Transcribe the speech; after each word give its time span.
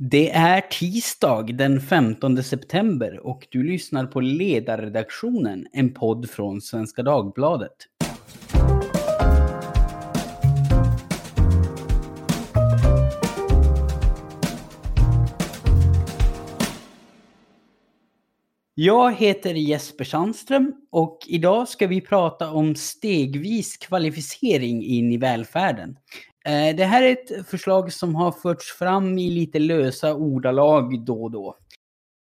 Det 0.00 0.30
är 0.30 0.60
tisdag 0.60 1.42
den 1.42 1.80
15 1.80 2.42
september 2.42 3.26
och 3.26 3.46
du 3.50 3.62
lyssnar 3.62 4.06
på 4.06 4.20
Ledarredaktionen, 4.20 5.66
en 5.72 5.94
podd 5.94 6.30
från 6.30 6.60
Svenska 6.60 7.02
Dagbladet. 7.02 7.72
Jag 18.74 19.14
heter 19.14 19.54
Jesper 19.54 20.04
Sandström 20.04 20.72
och 20.90 21.18
idag 21.26 21.68
ska 21.68 21.86
vi 21.86 22.00
prata 22.00 22.50
om 22.50 22.74
stegvis 22.74 23.76
kvalificering 23.76 24.84
in 24.84 25.12
i 25.12 25.16
välfärden. 25.16 25.96
Eh, 26.48 26.76
det 26.76 26.84
här 26.84 27.02
är 27.02 27.12
ett 27.12 27.46
förslag 27.46 27.92
som 27.92 28.14
har 28.14 28.32
förts 28.32 28.72
fram 28.72 29.18
i 29.18 29.30
lite 29.30 29.58
lösa 29.58 30.14
ordalag 30.14 31.04
då 31.04 31.22
och 31.22 31.30
då. 31.30 31.56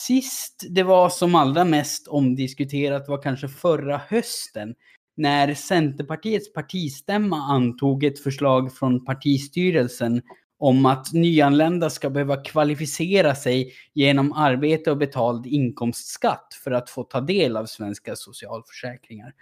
Sist 0.03 0.65
det 0.69 0.83
var 0.83 1.09
som 1.09 1.35
allra 1.35 1.65
mest 1.65 2.07
omdiskuterat 2.07 3.09
var 3.09 3.21
kanske 3.21 3.47
förra 3.47 3.97
hösten 3.97 4.75
när 5.17 5.53
Centerpartiets 5.53 6.53
partistämma 6.53 7.37
antog 7.37 8.03
ett 8.03 8.19
förslag 8.19 8.73
från 8.73 9.05
partistyrelsen 9.05 10.21
om 10.59 10.85
att 10.85 11.13
nyanlända 11.13 11.89
ska 11.89 12.09
behöva 12.09 12.43
kvalificera 12.43 13.35
sig 13.35 13.73
genom 13.93 14.33
arbete 14.33 14.91
och 14.91 14.97
betald 14.97 15.47
inkomstskatt 15.47 16.47
för 16.63 16.71
att 16.71 16.89
få 16.89 17.03
ta 17.03 17.21
del 17.21 17.57
av 17.57 17.65
svenska 17.65 18.15
socialförsäkringar. 18.15 19.33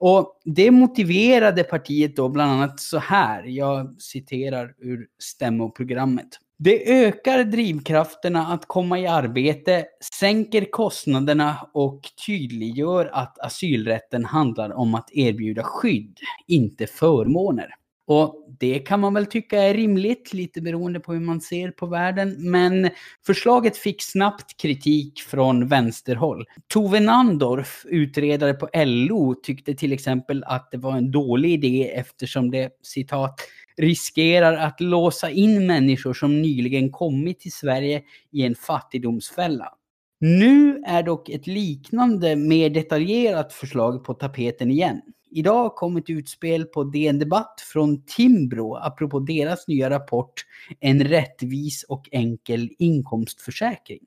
Och 0.00 0.40
det 0.44 0.70
motiverade 0.70 1.64
partiet 1.64 2.16
då 2.16 2.28
bland 2.28 2.52
annat 2.52 2.80
så 2.80 2.98
här, 2.98 3.42
jag 3.44 4.02
citerar 4.02 4.74
ur 4.78 5.06
stämmoprogrammet. 5.18 6.28
Det 6.58 7.04
ökar 7.04 7.44
drivkrafterna 7.44 8.46
att 8.46 8.66
komma 8.66 8.98
i 8.98 9.06
arbete, 9.06 9.86
sänker 10.20 10.70
kostnaderna 10.70 11.68
och 11.74 12.00
tydliggör 12.26 13.10
att 13.12 13.38
asylrätten 13.38 14.24
handlar 14.24 14.72
om 14.72 14.94
att 14.94 15.10
erbjuda 15.12 15.62
skydd, 15.62 16.18
inte 16.46 16.86
förmåner. 16.86 17.74
Och 18.08 18.46
det 18.58 18.78
kan 18.78 19.00
man 19.00 19.14
väl 19.14 19.26
tycka 19.26 19.62
är 19.62 19.74
rimligt, 19.74 20.32
lite 20.32 20.60
beroende 20.60 21.00
på 21.00 21.12
hur 21.12 21.20
man 21.20 21.40
ser 21.40 21.70
på 21.70 21.86
världen. 21.86 22.36
Men 22.38 22.90
förslaget 23.26 23.76
fick 23.76 24.02
snabbt 24.02 24.56
kritik 24.56 25.20
från 25.20 25.68
vänsterhåll. 25.68 26.44
Tove 26.68 27.00
Nandorf, 27.00 27.86
utredare 27.88 28.54
på 28.54 28.68
LO, 28.74 29.34
tyckte 29.34 29.74
till 29.74 29.92
exempel 29.92 30.44
att 30.44 30.70
det 30.70 30.78
var 30.78 30.96
en 30.96 31.10
dålig 31.10 31.52
idé 31.52 31.90
eftersom 31.94 32.50
det, 32.50 32.70
citat, 32.82 33.40
riskerar 33.76 34.56
att 34.56 34.80
låsa 34.80 35.30
in 35.30 35.66
människor 35.66 36.14
som 36.14 36.42
nyligen 36.42 36.92
kommit 36.92 37.40
till 37.40 37.52
Sverige 37.52 38.02
i 38.32 38.42
en 38.42 38.54
fattigdomsfälla. 38.54 39.74
Nu 40.20 40.82
är 40.86 41.02
dock 41.02 41.28
ett 41.28 41.46
liknande, 41.46 42.36
mer 42.36 42.70
detaljerat 42.70 43.52
förslag 43.52 44.04
på 44.04 44.14
tapeten 44.14 44.70
igen. 44.70 45.00
Idag 45.30 45.74
kom 45.74 45.96
ett 45.96 46.10
utspel 46.10 46.64
på 46.64 46.84
DN 46.84 47.18
Debatt 47.18 47.60
från 47.72 48.02
Timbro 48.02 48.74
apropå 48.74 49.20
deras 49.20 49.68
nya 49.68 49.90
rapport 49.90 50.32
En 50.80 51.04
rättvis 51.04 51.82
och 51.82 52.08
enkel 52.12 52.70
inkomstförsäkring. 52.78 54.00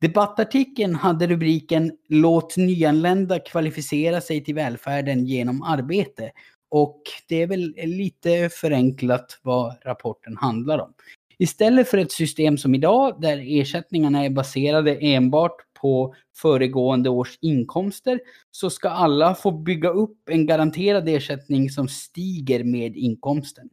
Debattartikeln 0.00 0.94
hade 0.94 1.26
rubriken 1.26 1.92
Låt 2.08 2.56
nyanlända 2.56 3.38
kvalificera 3.38 4.20
sig 4.20 4.44
till 4.44 4.54
välfärden 4.54 5.26
genom 5.26 5.62
arbete 5.62 6.30
och 6.70 7.02
det 7.28 7.42
är 7.42 7.46
väl 7.46 7.74
lite 7.76 8.48
förenklat 8.52 9.38
vad 9.42 9.76
rapporten 9.84 10.36
handlar 10.36 10.78
om. 10.78 10.92
Istället 11.38 11.88
för 11.88 11.98
ett 11.98 12.12
system 12.12 12.58
som 12.58 12.74
idag 12.74 13.20
där 13.20 13.60
ersättningarna 13.60 14.24
är 14.24 14.30
baserade 14.30 14.94
enbart 14.94 15.56
på 15.80 16.14
föregående 16.36 17.10
års 17.10 17.38
inkomster 17.40 18.20
så 18.50 18.70
ska 18.70 18.88
alla 18.88 19.34
få 19.34 19.50
bygga 19.50 19.88
upp 19.88 20.28
en 20.30 20.46
garanterad 20.46 21.08
ersättning 21.08 21.70
som 21.70 21.88
stiger 21.88 22.64
med 22.64 22.96
inkomsten. 22.96 23.68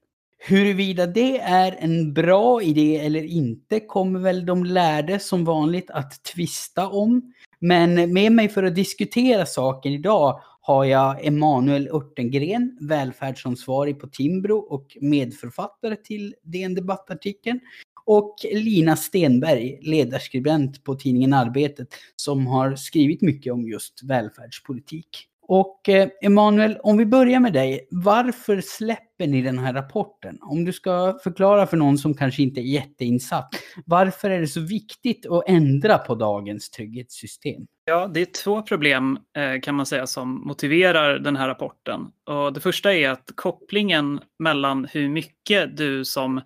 Huruvida 0.47 1.05
det 1.05 1.39
är 1.39 1.75
en 1.79 2.13
bra 2.13 2.61
idé 2.61 2.97
eller 2.97 3.23
inte 3.23 3.79
kommer 3.79 4.19
väl 4.19 4.45
de 4.45 4.65
lärde 4.65 5.19
som 5.19 5.45
vanligt 5.45 5.89
att 5.89 6.23
tvista 6.23 6.87
om. 6.87 7.33
Men 7.59 8.13
med 8.13 8.31
mig 8.31 8.49
för 8.49 8.63
att 8.63 8.75
diskutera 8.75 9.45
saken 9.45 9.93
idag 9.93 10.41
har 10.61 10.85
jag 10.85 11.25
Emanuel 11.25 11.87
Örtengren, 11.87 12.77
välfärdsansvarig 12.81 13.99
på 13.99 14.07
Timbro 14.07 14.57
och 14.57 14.97
medförfattare 15.01 15.95
till 15.95 16.35
DN 16.43 16.75
Debattartikeln 16.75 17.59
och 18.05 18.35
Lina 18.51 18.95
Stenberg, 18.95 19.79
ledarskribent 19.81 20.83
på 20.83 20.95
tidningen 20.95 21.33
Arbetet, 21.33 21.87
som 22.15 22.47
har 22.47 22.75
skrivit 22.75 23.21
mycket 23.21 23.53
om 23.53 23.67
just 23.67 24.03
välfärdspolitik. 24.03 25.07
Och 25.47 25.89
eh, 25.89 26.09
Emanuel, 26.21 26.77
om 26.83 26.97
vi 26.97 27.05
börjar 27.05 27.39
med 27.39 27.53
dig. 27.53 27.87
Varför 27.91 28.61
släpper 28.61 29.27
ni 29.27 29.41
den 29.41 29.59
här 29.59 29.73
rapporten? 29.73 30.37
Om 30.41 30.65
du 30.65 30.73
ska 30.73 31.19
förklara 31.23 31.67
för 31.67 31.77
någon 31.77 31.97
som 31.97 32.13
kanske 32.13 32.43
inte 32.43 32.61
är 32.61 32.63
jätteinsatt. 32.63 33.49
Varför 33.85 34.29
är 34.29 34.41
det 34.41 34.47
så 34.47 34.59
viktigt 34.59 35.25
att 35.25 35.43
ändra 35.47 35.97
på 35.97 36.15
dagens 36.15 36.69
trygghetssystem? 36.69 37.67
Ja, 37.85 38.07
det 38.07 38.21
är 38.21 38.25
två 38.25 38.61
problem 38.61 39.19
eh, 39.37 39.61
kan 39.61 39.75
man 39.75 39.85
säga 39.85 40.07
som 40.07 40.47
motiverar 40.47 41.19
den 41.19 41.35
här 41.35 41.47
rapporten. 41.47 42.01
Och 42.25 42.53
det 42.53 42.59
första 42.59 42.93
är 42.93 43.09
att 43.09 43.31
kopplingen 43.35 44.19
mellan 44.39 44.87
hur 44.91 45.09
mycket 45.09 45.77
du 45.77 46.05
som 46.05 46.41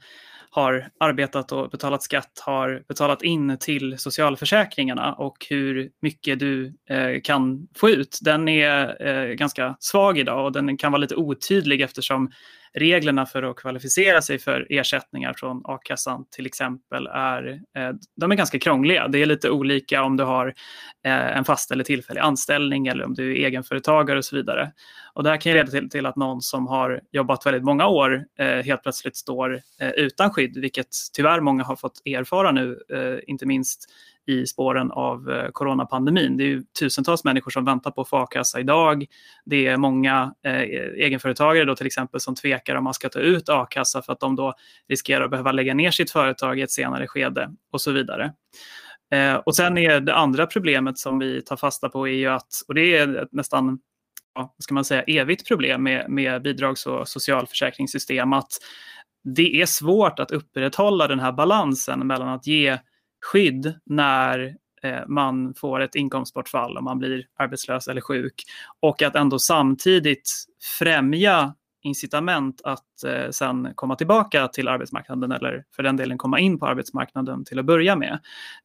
har 0.59 0.90
arbetat 1.00 1.52
och 1.52 1.70
betalat 1.70 2.03
skatt 2.03 2.42
har 2.46 2.84
betalat 2.88 3.22
in 3.22 3.58
till 3.59 3.97
socialförsäkringarna 3.97 5.14
och 5.14 5.46
hur 5.50 5.90
mycket 6.02 6.40
du 6.40 6.74
eh, 6.90 7.22
kan 7.24 7.68
få 7.75 7.90
ut, 7.90 8.20
den 8.22 8.47
är 8.47 9.08
eh, 9.08 9.34
ganska 9.34 9.75
svag 9.80 10.18
idag 10.18 10.46
och 10.46 10.52
den 10.52 10.78
kan 10.78 10.92
vara 10.92 11.00
lite 11.00 11.16
otydlig 11.16 11.81
eftersom 11.81 12.31
reglerna 12.74 13.25
för 13.25 13.44
att 13.44 13.56
kvalificera 13.56 14.22
sig 14.22 14.40
för 14.40 14.68
ersättningar 14.69 15.34
från 15.34 15.62
a-kassan 15.66 16.25
till 16.31 16.46
exempel 16.46 17.07
är, 17.07 17.62
eh, 17.78 17.91
de 18.16 18.31
är 18.31 18.35
ganska 18.35 18.59
krångliga. 18.59 19.07
Det 19.07 19.22
är 19.22 19.25
lite 19.25 19.50
olika 19.50 20.03
om 20.03 20.18
du 20.18 20.24
har 20.24 20.47
eh, 21.06 21.38
en 21.38 21.46
fast 21.46 21.72
eller 21.72 21.84
tillfällig 21.84 22.22
anställning 22.22 22.88
eller 22.88 23.03
om 23.03 23.13
du 23.13 23.31
är 23.31 23.46
egenföretagare 23.46 24.18
och 24.18 24.25
så 24.25 24.35
vidare. 24.35 24.72
Och 25.13 25.24
det 25.24 25.29
här 25.29 25.38
kan 25.38 25.53
leda 25.53 25.72
till, 25.72 25.90
till 25.90 26.06
att 26.06 26.16
någon 26.16 26.41
som 26.41 26.68
har 26.68 27.02
jobbat 27.12 27.46
väldigt 27.46 27.63
många 27.63 27.88
år 27.88 28.25
eh, 28.40 28.47
helt 28.47 28.84
plötsligt 28.84 29.18
står 29.18 29.62
utan 29.96 30.29
skydd, 30.29 30.58
vilket 30.58 30.88
tyvärr 31.13 31.40
många 31.40 31.63
har 31.63 31.75
fått 31.75 32.02
erfara 32.06 32.52
nu, 32.52 32.79
inte 33.28 33.46
minst 33.46 33.90
i 34.29 34.45
spåren 34.45 34.91
av 34.91 35.31
eh, 35.31 35.50
coronapandemin. 35.51 36.38
Det 36.38 36.44
är 36.44 36.47
ju 36.47 36.63
tusentals 36.79 37.23
människor 37.23 37.51
som 37.51 37.66
väntar 37.66 37.91
på 37.91 38.01
att 38.01 38.09
få 38.09 38.17
a-kassa 38.17 38.59
idag. 38.59 39.06
Det 39.45 39.67
är 39.67 39.78
många 39.78 40.34
eh, 40.45 40.62
egenföretagare 41.06 41.66
då 41.66 41.75
till 41.75 41.88
exempel 41.88 42.19
som 42.19 42.35
tvekar 42.35 42.75
om 42.75 42.84
man 42.84 42.94
ska 42.94 43.09
ta 43.09 43.19
ut 43.19 43.50
a-kassa 43.50 44.01
för 44.01 44.13
att 44.13 44.19
de 44.19 44.35
då 44.35 44.53
riskerar 44.90 45.25
att 45.25 45.31
behöva 45.31 45.51
lägga 45.51 45.73
ner 45.73 45.91
sitt 45.91 46.12
företag 46.12 46.59
i 46.59 46.62
ett 46.62 46.72
senare 46.72 47.07
skede 47.07 47.50
och 47.72 47.81
så 47.81 47.91
vidare. 47.91 48.34
Eh, 49.12 49.35
och 49.35 49.56
sen 49.56 49.78
är 49.78 50.00
det 50.00 50.16
andra 50.16 50.46
problemet 50.46 50.97
som 50.97 51.19
vi 51.19 51.41
tar 51.41 51.57
fasta 51.57 51.90
på 51.90 52.07
är 52.07 52.13
ju 52.13 52.28
att, 52.28 52.50
och 52.67 52.73
det 52.73 52.97
är 52.97 53.28
nästan 53.31 53.79
ja, 54.35 54.56
ska 54.59 54.73
man 54.73 54.85
säga, 54.85 55.03
evigt 55.03 55.47
problem 55.47 55.84
med, 55.84 56.09
med 56.09 56.41
bidrags 56.41 56.85
och 56.85 57.07
socialförsäkringssystem, 57.07 58.34
att 58.34 58.51
det 59.23 59.61
är 59.61 59.66
svårt 59.66 60.19
att 60.19 60.31
upprätthålla 60.31 61.07
den 61.07 61.19
här 61.19 61.31
balansen 61.31 62.07
mellan 62.07 62.28
att 62.28 62.47
ge 62.47 62.78
skydd 63.22 63.74
när 63.85 64.56
eh, 64.84 65.07
man 65.07 65.53
får 65.53 65.80
ett 65.80 65.96
inkomstbortfall 65.96 66.78
om 66.78 66.84
man 66.84 67.00
blir 67.00 67.25
arbetslös 67.40 67.88
eller 67.88 68.02
sjuk 68.02 68.44
och 68.80 69.02
att 69.02 69.16
ändå 69.16 69.40
samtidigt 69.40 70.31
främja 70.80 71.53
incitament 71.81 72.62
att 72.63 73.03
eh, 73.06 73.29
sen 73.29 73.72
komma 73.75 73.96
tillbaka 73.96 74.47
till 74.47 74.68
arbetsmarknaden 74.68 75.31
eller 75.31 75.63
för 75.75 75.84
den 75.84 75.97
delen 75.97 76.18
komma 76.18 76.40
in 76.40 76.59
på 76.59 76.66
arbetsmarknaden 76.66 77.46
till 77.46 77.59
att 77.59 77.66
börja 77.66 77.96
med. 77.96 78.19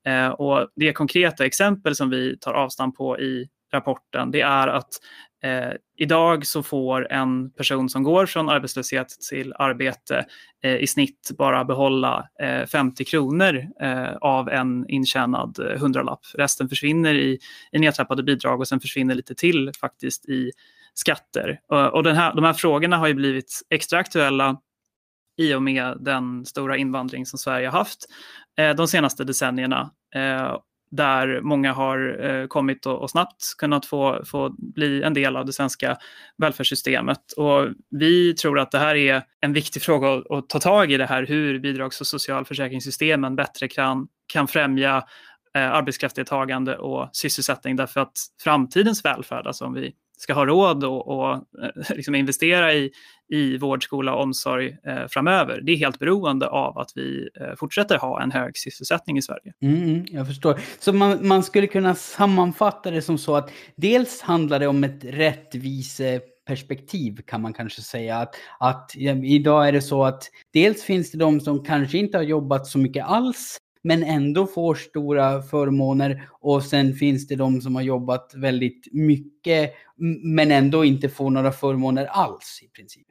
Eh, 0.06 0.28
och 0.28 0.68
det 0.76 0.92
konkreta 0.92 1.46
exempel 1.46 1.96
som 1.96 2.10
vi 2.10 2.38
tar 2.38 2.54
avstamp 2.54 2.96
på 2.96 3.18
i 3.20 3.48
rapporten 3.72 4.30
det 4.30 4.40
är 4.40 4.68
att 4.68 4.88
Eh, 5.44 5.72
idag 5.96 6.46
så 6.46 6.62
får 6.62 7.12
en 7.12 7.50
person 7.50 7.88
som 7.88 8.02
går 8.02 8.26
från 8.26 8.48
arbetslöshet 8.48 9.08
till 9.30 9.54
arbete 9.58 10.24
eh, 10.62 10.76
i 10.76 10.86
snitt 10.86 11.30
bara 11.38 11.64
behålla 11.64 12.28
eh, 12.42 12.66
50 12.66 13.04
kronor 13.04 13.66
eh, 13.80 14.16
av 14.20 14.48
en 14.48 14.88
intjänad 14.88 15.58
eh, 15.58 15.80
hundralapp. 15.80 16.20
Resten 16.34 16.68
försvinner 16.68 17.14
i, 17.14 17.38
i 17.72 17.78
nedtrappade 17.78 18.22
bidrag 18.22 18.60
och 18.60 18.68
sen 18.68 18.80
försvinner 18.80 19.14
lite 19.14 19.34
till 19.34 19.72
faktiskt 19.80 20.28
i 20.28 20.50
skatter. 20.94 21.60
Eh, 21.72 21.86
och 21.86 22.02
den 22.02 22.16
här, 22.16 22.34
de 22.34 22.44
här 22.44 22.52
frågorna 22.52 22.96
har 22.96 23.06
ju 23.06 23.14
blivit 23.14 23.62
extra 23.70 23.98
aktuella 23.98 24.56
i 25.36 25.54
och 25.54 25.62
med 25.62 25.96
den 26.00 26.46
stora 26.46 26.76
invandring 26.76 27.26
som 27.26 27.38
Sverige 27.38 27.68
har 27.68 27.78
haft 27.78 28.06
eh, 28.58 28.74
de 28.76 28.88
senaste 28.88 29.24
decennierna. 29.24 29.90
Eh, 30.14 30.56
där 30.90 31.40
många 31.40 31.72
har 31.72 32.24
eh, 32.24 32.46
kommit 32.46 32.86
och, 32.86 33.02
och, 33.02 33.10
snabbt 33.10 33.54
kunnat 33.58 33.86
få, 33.86 34.22
få 34.24 34.54
bli 34.58 35.02
en 35.02 35.14
del 35.14 35.36
av 35.36 35.46
det 35.46 35.52
svenska 35.52 35.96
välfärdssystemet. 36.38 37.32
Och 37.36 37.68
vi 37.90 38.34
tror 38.34 38.58
att 38.58 38.70
det 38.70 38.78
här 38.78 38.94
är 38.94 39.22
en 39.40 39.52
viktig 39.52 39.82
fråga 39.82 40.14
att, 40.14 40.30
att 40.30 40.48
ta 40.48 40.60
tag 40.60 40.92
i 40.92 40.96
det 40.96 41.06
här, 41.06 41.26
hur 41.26 41.58
bidrags 41.58 42.00
och 42.00 42.06
socialförsäkringssystemen 42.06 43.36
bättre 43.36 43.68
kan, 43.68 44.08
kan 44.26 44.48
främja 44.48 45.04
eh, 45.54 45.72
arbetskraftsdeltagande 45.72 46.76
och 46.76 47.08
sysselsättning 47.12 47.76
därför 47.76 48.00
att 48.00 48.12
framtidens 48.42 49.04
välfärd, 49.04 49.46
alltså 49.46 49.64
om 49.64 49.74
vi 49.74 49.92
ska 50.16 50.34
ha 50.34 50.46
råd 50.46 50.84
och, 50.84 51.08
och 51.08 51.34
eh, 51.34 51.40
liksom 51.96 52.14
investera 52.14 52.74
i, 52.74 52.90
i 53.28 53.58
vård, 53.58 53.84
skola 53.84 54.14
och 54.14 54.22
omsorg 54.22 54.76
eh, 54.86 55.06
framöver. 55.08 55.60
Det 55.60 55.72
är 55.72 55.76
helt 55.76 55.98
beroende 55.98 56.48
av 56.48 56.78
att 56.78 56.90
vi 56.94 57.28
eh, 57.40 57.54
fortsätter 57.56 57.98
ha 57.98 58.22
en 58.22 58.32
hög 58.32 58.58
sysselsättning 58.58 59.18
i 59.18 59.22
Sverige. 59.22 59.52
Mm, 59.62 59.82
mm, 59.82 60.04
jag 60.08 60.26
förstår. 60.26 60.60
Så 60.78 60.92
man, 60.92 61.28
man 61.28 61.42
skulle 61.42 61.66
kunna 61.66 61.94
sammanfatta 61.94 62.90
det 62.90 63.02
som 63.02 63.18
så 63.18 63.36
att 63.36 63.50
dels 63.76 64.20
handlar 64.20 64.60
det 64.60 64.66
om 64.66 64.84
ett 64.84 65.04
rättviseperspektiv 65.04 67.20
kan 67.26 67.42
man 67.42 67.52
kanske 67.52 67.82
säga. 67.82 68.16
Att, 68.16 68.34
att 68.60 68.92
ja, 68.94 69.12
idag 69.12 69.68
är 69.68 69.72
det 69.72 69.82
så 69.82 70.04
att 70.04 70.30
dels 70.52 70.82
finns 70.82 71.10
det 71.10 71.18
de 71.18 71.40
som 71.40 71.64
kanske 71.64 71.98
inte 71.98 72.18
har 72.18 72.24
jobbat 72.24 72.66
så 72.66 72.78
mycket 72.78 73.04
alls 73.04 73.58
men 73.84 74.02
ändå 74.02 74.46
får 74.46 74.74
stora 74.74 75.42
förmåner. 75.42 76.28
Och 76.30 76.62
sen 76.62 76.94
finns 76.94 77.26
det 77.26 77.36
de 77.36 77.60
som 77.60 77.74
har 77.74 77.82
jobbat 77.82 78.32
väldigt 78.36 78.88
mycket 78.92 79.72
men 80.22 80.50
ändå 80.50 80.84
inte 80.84 81.08
får 81.08 81.30
några 81.30 81.52
förmåner 81.52 82.06
alls 82.06 82.60
i 82.62 82.68
princip. 82.68 83.06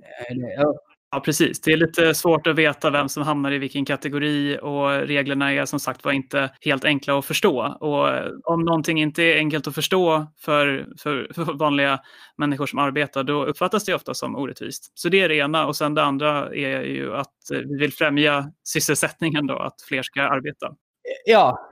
Ja, 1.13 1.19
precis. 1.19 1.61
Det 1.61 1.71
är 1.71 1.77
lite 1.77 2.13
svårt 2.13 2.47
att 2.47 2.55
veta 2.55 2.89
vem 2.89 3.09
som 3.09 3.23
hamnar 3.23 3.51
i 3.51 3.57
vilken 3.57 3.85
kategori 3.85 4.57
och 4.61 4.91
reglerna 4.91 5.53
är 5.53 5.65
som 5.65 5.79
sagt 5.79 6.05
var 6.05 6.11
inte 6.11 6.49
helt 6.61 6.85
enkla 6.85 7.19
att 7.19 7.25
förstå. 7.25 7.77
Och 7.79 8.09
eh, 8.09 8.31
om 8.43 8.61
någonting 8.61 9.01
inte 9.01 9.23
är 9.23 9.37
enkelt 9.37 9.67
att 9.67 9.75
förstå 9.75 10.27
för, 10.39 10.87
för, 10.99 11.31
för 11.33 11.53
vanliga 11.53 11.99
människor 12.37 12.65
som 12.65 12.79
arbetar, 12.79 13.23
då 13.23 13.45
uppfattas 13.45 13.85
det 13.85 13.93
ofta 13.93 14.13
som 14.13 14.35
orättvist. 14.35 14.91
Så 14.93 15.09
det 15.09 15.21
är 15.21 15.29
det 15.29 15.35
ena. 15.35 15.65
Och 15.65 15.75
sen 15.75 15.93
det 15.93 16.03
andra 16.03 16.55
är 16.55 16.81
ju 16.81 17.15
att 17.15 17.51
eh, 17.53 17.59
vi 17.59 17.77
vill 17.77 17.93
främja 17.93 18.51
sysselsättningen 18.63 19.47
då, 19.47 19.59
att 19.59 19.81
fler 19.87 20.03
ska 20.03 20.21
arbeta. 20.21 20.67
Ja, 21.25 21.69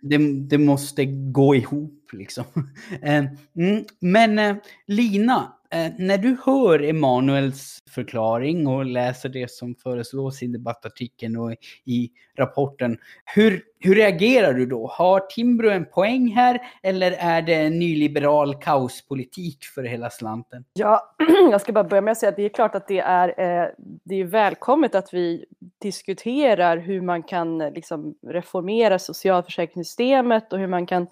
det, 0.00 0.18
det 0.48 0.58
måste 0.58 1.04
gå 1.32 1.54
ihop 1.54 2.10
liksom. 2.12 2.44
Eh, 3.02 3.24
mm, 3.56 3.84
men 4.00 4.60
Lina, 4.86 5.52
Eh, 5.72 5.92
när 5.98 6.18
du 6.18 6.36
hör 6.44 6.82
Emanuels 6.82 7.78
förklaring 7.90 8.66
och 8.66 8.84
läser 8.84 9.28
det 9.28 9.50
som 9.50 9.74
föreslås 9.74 10.42
i 10.42 10.46
debattartikeln 10.46 11.36
och 11.36 11.52
i 11.84 12.10
rapporten, 12.36 12.98
hur, 13.24 13.62
hur 13.78 13.94
reagerar 13.94 14.52
du 14.52 14.66
då? 14.66 14.86
Har 14.86 15.20
Timbro 15.20 15.70
en 15.70 15.84
poäng 15.84 16.32
här 16.32 16.60
eller 16.82 17.12
är 17.12 17.42
det 17.42 17.54
en 17.54 17.78
nyliberal 17.78 18.54
kaospolitik 18.54 19.64
för 19.64 19.82
hela 19.82 20.10
slanten? 20.10 20.64
Ja, 20.72 21.14
jag 21.50 21.60
ska 21.60 21.72
bara 21.72 21.84
börja 21.84 22.00
med 22.00 22.12
att 22.12 22.18
säga 22.18 22.30
att 22.30 22.36
det 22.36 22.44
är 22.44 22.48
klart 22.48 22.74
att 22.74 22.88
det 22.88 23.00
är, 23.00 23.28
eh, 23.28 23.68
det 24.04 24.14
är 24.14 24.24
välkommet 24.24 24.94
att 24.94 25.14
vi 25.14 25.44
diskuterar 25.78 26.76
hur 26.76 27.00
man 27.00 27.22
kan 27.22 27.58
liksom 27.58 28.14
reformera 28.26 28.98
socialförsäkringssystemet 28.98 30.52
och 30.52 30.58
hur 30.58 30.66
man 30.66 30.86
kan 30.86 31.06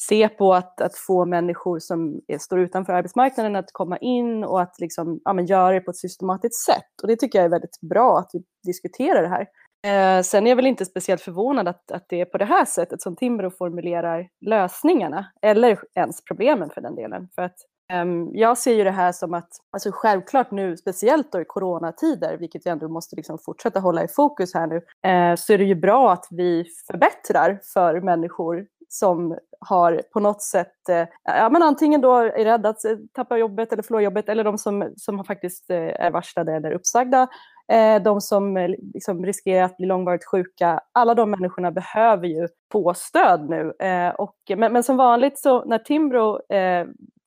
se 0.00 0.28
på 0.28 0.54
att, 0.54 0.80
att 0.80 0.96
få 0.96 1.24
människor 1.24 1.78
som 1.78 2.20
är, 2.26 2.38
står 2.38 2.60
utanför 2.60 2.92
arbetsmarknaden 2.92 3.56
att 3.56 3.72
komma 3.72 3.96
in 3.98 4.44
och 4.44 4.62
att 4.62 4.74
liksom, 4.78 5.20
ja, 5.24 5.32
men 5.32 5.46
göra 5.46 5.72
det 5.72 5.80
på 5.80 5.90
ett 5.90 5.96
systematiskt 5.96 6.64
sätt. 6.64 7.02
Och 7.02 7.08
det 7.08 7.16
tycker 7.16 7.38
jag 7.38 7.46
är 7.46 7.50
väldigt 7.50 7.80
bra 7.80 8.18
att 8.18 8.30
vi 8.32 8.42
diskuterar 8.66 9.22
det 9.22 9.28
här. 9.28 9.46
Eh, 9.86 10.22
sen 10.22 10.46
är 10.46 10.50
jag 10.50 10.56
väl 10.56 10.66
inte 10.66 10.84
speciellt 10.84 11.20
förvånad 11.20 11.68
att, 11.68 11.90
att 11.90 12.06
det 12.08 12.20
är 12.20 12.24
på 12.24 12.38
det 12.38 12.44
här 12.44 12.64
sättet 12.64 13.02
som 13.02 13.16
Timbro 13.16 13.50
formulerar 13.50 14.28
lösningarna, 14.46 15.26
eller 15.42 15.78
ens 15.94 16.24
problemen 16.24 16.70
för 16.70 16.80
den 16.80 16.94
delen. 16.94 17.28
För 17.34 17.42
att 17.42 17.56
ehm, 17.92 18.28
jag 18.32 18.58
ser 18.58 18.74
ju 18.74 18.84
det 18.84 18.90
här 18.90 19.12
som 19.12 19.34
att, 19.34 19.48
alltså 19.72 19.90
självklart 19.92 20.50
nu, 20.50 20.76
speciellt 20.76 21.32
då 21.32 21.40
i 21.40 21.44
coronatider, 21.44 22.36
vilket 22.36 22.66
vi 22.66 22.70
ändå 22.70 22.88
måste 22.88 23.16
liksom 23.16 23.38
fortsätta 23.38 23.80
hålla 23.80 24.04
i 24.04 24.08
fokus 24.08 24.54
här 24.54 24.66
nu, 24.66 24.76
eh, 25.10 25.36
så 25.36 25.52
är 25.52 25.58
det 25.58 25.64
ju 25.64 25.74
bra 25.74 26.12
att 26.12 26.26
vi 26.30 26.64
förbättrar 26.86 27.60
för 27.74 28.00
människor 28.00 28.66
som 28.88 29.38
har 29.60 30.02
på 30.12 30.20
något 30.20 30.42
sätt, 30.42 30.88
eh, 30.88 31.06
ja, 31.24 31.48
men 31.50 31.62
antingen 31.62 32.00
då 32.00 32.16
är 32.16 32.44
rädda 32.44 32.68
att 32.68 32.84
eh, 32.84 32.96
tappa 33.12 33.36
jobbet 33.36 33.72
eller 33.72 33.82
förlora 33.82 34.02
jobbet, 34.02 34.28
eller 34.28 34.44
de 34.44 34.58
som, 34.58 34.92
som 34.96 35.24
faktiskt 35.24 35.70
eh, 35.70 35.76
är 35.78 36.10
varslade 36.10 36.52
eller 36.52 36.72
uppsagda, 36.72 37.28
eh, 37.72 38.02
de 38.02 38.20
som 38.20 38.56
eh, 38.56 38.68
liksom 38.94 39.26
riskerar 39.26 39.64
att 39.64 39.76
bli 39.76 39.86
långvarigt 39.86 40.24
sjuka. 40.24 40.80
Alla 40.92 41.14
de 41.14 41.30
människorna 41.30 41.70
behöver 41.70 42.26
ju 42.26 42.48
få 42.72 42.94
stöd 42.94 43.50
nu. 43.50 43.72
Och, 44.18 44.36
men, 44.56 44.72
men 44.72 44.82
som 44.82 44.96
vanligt 44.96 45.38
så 45.38 45.64
när 45.64 45.78
Timbro 45.78 46.40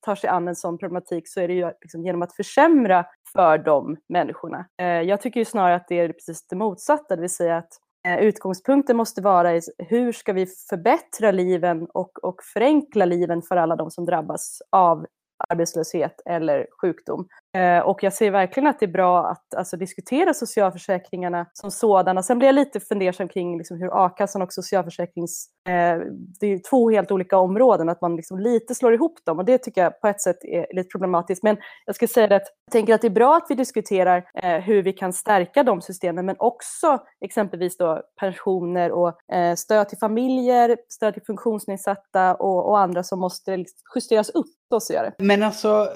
tar 0.05 0.15
sig 0.15 0.29
an 0.29 0.47
en 0.47 0.55
sån 0.55 0.77
problematik 0.77 1.27
så 1.27 1.39
är 1.39 1.47
det 1.47 1.53
ju 1.53 1.71
liksom 1.81 2.05
genom 2.05 2.21
att 2.21 2.35
försämra 2.35 3.05
för 3.33 3.57
de 3.57 3.97
människorna. 4.09 4.65
Jag 5.05 5.21
tycker 5.21 5.39
ju 5.39 5.45
snarare 5.45 5.75
att 5.75 5.87
det 5.87 5.99
är 5.99 6.07
precis 6.07 6.47
det 6.47 6.55
motsatta, 6.55 7.15
det 7.15 7.21
vill 7.21 7.29
säga 7.29 7.57
att 7.57 7.71
Eh, 8.07 8.19
utgångspunkten 8.19 8.97
måste 8.97 9.21
vara 9.21 9.61
hur 9.77 10.11
ska 10.11 10.33
vi 10.33 10.45
förbättra 10.45 11.31
liven 11.31 11.87
och, 11.93 12.23
och 12.23 12.43
förenkla 12.53 13.05
liven 13.05 13.41
för 13.41 13.55
alla 13.55 13.75
de 13.75 13.91
som 13.91 14.05
drabbas 14.05 14.61
av 14.69 15.05
arbetslöshet 15.49 16.21
eller 16.25 16.67
sjukdom. 16.81 17.27
Eh, 17.53 17.79
och 17.79 18.03
jag 18.03 18.13
ser 18.13 18.31
verkligen 18.31 18.67
att 18.67 18.79
det 18.79 18.85
är 18.85 18.91
bra 18.91 19.27
att 19.27 19.53
alltså, 19.55 19.77
diskutera 19.77 20.33
socialförsäkringarna 20.33 21.45
som 21.53 21.71
sådana. 21.71 22.23
Sen 22.23 22.37
blir 22.37 22.47
jag 22.47 22.55
lite 22.55 22.79
fundersam 22.79 23.27
kring 23.27 23.57
liksom, 23.57 23.77
hur 23.77 24.05
a-kassan 24.05 24.41
och 24.41 24.53
socialförsäkrings... 24.53 25.47
Eh, 25.67 25.99
det 26.39 26.47
är 26.47 26.69
två 26.69 26.89
helt 26.89 27.11
olika 27.11 27.37
områden, 27.37 27.89
att 27.89 28.01
man 28.01 28.15
liksom 28.15 28.39
lite 28.39 28.75
slår 28.75 28.93
ihop 28.93 29.25
dem 29.25 29.39
och 29.39 29.45
det 29.45 29.57
tycker 29.57 29.83
jag 29.83 30.01
på 30.01 30.07
ett 30.07 30.21
sätt 30.21 30.43
är 30.43 30.75
lite 30.75 30.87
problematiskt. 30.87 31.43
Men 31.43 31.57
jag 31.85 31.95
ska 31.95 32.07
säga 32.07 32.25
att 32.25 32.31
jag 32.31 32.71
tänker 32.71 32.93
att 32.93 33.01
det 33.01 33.07
är 33.07 33.09
bra 33.09 33.37
att 33.37 33.45
vi 33.49 33.55
diskuterar 33.55 34.29
eh, 34.35 34.57
hur 34.57 34.83
vi 34.83 34.93
kan 34.93 35.13
stärka 35.13 35.63
de 35.63 35.81
systemen, 35.81 36.25
men 36.25 36.35
också 36.39 36.99
exempelvis 37.21 37.77
då 37.77 38.01
pensioner 38.19 38.91
och 38.91 39.33
eh, 39.33 39.55
stöd 39.55 39.89
till 39.89 39.97
familjer, 39.97 40.77
stöd 40.89 41.13
till 41.13 41.23
funktionsnedsatta 41.23 42.35
och, 42.35 42.69
och 42.69 42.79
andra 42.79 43.03
som 43.03 43.19
måste 43.19 43.57
liksom 43.57 43.77
justeras 43.95 44.29
upp. 44.29 44.60
Så 44.79 44.93
Men 45.17 45.43
alltså, 45.43 45.89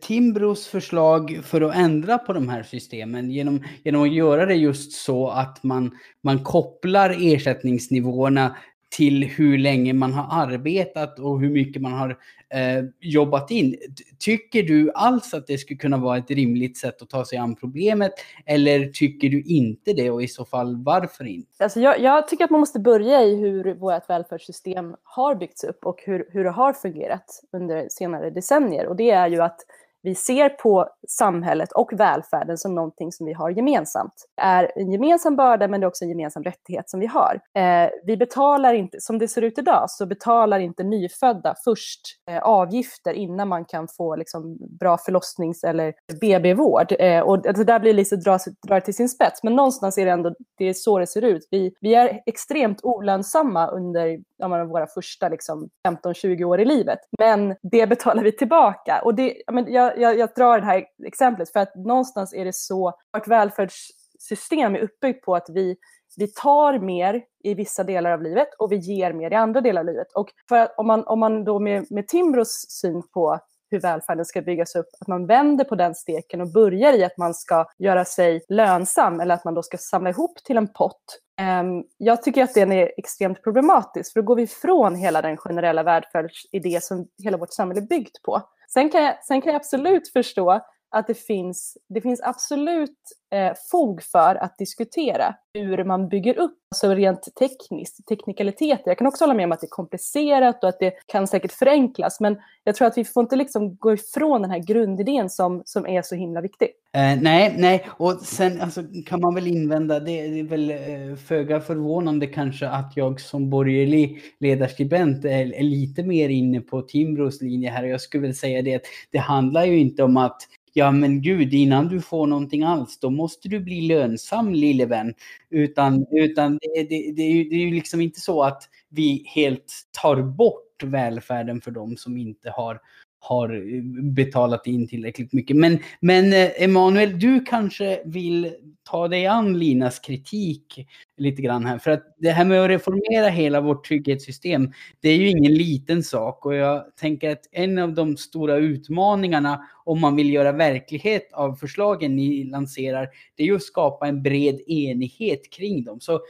Timbros 0.00 0.66
förslag 0.66 0.88
förslag 0.88 1.40
för 1.44 1.60
att 1.60 1.76
ändra 1.76 2.18
på 2.18 2.32
de 2.32 2.48
här 2.48 2.62
systemen 2.62 3.30
genom, 3.30 3.64
genom 3.84 4.02
att 4.02 4.12
göra 4.12 4.46
det 4.46 4.54
just 4.54 4.92
så 4.92 5.28
att 5.28 5.62
man, 5.62 5.90
man 6.22 6.44
kopplar 6.44 7.16
ersättningsnivåerna 7.20 8.56
till 8.88 9.24
hur 9.24 9.58
länge 9.58 9.92
man 9.92 10.12
har 10.12 10.42
arbetat 10.42 11.18
och 11.18 11.40
hur 11.40 11.50
mycket 11.50 11.82
man 11.82 11.92
har 11.92 12.10
eh, 12.54 12.84
jobbat 13.00 13.50
in. 13.50 13.76
Tycker 14.18 14.62
du 14.62 14.90
alls 14.94 15.34
att 15.34 15.46
det 15.46 15.58
skulle 15.58 15.78
kunna 15.78 15.96
vara 15.96 16.18
ett 16.18 16.30
rimligt 16.30 16.76
sätt 16.76 17.02
att 17.02 17.10
ta 17.10 17.24
sig 17.24 17.38
an 17.38 17.56
problemet 17.56 18.12
eller 18.46 18.88
tycker 18.88 19.28
du 19.28 19.42
inte 19.42 19.92
det 19.92 20.10
och 20.10 20.22
i 20.22 20.28
så 20.28 20.44
fall 20.44 20.84
varför 20.84 21.24
inte? 21.24 21.64
Alltså 21.64 21.80
jag, 21.80 22.00
jag 22.00 22.28
tycker 22.28 22.44
att 22.44 22.50
man 22.50 22.60
måste 22.60 22.80
börja 22.80 23.22
i 23.22 23.36
hur 23.36 23.74
vårt 23.74 24.10
välfärdssystem 24.10 24.96
har 25.02 25.34
byggts 25.34 25.64
upp 25.64 25.86
och 25.86 26.02
hur, 26.06 26.28
hur 26.30 26.44
det 26.44 26.50
har 26.50 26.72
fungerat 26.72 27.42
under 27.52 27.88
senare 27.90 28.30
decennier 28.30 28.86
och 28.86 28.96
det 28.96 29.10
är 29.10 29.28
ju 29.28 29.42
att 29.42 29.60
vi 30.02 30.14
ser 30.14 30.48
på 30.48 30.88
samhället 31.08 31.72
och 31.72 31.90
välfärden 31.92 32.58
som 32.58 32.74
någonting 32.74 33.12
som 33.12 33.26
vi 33.26 33.32
har 33.32 33.50
gemensamt. 33.50 34.12
Det 34.36 34.42
är 34.42 34.72
en 34.76 34.92
gemensam 34.92 35.36
börda 35.36 35.68
men 35.68 35.80
det 35.80 35.84
är 35.84 35.88
också 35.88 36.04
en 36.04 36.08
gemensam 36.08 36.42
rättighet 36.42 36.90
som 36.90 37.00
vi 37.00 37.06
har. 37.06 37.40
Eh, 37.58 37.90
vi 38.04 38.16
betalar 38.16 38.74
inte, 38.74 39.00
som 39.00 39.18
det 39.18 39.28
ser 39.28 39.42
ut 39.42 39.58
idag, 39.58 39.90
så 39.90 40.06
betalar 40.06 40.58
inte 40.58 40.82
nyfödda 40.82 41.54
först 41.64 42.00
eh, 42.30 42.38
avgifter 42.38 43.12
innan 43.12 43.48
man 43.48 43.64
kan 43.64 43.88
få 43.96 44.16
liksom, 44.16 44.56
bra 44.80 44.98
förlossnings 44.98 45.64
eller 45.64 45.94
BB-vård. 46.20 46.92
Eh, 46.98 47.20
och 47.20 47.42
det 47.42 47.64
där 47.64 47.80
blir 47.80 47.92
lite 47.92 48.16
drar, 48.16 48.80
till 48.80 48.94
sin 48.94 49.08
spets, 49.08 49.42
men 49.42 49.56
någonstans 49.56 49.98
är 49.98 50.04
det 50.04 50.12
ändå 50.12 50.34
det 50.58 50.64
är 50.64 50.72
så 50.72 50.98
det 50.98 51.06
ser 51.06 51.22
ut. 51.22 51.48
Vi, 51.50 51.74
vi 51.80 51.94
är 51.94 52.20
extremt 52.26 52.80
olönsamma 52.82 53.68
under 53.70 54.18
menar, 54.38 54.64
våra 54.64 54.86
första 54.86 55.28
liksom, 55.28 55.68
15-20 55.88 56.44
år 56.44 56.60
i 56.60 56.64
livet, 56.64 56.98
men 57.18 57.54
det 57.62 57.86
betalar 57.86 58.22
vi 58.22 58.32
tillbaka. 58.32 59.00
Och 59.04 59.14
det, 59.14 59.42
jag, 59.70 59.87
jag, 59.87 59.87
jag, 59.96 60.28
drar 60.36 60.58
det 60.58 60.66
här 60.66 60.84
exemplet 61.04 61.52
för 61.52 61.60
att 61.60 61.74
någonstans 61.74 62.34
är 62.34 62.44
det 62.44 62.54
så, 62.54 62.92
vårt 63.12 63.28
välfärdssystem 63.28 64.74
är 64.74 64.78
uppbyggt 64.78 65.24
på 65.24 65.34
att 65.36 65.48
vi, 65.48 65.76
vi 66.16 66.28
tar 66.28 66.78
mer 66.78 67.22
i 67.44 67.54
vissa 67.54 67.84
delar 67.84 68.10
av 68.10 68.22
livet 68.22 68.48
och 68.58 68.72
vi 68.72 68.76
ger 68.76 69.12
mer 69.12 69.30
i 69.30 69.34
andra 69.34 69.60
delar 69.60 69.80
av 69.80 69.86
livet. 69.86 70.12
Och 70.14 70.28
för 70.48 70.56
att, 70.56 70.78
om, 70.78 70.86
man, 70.86 71.06
om 71.06 71.20
man 71.20 71.44
då 71.44 71.58
med, 71.58 71.86
med 71.90 72.08
Timbros 72.08 72.66
syn 72.68 73.02
på 73.14 73.38
hur 73.70 73.80
välfärden 73.80 74.24
ska 74.24 74.42
byggas 74.42 74.76
upp, 74.76 74.86
att 75.00 75.08
man 75.08 75.26
vänder 75.26 75.64
på 75.64 75.74
den 75.74 75.94
steken 75.94 76.40
och 76.40 76.52
börjar 76.52 76.92
i 76.92 77.04
att 77.04 77.16
man 77.16 77.34
ska 77.34 77.66
göra 77.78 78.04
sig 78.04 78.42
lönsam 78.48 79.20
eller 79.20 79.34
att 79.34 79.44
man 79.44 79.54
då 79.54 79.62
ska 79.62 79.78
samla 79.78 80.10
ihop 80.10 80.36
till 80.44 80.56
en 80.56 80.72
pott. 80.72 81.18
Ehm, 81.40 81.84
jag 81.96 82.22
tycker 82.22 82.44
att 82.44 82.54
den 82.54 82.72
är 82.72 82.92
extremt 82.96 83.42
problematisk, 83.42 84.12
för 84.12 84.20
då 84.20 84.26
går 84.26 84.36
vi 84.36 84.42
ifrån 84.42 84.94
hela 84.94 85.22
den 85.22 85.36
generella 85.36 85.82
välfärdsidé 85.82 86.80
som 86.80 87.06
hela 87.22 87.36
vårt 87.36 87.52
samhälle 87.52 87.80
är 87.80 87.86
byggt 87.86 88.22
på. 88.22 88.42
Sen 88.68 88.90
kan, 88.90 89.02
jag, 89.02 89.24
sen 89.24 89.40
kan 89.40 89.52
jag 89.52 89.60
absolut 89.60 90.08
förstå 90.08 90.60
att 90.90 91.06
det 91.06 91.14
finns, 91.14 91.78
det 91.88 92.00
finns 92.00 92.20
absolut 92.22 92.98
eh, 93.30 93.52
fog 93.70 94.02
för 94.02 94.34
att 94.34 94.58
diskutera 94.58 95.34
hur 95.54 95.84
man 95.84 96.08
bygger 96.08 96.38
upp, 96.38 96.58
alltså 96.70 96.94
rent 96.94 97.28
tekniskt, 97.38 98.06
teknikaliteter. 98.06 98.82
Jag 98.86 98.98
kan 98.98 99.06
också 99.06 99.24
hålla 99.24 99.34
med 99.34 99.44
om 99.44 99.52
att 99.52 99.60
det 99.60 99.66
är 99.66 99.68
komplicerat 99.68 100.62
och 100.62 100.68
att 100.68 100.78
det 100.78 100.94
kan 101.06 101.26
säkert 101.26 101.52
förenklas, 101.52 102.20
men 102.20 102.36
jag 102.64 102.74
tror 102.74 102.88
att 102.88 102.98
vi 102.98 103.04
får 103.04 103.22
inte 103.22 103.36
liksom 103.36 103.76
gå 103.76 103.92
ifrån 103.92 104.42
den 104.42 104.50
här 104.50 104.58
grundidén 104.58 105.30
som, 105.30 105.62
som 105.64 105.86
är 105.86 106.02
så 106.02 106.14
himla 106.14 106.40
viktig. 106.40 106.68
Eh, 106.92 107.22
nej, 107.22 107.54
nej, 107.58 107.88
och 107.90 108.12
sen 108.12 108.60
alltså, 108.60 108.82
kan 109.06 109.20
man 109.20 109.34
väl 109.34 109.46
invända, 109.46 110.00
det, 110.00 110.20
är 110.20 110.42
väl 110.42 110.70
eh, 110.70 111.16
föga 111.16 111.60
förvånande 111.60 112.26
kanske 112.26 112.68
att 112.68 112.92
jag 112.96 113.20
som 113.20 113.50
borgerlig 113.50 114.22
ledarskribent 114.40 115.24
är, 115.24 115.54
är, 115.54 115.62
lite 115.62 116.02
mer 116.02 116.28
inne 116.28 116.60
på 116.60 116.82
Timbros 116.82 117.42
linje 117.42 117.70
här. 117.70 117.84
Jag 117.84 118.00
skulle 118.00 118.22
väl 118.26 118.34
säga 118.34 118.62
det 118.62 118.74
att 118.74 118.82
det 119.10 119.18
handlar 119.18 119.64
ju 119.64 119.78
inte 119.78 120.02
om 120.02 120.16
att 120.16 120.42
ja 120.78 120.90
men 120.92 121.22
gud, 121.22 121.54
innan 121.54 121.88
du 121.88 122.00
får 122.00 122.26
någonting 122.26 122.62
alls, 122.62 122.98
då 123.00 123.10
måste 123.10 123.48
du 123.48 123.60
bli 123.60 123.80
lönsam 123.80 124.54
lille 124.54 124.86
vän. 124.86 125.14
Utan, 125.50 126.06
utan 126.10 126.58
det, 126.60 126.82
det, 126.82 127.12
det, 127.12 127.22
är 127.22 127.30
ju, 127.30 127.44
det 127.44 127.54
är 127.54 127.60
ju 127.60 127.70
liksom 127.70 128.00
inte 128.00 128.20
så 128.20 128.42
att 128.42 128.62
vi 128.88 129.24
helt 129.26 129.72
tar 130.02 130.22
bort 130.22 130.82
välfärden 130.82 131.60
för 131.60 131.70
dem 131.70 131.96
som 131.96 132.16
inte 132.16 132.50
har 132.50 132.80
har 133.20 133.54
eh, 133.54 133.82
betalat 134.12 134.66
in 134.66 134.88
tillräckligt 134.88 135.32
mycket. 135.32 135.56
Men, 135.56 135.78
men 136.00 136.32
eh, 136.32 136.62
Emanuel, 136.62 137.18
du 137.18 137.40
kanske 137.40 138.00
vill 138.04 138.52
ta 138.90 139.08
dig 139.08 139.26
an 139.26 139.58
Linas 139.58 139.98
kritik 139.98 140.86
lite 141.16 141.42
grann 141.42 141.66
här. 141.66 141.78
För 141.78 141.90
att 141.90 142.16
det 142.18 142.30
här 142.30 142.44
med 142.44 142.62
att 142.62 142.68
reformera 142.68 143.28
hela 143.28 143.60
vårt 143.60 143.88
trygghetssystem, 143.88 144.72
det 145.00 145.08
är 145.08 145.16
ju 145.16 145.28
ingen 145.28 145.54
liten 145.54 146.02
sak. 146.02 146.46
Och 146.46 146.54
jag 146.54 146.96
tänker 146.96 147.30
att 147.30 147.48
en 147.52 147.78
av 147.78 147.94
de 147.94 148.16
stora 148.16 148.56
utmaningarna 148.56 149.60
om 149.84 150.00
man 150.00 150.16
vill 150.16 150.32
göra 150.32 150.52
verklighet 150.52 151.32
av 151.32 151.54
förslagen 151.54 152.16
ni 152.16 152.44
lanserar, 152.44 153.08
det 153.36 153.42
är 153.42 153.46
ju 153.46 153.56
att 153.56 153.62
skapa 153.62 154.08
en 154.08 154.22
bred 154.22 154.60
enighet 154.66 155.50
kring 155.52 155.84
dem. 155.84 156.00
Så 156.00 156.20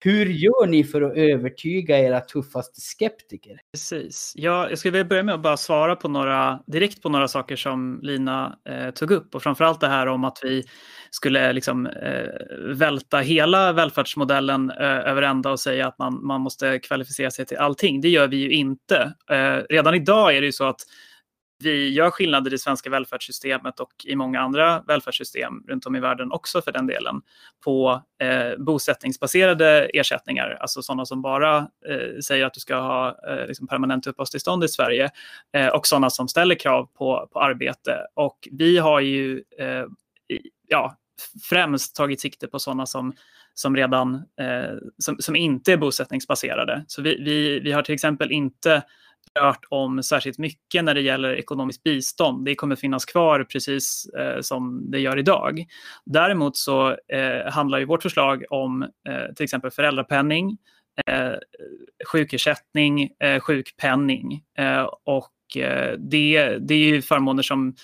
hur 0.00 0.26
gör 0.26 0.66
ni 0.66 0.84
för 0.84 1.02
att 1.02 1.16
övertyga 1.16 1.98
era 1.98 2.20
tuffaste 2.20 2.80
skeptiker? 2.80 3.60
Precis. 3.72 4.32
Ja, 4.36 4.68
jag 4.68 4.78
skulle 4.78 4.92
vilja 4.92 5.04
börja 5.04 5.22
med 5.22 5.34
att 5.34 5.42
bara 5.42 5.56
svara 5.56 5.96
på 5.96 6.08
några, 6.08 6.60
direkt 6.66 7.02
på 7.02 7.08
några 7.08 7.28
saker 7.28 7.56
som 7.56 8.00
Lina 8.02 8.58
eh, 8.68 8.90
tog 8.90 9.10
upp 9.10 9.34
och 9.34 9.42
framförallt 9.42 9.80
det 9.80 9.88
här 9.88 10.06
om 10.06 10.24
att 10.24 10.38
vi 10.42 10.64
skulle 11.10 11.46
eh, 11.46 11.52
liksom, 11.52 11.86
eh, 11.86 12.74
välta 12.74 13.18
hela 13.18 13.72
välfärdsmodellen 13.72 14.70
eh, 14.70 14.80
över 14.80 15.22
ända 15.22 15.50
och 15.50 15.60
säga 15.60 15.88
att 15.88 15.98
man, 15.98 16.26
man 16.26 16.40
måste 16.40 16.78
kvalificera 16.78 17.30
sig 17.30 17.46
till 17.46 17.56
allting. 17.58 18.00
Det 18.00 18.08
gör 18.08 18.28
vi 18.28 18.36
ju 18.36 18.50
inte. 18.50 19.14
Eh, 19.30 19.56
redan 19.68 19.94
idag 19.94 20.36
är 20.36 20.40
det 20.40 20.46
ju 20.46 20.52
så 20.52 20.64
att 20.64 20.80
vi 21.58 21.88
gör 21.88 22.10
skillnader 22.10 22.50
i 22.50 22.54
det 22.54 22.58
svenska 22.58 22.90
välfärdssystemet 22.90 23.80
och 23.80 23.92
i 24.04 24.16
många 24.16 24.40
andra 24.40 24.82
välfärdssystem 24.86 25.62
runt 25.68 25.86
om 25.86 25.96
i 25.96 26.00
världen 26.00 26.32
också 26.32 26.62
för 26.62 26.72
den 26.72 26.86
delen 26.86 27.20
på 27.64 28.02
eh, 28.22 28.58
bosättningsbaserade 28.58 29.90
ersättningar, 29.94 30.58
alltså 30.60 30.82
sådana 30.82 31.06
som 31.06 31.22
bara 31.22 31.56
eh, 31.58 32.18
säger 32.24 32.44
att 32.46 32.54
du 32.54 32.60
ska 32.60 32.76
ha 32.76 33.16
eh, 33.28 33.46
liksom 33.46 33.66
permanent 33.66 34.06
uppehållstillstånd 34.06 34.64
i 34.64 34.68
Sverige 34.68 35.10
eh, 35.52 35.68
och 35.68 35.86
sådana 35.86 36.10
som 36.10 36.28
ställer 36.28 36.54
krav 36.54 36.88
på, 36.98 37.28
på 37.32 37.40
arbete. 37.40 38.06
Och 38.14 38.48
vi 38.52 38.78
har 38.78 39.00
ju 39.00 39.42
eh, 39.58 39.84
ja, 40.68 40.96
främst 41.48 41.96
tagit 41.96 42.20
sikte 42.20 42.46
på 42.46 42.58
sådana 42.58 42.86
som 42.86 43.12
som 43.54 43.76
redan 43.76 44.14
eh, 44.14 44.76
som, 44.98 45.16
som 45.18 45.36
inte 45.36 45.72
är 45.72 45.76
bosättningsbaserade. 45.76 46.84
Så 46.88 47.02
vi, 47.02 47.22
vi, 47.24 47.60
vi 47.60 47.72
har 47.72 47.82
till 47.82 47.94
exempel 47.94 48.32
inte 48.32 48.82
rört 49.40 49.64
om 49.68 50.02
särskilt 50.02 50.38
mycket 50.38 50.84
när 50.84 50.94
det 50.94 51.00
gäller 51.00 51.32
ekonomiskt 51.32 51.82
bistånd. 51.82 52.44
Det 52.44 52.54
kommer 52.54 52.76
finnas 52.76 53.04
kvar 53.04 53.44
precis 53.44 54.06
eh, 54.18 54.40
som 54.40 54.90
det 54.90 55.00
gör 55.00 55.18
idag. 55.18 55.64
Däremot 56.06 56.56
så 56.56 56.90
eh, 56.90 57.52
handlar 57.52 57.78
ju 57.78 57.84
vårt 57.84 58.02
förslag 58.02 58.44
om 58.50 58.82
eh, 58.82 59.34
till 59.36 59.44
exempel 59.44 59.70
föräldrapenning, 59.70 60.58
eh, 61.06 61.32
sjukersättning, 62.12 63.10
eh, 63.20 63.40
sjukpenning 63.40 64.42
eh, 64.58 64.88
och 65.04 65.56
eh, 65.56 65.98
det, 65.98 66.58
det 66.58 66.74
är 66.74 66.88
ju 66.88 67.02
förmåner 67.02 67.42
som 67.42 67.74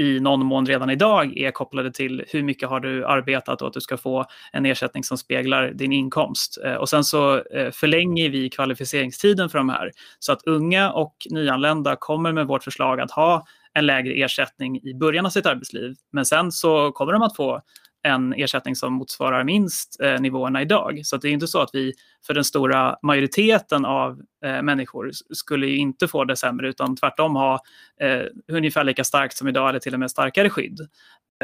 i 0.00 0.20
någon 0.20 0.46
mån 0.46 0.66
redan 0.66 0.90
idag 0.90 1.38
är 1.38 1.50
kopplade 1.50 1.92
till 1.92 2.24
hur 2.28 2.42
mycket 2.42 2.68
har 2.68 2.80
du 2.80 3.06
arbetat 3.06 3.62
och 3.62 3.68
att 3.68 3.74
du 3.74 3.80
ska 3.80 3.96
få 3.96 4.26
en 4.52 4.66
ersättning 4.66 5.04
som 5.04 5.18
speglar 5.18 5.70
din 5.70 5.92
inkomst. 5.92 6.58
Eh, 6.64 6.74
och 6.74 6.88
sen 6.88 7.04
så 7.04 7.42
eh, 7.42 7.70
förlänger 7.70 8.30
vi 8.30 8.50
kvalificeringstiden 8.50 9.48
för 9.48 9.58
de 9.58 9.68
här 9.68 9.90
så 10.18 10.32
att 10.32 10.42
unga 10.46 10.90
och 10.92 11.14
nyanlända 11.30 11.96
kommer 11.96 12.32
med 12.32 12.46
vårt 12.46 12.64
förslag 12.64 13.00
att 13.00 13.10
ha 13.10 13.46
en 13.74 13.86
lägre 13.86 14.12
ersättning 14.14 14.80
i 14.82 14.94
början 14.94 15.26
av 15.26 15.30
sitt 15.30 15.46
arbetsliv. 15.46 15.94
Men 16.12 16.26
sen 16.26 16.52
så 16.52 16.92
kommer 16.92 17.12
de 17.12 17.22
att 17.22 17.36
få 17.36 17.62
en 18.02 18.32
ersättning 18.32 18.76
som 18.76 18.92
motsvarar 18.92 19.44
minst 19.44 20.00
eh, 20.00 20.20
nivåerna 20.20 20.62
idag. 20.62 21.00
Så 21.04 21.16
det 21.16 21.28
är 21.28 21.32
inte 21.32 21.46
så 21.46 21.60
att 21.60 21.70
vi 21.72 21.92
för 22.26 22.34
den 22.34 22.44
stora 22.44 22.96
majoriteten 23.02 23.84
av 23.84 24.20
eh, 24.44 24.62
människor 24.62 25.10
skulle 25.32 25.66
inte 25.66 26.08
få 26.08 26.24
det 26.24 26.36
sämre 26.36 26.68
utan 26.68 26.96
tvärtom 26.96 27.36
ha 27.36 27.60
eh, 28.00 28.22
ungefär 28.52 28.84
lika 28.84 29.04
starkt 29.04 29.36
som 29.36 29.48
idag 29.48 29.68
eller 29.68 29.78
till 29.78 29.94
och 29.94 30.00
med 30.00 30.10
starkare 30.10 30.50
skydd. 30.50 30.80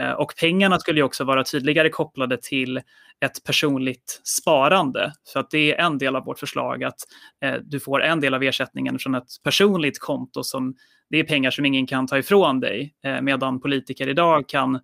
Eh, 0.00 0.12
och 0.12 0.34
pengarna 0.40 0.78
skulle 0.78 1.02
också 1.02 1.24
vara 1.24 1.44
tydligare 1.44 1.88
kopplade 1.88 2.38
till 2.42 2.80
ett 3.20 3.44
personligt 3.44 4.20
sparande. 4.24 5.12
Så 5.24 5.38
att 5.38 5.50
det 5.50 5.74
är 5.74 5.86
en 5.86 5.98
del 5.98 6.16
av 6.16 6.24
vårt 6.24 6.38
förslag 6.38 6.84
att 6.84 6.98
eh, 7.44 7.54
du 7.62 7.80
får 7.80 8.02
en 8.02 8.20
del 8.20 8.34
av 8.34 8.42
ersättningen 8.42 8.98
från 8.98 9.14
ett 9.14 9.28
personligt 9.44 9.98
konto 9.98 10.42
som 10.42 10.74
det 11.10 11.18
är 11.18 11.24
pengar 11.24 11.50
som 11.50 11.64
ingen 11.64 11.86
kan 11.86 12.06
ta 12.06 12.18
ifrån 12.18 12.60
dig 12.60 12.94
eh, 13.04 13.20
medan 13.20 13.60
politiker 13.60 14.08
idag 14.08 14.48
kan 14.48 14.80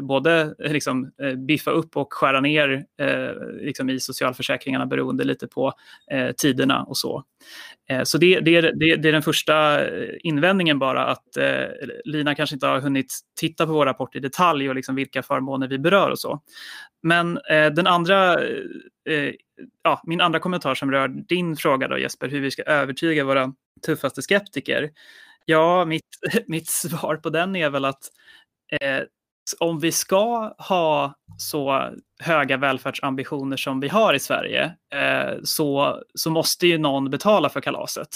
både 0.00 0.54
eh, 0.64 0.72
liksom, 0.72 1.12
eh, 1.22 1.34
biffa 1.34 1.70
upp 1.70 1.96
och 1.96 2.12
skära 2.12 2.40
ner 2.40 2.84
eh, 3.00 3.30
liksom 3.60 3.90
i 3.90 4.00
socialförsäkringarna 4.00 4.86
beroende 4.86 5.24
lite 5.24 5.46
på 5.46 5.72
eh, 6.10 6.30
tiderna 6.32 6.82
och 6.82 6.96
så. 6.96 7.24
Eh, 7.88 8.02
så 8.02 8.18
det, 8.18 8.40
det, 8.40 8.60
det, 8.60 8.96
det, 8.96 9.08
är 9.08 9.12
den 9.12 9.22
första 9.22 9.86
eh, 9.86 10.08
invändningen 10.20 10.78
bara 10.78 11.06
att 11.06 11.36
eh, 11.36 11.64
Lina 12.04 12.34
kanske 12.34 12.56
inte 12.56 12.66
har 12.66 12.80
hunnit 12.80 13.18
titta 13.40 13.66
på 13.66 13.72
vår 13.72 13.86
rapport 13.86 14.16
i 14.16 14.20
detalj 14.20 14.68
och 14.68 14.74
liksom 14.74 14.94
vilka 14.94 15.22
förmåner 15.22 15.68
vi 15.68 15.78
berör 15.78 16.10
och 16.10 16.18
så. 16.18 16.40
Men 17.02 17.38
eh, 17.50 17.72
den 17.72 17.86
andra, 17.86 18.38
ja, 19.82 20.02
min 20.04 20.20
andra 20.20 20.38
kommentar 20.38 20.74
som 20.74 20.90
rör 20.90 21.08
din 21.08 21.56
fråga 21.56 21.88
då 21.88 21.98
Jesper, 21.98 22.28
hur 22.28 22.40
vi 22.40 22.50
ska 22.50 22.62
övertyga 22.62 23.24
våra 23.24 23.52
tuffaste 23.86 24.22
skeptiker. 24.22 24.90
Ja, 25.44 25.84
mitt, 25.84 26.02
mitt 26.46 26.68
svar 26.68 27.16
på 27.16 27.30
den 27.30 27.56
är 27.56 27.70
väl 27.70 27.84
att 27.84 28.08
om 29.60 29.80
vi 29.80 29.92
ska 29.92 30.54
ha 30.58 31.14
så 31.38 31.90
höga 32.20 32.56
välfärdsambitioner 32.56 33.56
som 33.56 33.80
vi 33.80 33.88
har 33.88 34.14
i 34.14 34.18
Sverige 34.18 34.64
eh, 34.94 35.34
så, 35.44 36.00
så 36.14 36.30
måste 36.30 36.66
ju 36.66 36.78
någon 36.78 37.10
betala 37.10 37.48
för 37.48 37.60
kalaset. 37.60 38.08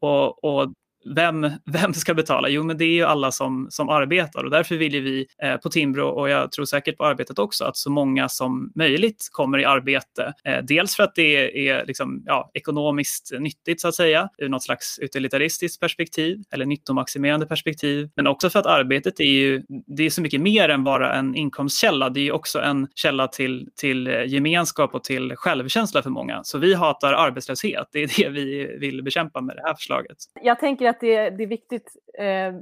Och, 0.00 0.44
och 0.44 0.72
vem, 1.04 1.50
vem 1.64 1.94
ska 1.94 2.14
betala? 2.14 2.48
Jo, 2.48 2.62
men 2.62 2.78
det 2.78 2.84
är 2.84 2.94
ju 2.94 3.04
alla 3.04 3.32
som, 3.32 3.66
som 3.70 3.88
arbetar 3.88 4.44
och 4.44 4.50
därför 4.50 4.76
vill 4.76 4.94
ju 4.94 5.00
vi 5.00 5.26
eh, 5.42 5.56
på 5.56 5.68
Timbro 5.70 6.08
och 6.08 6.30
jag 6.30 6.52
tror 6.52 6.64
säkert 6.64 6.96
på 6.96 7.04
arbetet 7.04 7.38
också 7.38 7.64
att 7.64 7.76
så 7.76 7.90
många 7.90 8.28
som 8.28 8.72
möjligt 8.74 9.28
kommer 9.32 9.58
i 9.58 9.64
arbete. 9.64 10.32
Eh, 10.44 10.58
dels 10.62 10.96
för 10.96 11.02
att 11.02 11.14
det 11.14 11.68
är 11.68 11.86
liksom, 11.86 12.22
ja, 12.26 12.50
ekonomiskt 12.54 13.32
nyttigt 13.38 13.80
så 13.80 13.88
att 13.88 13.94
säga 13.94 14.28
ur 14.38 14.48
något 14.48 14.62
slags 14.62 14.98
utilitaristiskt 14.98 15.80
perspektiv 15.80 16.42
eller 16.50 16.66
nyttomaximerande 16.66 17.46
perspektiv. 17.46 18.10
Men 18.16 18.26
också 18.26 18.50
för 18.50 18.58
att 18.58 18.66
arbetet 18.66 19.20
är 19.20 19.24
ju 19.24 19.62
det 19.86 20.06
är 20.06 20.10
så 20.10 20.22
mycket 20.22 20.40
mer 20.40 20.68
än 20.68 20.84
bara 20.84 21.14
en 21.14 21.34
inkomstkälla. 21.34 22.10
Det 22.10 22.20
är 22.20 22.24
ju 22.24 22.32
också 22.32 22.60
en 22.60 22.88
källa 22.94 23.28
till, 23.28 23.68
till 23.76 24.06
eh, 24.06 24.24
gemenskap 24.26 24.94
och 24.94 25.04
till 25.04 25.36
självkänsla 25.36 26.02
för 26.02 26.10
många. 26.10 26.44
Så 26.44 26.58
vi 26.58 26.74
hatar 26.74 27.12
arbetslöshet. 27.12 27.88
Det 27.92 28.02
är 28.02 28.10
det 28.16 28.28
vi 28.28 28.76
vill 28.80 29.02
bekämpa 29.02 29.40
med 29.40 29.56
det 29.56 29.62
här 29.66 29.74
förslaget. 29.74 30.16
Jag 30.42 30.60
tänker 30.60 30.87
tänker 30.94 31.20
att 31.22 31.30
det, 31.30 31.36
det 31.36 31.42
är 31.42 31.48
viktigt 31.48 31.92
eh, 32.18 32.54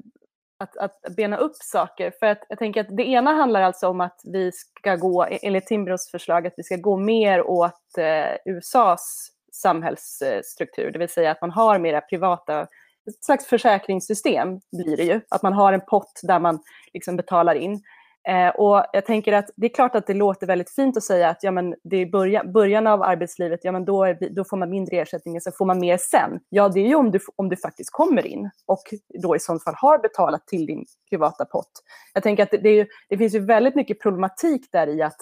att, 0.59 0.77
att 0.77 1.17
bena 1.17 1.37
upp 1.37 1.57
saker. 1.57 2.13
För 2.21 2.27
att 2.27 2.43
jag 2.49 2.59
tänker 2.59 2.81
att 2.81 2.97
det 2.97 3.09
ena 3.09 3.33
handlar 3.33 3.63
alltså 3.63 3.89
om 3.89 4.01
att 4.01 4.21
vi 4.25 4.53
ska 4.53 4.97
gå, 4.97 5.27
enligt 5.43 5.67
Timbros 5.67 6.11
förslag, 6.11 6.47
att 6.47 6.55
vi 6.57 6.63
ska 6.63 6.77
gå 6.77 6.97
mer 6.97 7.43
åt 7.43 7.99
eh, 7.99 8.55
USAs 8.55 9.31
samhällsstruktur, 9.53 10.91
det 10.91 10.99
vill 10.99 11.09
säga 11.09 11.31
att 11.31 11.41
man 11.41 11.51
har 11.51 11.79
mera 11.79 12.01
privata 12.01 12.67
ett 13.11 13.25
slags 13.25 13.47
försäkringssystem 13.47 14.61
blir 14.73 14.97
det 14.97 15.03
ju. 15.03 15.21
Att 15.31 15.43
man 15.43 15.53
har 15.53 15.73
en 15.73 15.81
pott 15.81 16.21
där 16.23 16.41
man 16.41 16.59
liksom 16.93 17.17
betalar 17.17 17.55
in. 17.55 17.83
Eh, 18.29 18.49
och 18.49 18.85
jag 18.93 19.07
tänker 19.07 19.33
att 19.33 19.51
det 19.57 19.67
är 19.67 19.75
klart 19.75 19.95
att 19.95 20.07
det 20.07 20.15
låter 20.15 20.47
väldigt 20.47 20.71
fint 20.71 20.97
att 20.97 21.03
säga 21.03 21.29
att 21.29 21.43
ja, 21.43 21.51
men 21.51 21.75
det 21.85 21.97
är 21.97 22.07
början, 22.07 22.53
början 22.53 22.87
av 22.87 23.03
arbetslivet, 23.03 23.61
ja, 23.63 23.73
men 23.73 23.85
då, 23.85 24.05
är, 24.05 24.29
då 24.31 24.45
får 24.45 24.57
man 24.57 24.71
mindre 24.71 24.97
ersättning, 24.97 25.41
så 25.41 25.53
får 25.53 25.67
man 25.67 25.79
mer 25.79 25.97
sen. 25.97 26.41
Ja, 26.49 26.69
det 26.69 26.81
är 26.81 26.87
ju 26.87 26.95
om 26.95 27.11
du, 27.11 27.19
om 27.37 27.49
du 27.49 27.57
faktiskt 27.57 27.91
kommer 27.93 28.27
in 28.27 28.51
och 28.67 28.83
då 29.23 29.37
i 29.37 29.41
sådant 29.41 29.65
fall 29.65 29.75
har 29.77 29.99
betalat 29.99 30.47
till 30.47 30.67
din 30.67 30.85
privata 31.11 31.45
pott. 31.45 31.71
Jag 32.15 32.23
tänker 32.23 32.43
att 32.43 32.51
det, 32.51 32.59
det, 32.59 32.69
är, 32.69 32.87
det 33.09 33.19
finns 33.19 33.35
ju 33.35 33.39
väldigt 33.39 33.75
mycket 33.75 34.03
problematik 34.03 34.69
där 34.73 34.87
i 34.87 35.03
att 35.03 35.17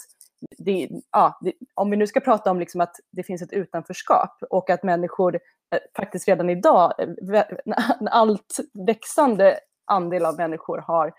det, 0.58 0.88
ja, 1.12 1.38
det, 1.40 1.52
om 1.74 1.90
vi 1.90 1.96
nu 1.96 2.06
ska 2.06 2.20
prata 2.20 2.50
om 2.50 2.60
liksom 2.60 2.80
att 2.80 2.96
det 3.12 3.22
finns 3.22 3.42
ett 3.42 3.52
utanförskap 3.52 4.38
och 4.50 4.70
att 4.70 4.82
människor 4.82 5.34
eh, 5.34 5.78
faktiskt 5.96 6.28
redan 6.28 6.50
idag, 6.50 6.92
eh, 6.98 7.42
en 7.98 8.08
allt 8.10 8.56
växande 8.86 9.58
andel 9.86 10.24
av 10.24 10.36
människor 10.36 10.78
har 10.78 11.12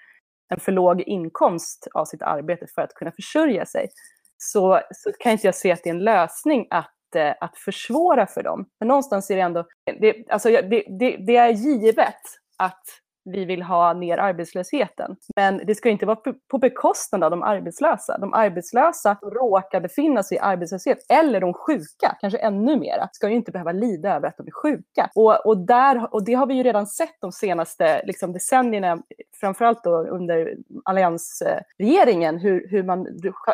en 0.53 0.59
för 0.59 0.71
låg 0.71 1.01
inkomst 1.01 1.87
av 1.93 2.05
sitt 2.05 2.21
arbete 2.21 2.67
för 2.75 2.81
att 2.81 2.93
kunna 2.93 3.11
försörja 3.11 3.65
sig, 3.65 3.89
så, 4.37 4.81
så 4.91 5.11
kan 5.19 5.31
inte 5.31 5.47
jag 5.47 5.55
se 5.55 5.71
att 5.71 5.83
det 5.83 5.89
är 5.89 5.93
en 5.93 6.03
lösning 6.03 6.67
att, 6.69 7.15
eh, 7.15 7.33
att 7.39 7.57
försvåra 7.57 8.27
för 8.27 8.43
dem. 8.43 8.65
Men 8.79 8.87
någonstans 8.87 9.31
är 9.31 9.35
det 9.35 9.41
ändå, 9.41 9.65
det, 10.01 10.29
alltså 10.29 10.49
det, 10.49 10.83
det, 10.99 11.17
det 11.27 11.35
är 11.35 11.49
givet 11.49 12.21
att 12.57 12.83
vi 13.25 13.45
vill 13.45 13.61
ha 13.61 13.93
ner 13.93 14.17
arbetslösheten. 14.17 15.15
Men 15.35 15.61
det 15.65 15.75
ska 15.75 15.89
inte 15.89 16.05
vara 16.05 16.19
på 16.51 16.57
bekostnad 16.57 17.23
av 17.23 17.31
de 17.31 17.43
arbetslösa. 17.43 18.17
De 18.17 18.33
arbetslösa 18.33 19.17
råkar 19.21 19.81
befinna 19.81 20.23
sig 20.23 20.37
i 20.37 20.39
arbetslöshet, 20.39 20.97
eller 21.09 21.41
de 21.41 21.53
sjuka, 21.53 22.17
kanske 22.21 22.37
ännu 22.39 22.79
mera, 22.79 23.09
ska 23.11 23.29
ju 23.29 23.35
inte 23.35 23.51
behöva 23.51 23.71
lida 23.71 24.15
över 24.15 24.27
att 24.27 24.37
de 24.37 24.47
är 24.47 24.51
sjuka. 24.51 25.09
Och, 25.15 25.45
och, 25.45 25.57
där, 25.57 26.13
och 26.13 26.25
det 26.25 26.33
har 26.33 26.47
vi 26.47 26.53
ju 26.53 26.63
redan 26.63 26.87
sett 26.87 27.15
de 27.21 27.31
senaste 27.31 28.05
liksom, 28.05 28.33
decennierna, 28.33 28.99
framförallt 29.39 29.83
då 29.83 30.07
under 30.07 30.55
alliansregeringen, 30.85 32.37
hur, 32.37 32.67
hur 32.69 32.83
man 32.83 33.07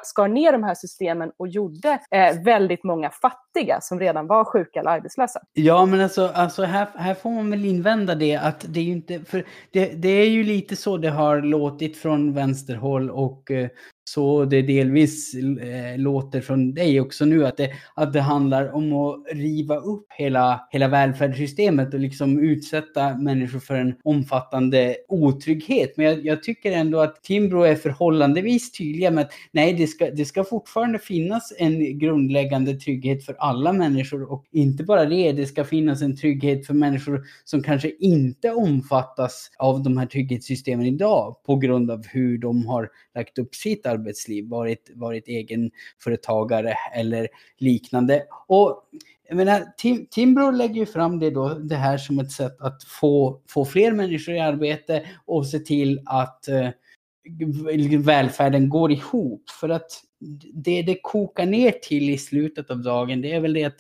skar 0.04 0.28
ner 0.28 0.52
de 0.52 0.64
här 0.64 0.76
systemen 0.76 1.32
och 1.38 1.48
gjorde 1.48 2.00
eh, 2.12 2.44
väldigt 2.46 2.84
många 2.84 3.10
fattiga 3.10 3.82
som 3.82 4.00
redan 4.00 4.28
var 4.28 4.46
sjuka 4.46 4.80
eller 4.80 4.92
arbetslösa. 4.92 5.40
Ja, 5.54 5.86
men 5.86 6.02
alltså, 6.02 6.32
alltså 6.34 6.64
här, 6.64 6.88
här 6.96 7.14
får 7.14 7.30
man 7.30 7.52
väl 7.52 7.66
invända 7.66 8.16
det 8.16 8.36
att 8.36 8.66
det 8.68 8.80
är 8.80 8.84
ju 8.84 8.92
inte, 8.92 9.20
för 9.20 9.46
det, 9.72 9.86
det 9.86 10.10
är 10.10 10.30
ju 10.30 10.44
lite 10.44 10.76
så 10.76 10.98
det 10.98 11.10
har 11.10 11.42
låtit 11.42 11.98
från 11.98 12.34
vänsterhåll 12.34 13.10
och 13.10 13.52
eh, 13.52 13.70
så 14.04 14.46
det 14.46 14.62
delvis 14.62 15.34
eh, 15.36 15.98
låter 15.98 16.42
från 16.42 16.74
dig 16.74 17.02
också 17.02 17.26
nu 17.26 17.46
att 17.46 17.58
det, 17.58 17.70
att 17.96 18.14
det 18.14 18.22
handlar 18.22 18.76
om 18.76 18.94
att 18.94 19.24
riva 19.32 19.76
upp 19.76 20.06
hela, 20.10 20.68
hela 20.72 20.88
välfärdssystemet 20.88 21.94
och 21.94 22.00
liksom 22.00 22.40
utsätta 22.40 23.18
människor 23.18 23.60
för 23.60 23.76
en 23.76 23.96
omfattande 24.04 24.96
otrygghet. 25.08 25.98
Men 25.98 26.06
jag, 26.06 26.26
jag 26.26 26.44
tycker 26.44 26.72
ändå 26.72 27.00
att 27.00 27.24
Timbro 27.24 27.62
är 27.62 27.76
förhållandevis 27.76 28.72
tydliga 28.72 29.12
med 29.12 29.22
att 29.22 29.32
nej, 29.52 29.74
det 29.74 29.88
ska, 29.88 30.12
det 30.12 30.26
ska 30.26 30.44
fortfarande 30.44 31.00
finnas 31.00 31.54
en 31.58 32.00
grundläggande 32.00 32.74
trygghet 32.74 33.26
för 33.26 33.36
alla 33.40 33.74
människor 33.74 34.32
och 34.32 34.46
inte 34.52 34.84
bara 34.84 35.06
det, 35.06 35.32
det 35.32 35.46
ska 35.46 35.64
finnas 35.64 36.02
en 36.02 36.18
trygghet 36.18 36.68
för 36.68 36.74
människor 36.74 37.22
som 37.44 37.64
kanske 37.64 37.92
inte 38.00 38.52
omfattas 38.52 39.52
av 39.58 39.84
de 39.84 39.98
här 39.98 40.06
trygghetssystemen 40.06 40.86
idag 40.86 41.36
på 41.46 41.56
grund 41.56 41.92
av 41.92 42.08
hur 42.08 42.38
de 42.38 42.66
har 42.66 42.90
lagt 43.16 43.38
upp 43.38 43.56
sitt 43.56 43.86
arbetsliv, 43.92 44.48
varit, 44.48 44.92
varit 44.96 45.28
egenföretagare 45.28 46.74
eller 46.96 47.28
liknande. 47.58 48.24
Och 48.48 48.84
jag 49.28 49.38
menar, 49.38 49.66
Tim, 49.78 50.06
Timbro 50.06 50.52
lägger 50.52 50.76
ju 50.76 50.86
fram 50.86 51.20
det, 51.20 51.30
då, 51.30 51.50
det 51.50 51.76
här 51.76 51.98
som 51.98 52.20
ett 52.20 52.32
sätt 52.32 52.62
att 52.62 52.84
få, 52.84 53.42
få 53.48 53.66
fler 53.66 53.92
människor 53.92 54.36
i 54.36 54.40
arbete 54.40 55.06
och 55.26 55.48
se 55.48 55.60
till 55.60 56.02
att 56.06 56.48
eh, 56.48 56.70
välfärden 58.00 58.70
går 58.70 58.92
ihop. 58.92 59.50
För 59.50 59.70
att 59.70 59.92
det 60.54 60.82
det 60.82 61.00
kokar 61.02 61.46
ner 61.46 61.72
till 61.72 62.10
i 62.10 62.18
slutet 62.18 62.72
av 62.72 62.84
dagen, 62.84 63.22
det 63.22 63.32
är 63.34 63.40
väl 63.40 63.54
det 63.54 63.64
att 63.64 63.80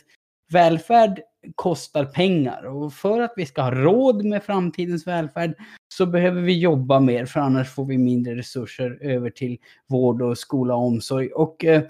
välfärd 0.51 1.21
kostar 1.55 2.05
pengar 2.05 2.63
och 2.63 2.93
för 2.93 3.21
att 3.21 3.33
vi 3.35 3.45
ska 3.45 3.61
ha 3.61 3.71
råd 3.71 4.25
med 4.25 4.43
framtidens 4.43 5.07
välfärd 5.07 5.55
så 5.93 6.05
behöver 6.05 6.41
vi 6.41 6.59
jobba 6.59 6.99
mer 6.99 7.25
för 7.25 7.39
annars 7.39 7.69
får 7.69 7.85
vi 7.85 7.97
mindre 7.97 8.35
resurser 8.35 8.97
över 9.01 9.29
till 9.29 9.57
vård 9.87 10.21
och 10.21 10.37
skola 10.37 10.75
och 10.75 10.85
omsorg. 10.85 11.31
Och 11.31 11.65
eh, 11.65 11.83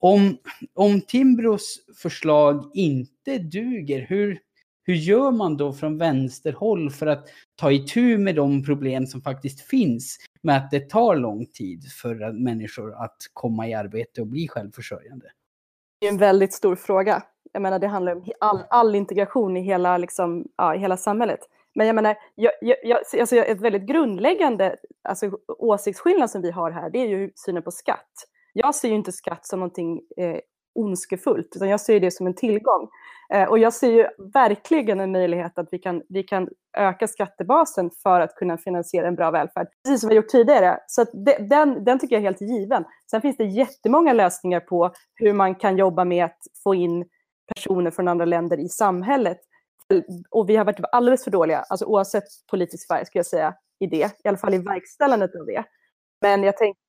om, 0.00 0.38
om 0.74 1.00
Timbros 1.00 1.80
förslag 1.96 2.70
inte 2.74 3.38
duger, 3.38 4.06
hur, 4.08 4.38
hur 4.82 4.94
gör 4.94 5.30
man 5.30 5.56
då 5.56 5.72
från 5.72 5.98
vänsterhåll 5.98 6.90
för 6.90 7.06
att 7.06 7.26
ta 7.56 7.72
itu 7.72 8.18
med 8.18 8.34
de 8.34 8.64
problem 8.64 9.06
som 9.06 9.22
faktiskt 9.22 9.60
finns 9.60 10.18
med 10.42 10.56
att 10.56 10.70
det 10.70 10.90
tar 10.90 11.16
lång 11.16 11.46
tid 11.46 11.84
för 11.92 12.32
människor 12.32 12.94
att 13.04 13.16
komma 13.32 13.68
i 13.68 13.74
arbete 13.74 14.20
och 14.20 14.26
bli 14.26 14.48
självförsörjande? 14.48 15.26
Det 16.00 16.06
är 16.06 16.12
en 16.12 16.18
väldigt 16.18 16.52
stor 16.52 16.76
fråga. 16.76 17.22
Jag 17.54 17.62
menar, 17.62 17.78
det 17.78 17.86
handlar 17.86 18.12
om 18.12 18.24
all, 18.40 18.64
all 18.70 18.94
integration 18.94 19.56
i 19.56 19.60
hela, 19.60 19.98
liksom, 19.98 20.44
ja, 20.56 20.74
i 20.74 20.78
hela 20.78 20.96
samhället. 20.96 21.40
Men 21.74 21.86
jag 21.86 21.96
menar, 21.96 22.16
jag, 22.34 22.52
jag, 22.60 22.98
alltså 23.20 23.36
ett 23.36 23.60
väldigt 23.60 23.82
grundläggande 23.82 24.76
alltså, 25.02 25.30
åsiktsskillnad 25.58 26.30
som 26.30 26.42
vi 26.42 26.50
har 26.50 26.70
här, 26.70 26.90
det 26.90 26.98
är 26.98 27.06
ju 27.06 27.30
synen 27.34 27.62
på 27.62 27.70
skatt. 27.70 28.12
Jag 28.52 28.74
ser 28.74 28.88
ju 28.88 28.94
inte 28.94 29.12
skatt 29.12 29.46
som 29.46 29.60
någonting 29.60 30.00
eh, 30.16 30.38
ondskefullt, 30.74 31.52
utan 31.56 31.68
jag 31.68 31.80
ser 31.80 32.00
det 32.00 32.10
som 32.10 32.26
en 32.26 32.34
tillgång. 32.34 32.88
Eh, 33.32 33.48
och 33.48 33.58
jag 33.58 33.72
ser 33.72 33.90
ju 33.90 34.06
verkligen 34.34 35.00
en 35.00 35.12
möjlighet 35.12 35.58
att 35.58 35.68
vi 35.70 35.78
kan, 35.78 36.02
vi 36.08 36.22
kan 36.22 36.48
öka 36.76 37.08
skattebasen 37.08 37.90
för 38.02 38.20
att 38.20 38.34
kunna 38.34 38.58
finansiera 38.58 39.08
en 39.08 39.14
bra 39.14 39.30
välfärd, 39.30 39.66
precis 39.84 40.00
som 40.00 40.08
vi 40.08 40.14
har 40.14 40.22
gjort 40.22 40.30
tidigare. 40.30 40.78
Så 40.86 41.04
det, 41.04 41.36
den, 41.50 41.84
den 41.84 41.98
tycker 41.98 42.16
jag 42.16 42.20
är 42.20 42.26
helt 42.26 42.40
given. 42.40 42.84
Sen 43.10 43.20
finns 43.20 43.36
det 43.36 43.44
jättemånga 43.44 44.12
lösningar 44.12 44.60
på 44.60 44.92
hur 45.14 45.32
man 45.32 45.54
kan 45.54 45.76
jobba 45.76 46.04
med 46.04 46.24
att 46.24 46.38
få 46.64 46.74
in 46.74 47.04
personer 47.54 47.90
från 47.90 48.08
andra 48.08 48.24
länder 48.24 48.60
i 48.60 48.68
samhället. 48.68 49.38
Och 50.30 50.48
vi 50.48 50.56
har 50.56 50.64
varit 50.64 50.80
alldeles 50.92 51.24
för 51.24 51.30
dåliga, 51.30 51.60
alltså 51.60 51.86
oavsett 51.86 52.24
politisk 52.50 52.88
färg, 52.88 53.06
ska 53.06 53.18
jag 53.18 53.26
säga, 53.26 53.54
i 53.80 53.86
det, 53.86 54.20
i 54.24 54.28
alla 54.28 54.38
fall 54.38 54.54
i 54.54 54.58
verkställandet 54.58 55.30
av 55.40 55.46
det. 55.46 55.64
Men 56.20 56.42
jag 56.42 56.56
tänker 56.56 56.83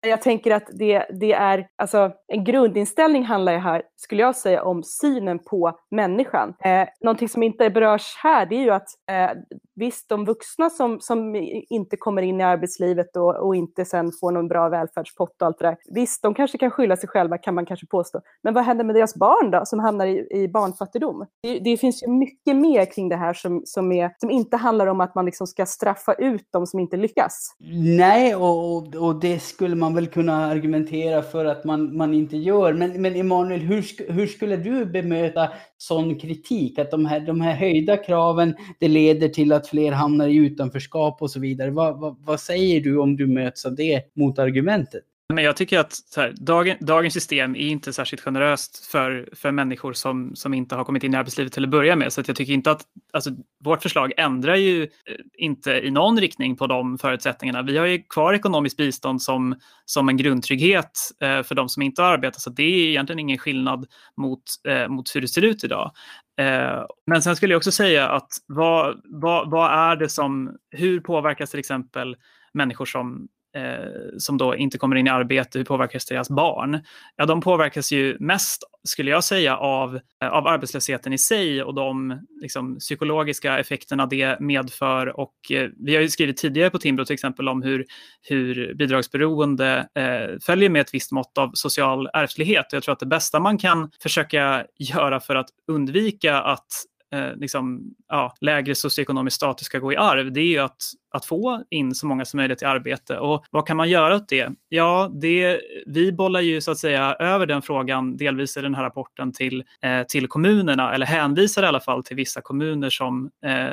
jag 0.00 0.22
tänker 0.22 0.50
att 0.50 0.68
det, 0.72 1.06
det 1.20 1.32
är, 1.32 1.68
alltså 1.76 2.12
en 2.28 2.44
grundinställning 2.44 3.24
handlar 3.24 3.52
ju 3.52 3.58
här, 3.58 3.82
skulle 3.96 4.22
jag 4.22 4.36
säga, 4.36 4.62
om 4.62 4.82
synen 4.82 5.38
på 5.38 5.78
människan. 5.90 6.54
Eh, 6.64 6.88
någonting 7.00 7.28
som 7.28 7.42
inte 7.42 7.70
berörs 7.70 8.16
här, 8.22 8.46
det 8.46 8.56
är 8.56 8.62
ju 8.62 8.70
att 8.70 8.88
eh, 9.10 9.30
visst, 9.78 10.08
de 10.08 10.24
vuxna 10.24 10.70
som, 10.70 11.00
som 11.00 11.36
inte 11.70 11.96
kommer 11.96 12.22
in 12.22 12.40
i 12.40 12.44
arbetslivet 12.44 13.16
och, 13.16 13.36
och 13.36 13.56
inte 13.56 13.84
sen 13.84 14.12
får 14.20 14.32
någon 14.32 14.48
bra 14.48 14.68
välfärdspott 14.68 15.42
och 15.42 15.46
allt 15.46 15.58
det 15.58 15.64
där, 15.64 15.76
visst, 15.90 16.22
de 16.22 16.34
kanske 16.34 16.58
kan 16.58 16.70
skylla 16.70 16.96
sig 16.96 17.08
själva, 17.08 17.38
kan 17.38 17.54
man 17.54 17.66
kanske 17.66 17.86
påstå. 17.86 18.20
Men 18.42 18.54
vad 18.54 18.64
händer 18.64 18.84
med 18.84 18.94
deras 18.94 19.14
barn 19.14 19.50
då, 19.50 19.66
som 19.66 19.78
hamnar 19.78 20.06
i, 20.06 20.26
i 20.30 20.48
barnfattigdom? 20.48 21.26
Det, 21.42 21.58
det, 21.58 21.76
finns 21.76 22.02
ju 22.02 22.06
mycket 22.10 22.56
mer 22.56 22.84
kring 22.92 23.08
det 23.08 23.16
här 23.16 23.34
som, 23.34 23.62
som, 23.64 23.92
är, 23.92 24.14
som 24.18 24.30
inte 24.30 24.56
handlar 24.56 24.86
om 24.86 25.00
att 25.00 25.14
man 25.14 25.24
liksom 25.24 25.46
ska 25.46 25.66
straffa 25.66 26.14
ut 26.14 26.48
de 26.50 26.66
som 26.66 26.80
inte 26.80 26.96
lyckas. 26.96 27.56
Nej, 27.98 28.34
och, 28.34 28.94
och 28.94 29.20
det 29.20 29.38
skulle 29.38 29.76
man 29.76 29.87
man 29.88 29.94
väl 29.94 30.06
kunna 30.06 30.46
argumentera 30.46 31.22
för 31.22 31.44
att 31.44 31.64
man, 31.64 31.96
man 31.96 32.14
inte 32.14 32.36
gör. 32.36 32.72
Men, 32.72 33.02
men 33.02 33.16
Emanuel, 33.16 33.60
hur, 33.60 34.12
hur 34.12 34.26
skulle 34.26 34.56
du 34.56 34.86
bemöta 34.86 35.48
sån 35.78 36.18
kritik? 36.18 36.78
Att 36.78 36.90
de 36.90 37.06
här, 37.06 37.20
de 37.20 37.40
här 37.40 37.54
höjda 37.54 37.96
kraven, 37.96 38.54
det 38.78 38.88
leder 38.88 39.28
till 39.28 39.52
att 39.52 39.68
fler 39.68 39.92
hamnar 39.92 40.28
i 40.28 40.36
utanförskap 40.36 41.22
och 41.22 41.30
så 41.30 41.40
vidare. 41.40 41.70
Va, 41.70 41.92
va, 41.92 42.16
vad 42.20 42.40
säger 42.40 42.80
du 42.80 42.98
om 42.98 43.16
du 43.16 43.26
möts 43.26 43.64
av 43.64 43.74
det 43.74 44.02
motargumentet? 44.14 45.02
Men 45.34 45.44
jag 45.44 45.56
tycker 45.56 45.78
att 45.78 45.94
här, 46.16 46.34
dagen, 46.36 46.76
dagens 46.80 47.14
system 47.14 47.56
är 47.56 47.68
inte 47.68 47.92
särskilt 47.92 48.22
generöst 48.22 48.86
för, 48.86 49.28
för 49.32 49.50
människor 49.50 49.92
som, 49.92 50.36
som 50.36 50.54
inte 50.54 50.74
har 50.74 50.84
kommit 50.84 51.04
in 51.04 51.14
i 51.14 51.16
arbetslivet 51.16 51.52
till 51.52 51.64
att 51.64 51.70
börja 51.70 51.96
med. 51.96 52.12
Så 52.12 52.20
att 52.20 52.28
jag 52.28 52.36
tycker 52.36 52.52
inte 52.52 52.70
att 52.70 52.82
alltså, 53.12 53.30
vårt 53.64 53.82
förslag 53.82 54.12
ändrar 54.16 54.56
ju 54.56 54.82
eh, 54.82 54.88
inte 55.34 55.72
i 55.72 55.90
någon 55.90 56.20
riktning 56.20 56.56
på 56.56 56.66
de 56.66 56.98
förutsättningarna. 56.98 57.62
Vi 57.62 57.78
har 57.78 57.86
ju 57.86 58.02
kvar 58.02 58.34
ekonomiskt 58.34 58.76
bistånd 58.76 59.22
som, 59.22 59.54
som 59.84 60.08
en 60.08 60.16
grundtrygghet 60.16 60.98
eh, 61.20 61.42
för 61.42 61.54
de 61.54 61.68
som 61.68 61.82
inte 61.82 62.02
har 62.02 62.12
arbetat. 62.12 62.40
Så 62.40 62.50
det 62.50 62.62
är 62.62 62.88
egentligen 62.88 63.18
ingen 63.18 63.38
skillnad 63.38 63.86
mot, 64.16 64.42
eh, 64.68 64.88
mot 64.88 65.16
hur 65.16 65.20
det 65.20 65.28
ser 65.28 65.44
ut 65.44 65.64
idag. 65.64 65.92
Eh, 66.40 66.84
men 67.06 67.22
sen 67.22 67.36
skulle 67.36 67.54
jag 67.54 67.58
också 67.58 67.72
säga 67.72 68.08
att 68.08 68.28
vad, 68.46 69.00
vad, 69.04 69.50
vad 69.50 69.90
är 69.90 69.96
det 69.96 70.08
som, 70.08 70.56
hur 70.70 71.00
påverkas 71.00 71.50
till 71.50 71.60
exempel 71.60 72.16
människor 72.52 72.86
som 72.86 73.28
Eh, 73.58 74.18
som 74.18 74.38
då 74.38 74.56
inte 74.56 74.78
kommer 74.78 74.96
in 74.96 75.06
i 75.06 75.10
arbete, 75.10 75.58
hur 75.58 75.64
påverkas 75.64 76.06
deras 76.06 76.30
barn? 76.30 76.80
Ja, 77.16 77.26
de 77.26 77.40
påverkas 77.40 77.92
ju 77.92 78.16
mest, 78.20 78.62
skulle 78.84 79.10
jag 79.10 79.24
säga, 79.24 79.56
av, 79.56 80.00
eh, 80.22 80.28
av 80.28 80.46
arbetslösheten 80.46 81.12
i 81.12 81.18
sig 81.18 81.62
och 81.62 81.74
de 81.74 82.20
liksom, 82.40 82.78
psykologiska 82.78 83.58
effekterna 83.58 84.06
det 84.06 84.40
medför. 84.40 85.20
Och, 85.20 85.34
eh, 85.50 85.70
vi 85.76 85.94
har 85.94 86.02
ju 86.02 86.08
skrivit 86.08 86.36
tidigare 86.36 86.70
på 86.70 86.78
Timbro 86.78 87.04
till 87.04 87.14
exempel 87.14 87.48
om 87.48 87.62
hur, 87.62 87.84
hur 88.22 88.74
bidragsberoende 88.74 89.88
eh, 89.94 90.38
följer 90.42 90.70
med 90.70 90.80
ett 90.80 90.94
visst 90.94 91.12
mått 91.12 91.38
av 91.38 91.50
social 91.54 92.08
ärftlighet. 92.12 92.66
Jag 92.72 92.82
tror 92.82 92.92
att 92.92 93.00
det 93.00 93.06
bästa 93.06 93.40
man 93.40 93.58
kan 93.58 93.90
försöka 94.02 94.64
göra 94.78 95.20
för 95.20 95.34
att 95.34 95.48
undvika 95.68 96.40
att 96.40 96.66
eh, 97.14 97.36
liksom, 97.36 97.94
ja, 98.08 98.34
lägre 98.40 98.74
socioekonomisk 98.74 99.36
status 99.36 99.66
ska 99.66 99.78
gå 99.78 99.92
i 99.92 99.96
arv, 99.96 100.32
det 100.32 100.40
är 100.40 100.46
ju 100.46 100.58
att 100.58 100.82
att 101.10 101.24
få 101.24 101.62
in 101.70 101.94
så 101.94 102.06
många 102.06 102.24
som 102.24 102.38
möjligt 102.38 102.62
i 102.62 102.64
arbete. 102.64 103.18
Och 103.18 103.44
vad 103.50 103.66
kan 103.66 103.76
man 103.76 103.88
göra 103.88 104.16
åt 104.16 104.28
det? 104.28 104.50
Ja, 104.68 105.10
det, 105.20 105.60
vi 105.86 106.12
bollar 106.12 106.40
ju 106.40 106.60
så 106.60 106.70
att 106.70 106.78
säga 106.78 107.16
över 107.18 107.46
den 107.46 107.62
frågan 107.62 108.16
delvis 108.16 108.56
i 108.56 108.60
den 108.60 108.74
här 108.74 108.82
rapporten 108.82 109.32
till, 109.32 109.64
eh, 109.82 110.02
till 110.02 110.26
kommunerna, 110.26 110.94
eller 110.94 111.06
hänvisar 111.06 111.62
i 111.62 111.66
alla 111.66 111.80
fall 111.80 112.04
till 112.04 112.16
vissa 112.16 112.40
kommuner 112.40 112.90
som, 112.90 113.30
eh, 113.44 113.68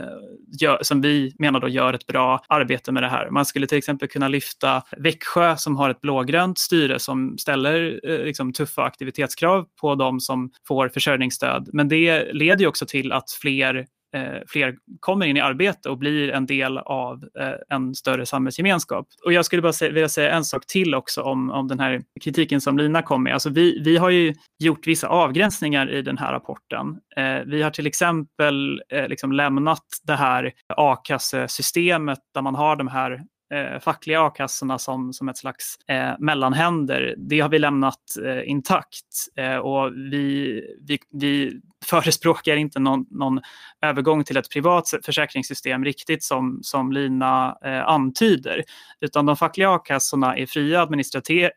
gör, 0.62 0.80
som 0.82 1.02
vi 1.02 1.36
menar 1.40 1.60
då 1.60 1.68
gör 1.68 1.94
ett 1.94 2.06
bra 2.06 2.44
arbete 2.48 2.92
med 2.92 3.04
det 3.04 3.10
här. 3.10 3.30
Man 3.30 3.46
skulle 3.46 3.68
till 3.68 3.78
exempel 3.78 4.08
kunna 4.08 4.28
lyfta 4.28 4.84
Växjö 4.98 5.58
som 5.58 5.76
har 5.76 5.90
ett 5.90 6.02
blågrönt 6.02 6.58
styre 6.58 7.00
som 7.00 7.38
ställer 7.38 8.00
eh, 8.04 8.26
liksom, 8.26 8.54
tuffa 8.54 8.84
aktivitetskrav 8.84 9.66
på 9.82 9.96
de 9.96 10.20
som 10.20 10.52
får 10.68 10.90
försörjningsstöd. 10.90 11.70
Men 11.74 11.90
det 11.90 12.34
leder 12.34 12.60
ju 12.60 12.68
också 12.68 12.86
till 12.86 13.12
att 13.12 13.32
fler 13.32 13.86
Eh, 14.16 14.42
fler 14.48 14.76
kommer 15.00 15.26
in 15.26 15.38
i 15.38 15.40
arbete 15.40 15.90
och 15.90 15.98
blir 15.98 16.30
en 16.32 16.46
del 16.46 16.78
av 16.78 17.24
eh, 17.40 17.54
en 17.70 17.96
större 17.96 18.26
samhällsgemenskap. 18.26 19.08
Och 19.26 19.34
jag 19.34 19.46
skulle 19.46 19.62
bara 19.62 19.74
säga, 19.74 19.92
vilja 19.92 20.10
säga 20.10 20.32
en 20.32 20.46
sak 20.46 20.66
till 20.68 20.96
också 20.96 21.22
om, 21.22 21.52
om 21.52 21.68
den 21.68 21.80
här 21.80 22.02
kritiken 22.22 22.62
som 22.62 22.78
Lina 22.78 23.02
kom 23.02 23.24
med. 23.24 23.34
Alltså 23.34 23.50
vi, 23.50 23.82
vi 23.84 23.98
har 23.98 24.10
ju 24.10 24.34
gjort 24.60 24.88
vissa 24.88 25.08
avgränsningar 25.08 25.92
i 25.92 26.02
den 26.02 26.18
här 26.18 26.32
rapporten. 26.32 27.00
Eh, 27.18 27.40
vi 27.46 27.62
har 27.62 27.72
till 27.72 27.88
exempel 27.88 28.82
eh, 28.90 29.08
liksom 29.08 29.32
lämnat 29.32 29.86
det 30.04 30.16
här 30.16 30.52
a-kassesystemet 30.68 32.20
där 32.34 32.42
man 32.42 32.56
har 32.56 32.76
de 32.76 32.88
här 32.88 33.24
eh, 33.54 33.80
fackliga 33.80 34.22
a-kassorna 34.22 34.80
som, 34.80 35.14
som 35.14 35.30
ett 35.30 35.38
slags 35.38 35.78
eh, 35.88 36.14
mellanhänder, 36.20 37.16
det 37.18 37.40
har 37.40 37.50
vi 37.50 37.60
lämnat 37.60 38.00
eh, 38.26 38.50
intakt. 38.50 39.06
Eh, 39.36 39.58
och 39.58 39.92
vi, 39.94 40.62
vi, 40.88 41.00
vi 41.12 41.62
förespråkar 41.86 42.56
inte 42.56 42.80
någon, 42.80 43.06
någon, 43.10 43.42
övergång 43.82 44.24
till 44.24 44.38
ett 44.38 44.50
privat 44.50 44.94
försäkringssystem 45.06 45.86
riktigt 45.86 46.24
som, 46.24 46.60
som 46.62 46.92
Lina 46.92 47.58
eh, 47.66 47.88
antyder. 47.88 48.64
Utan 49.02 49.26
de 49.26 49.36
fackliga 49.36 49.70
a-kassorna 49.70 50.38
är 50.38 50.46
fria 50.46 50.82
att 50.82 50.90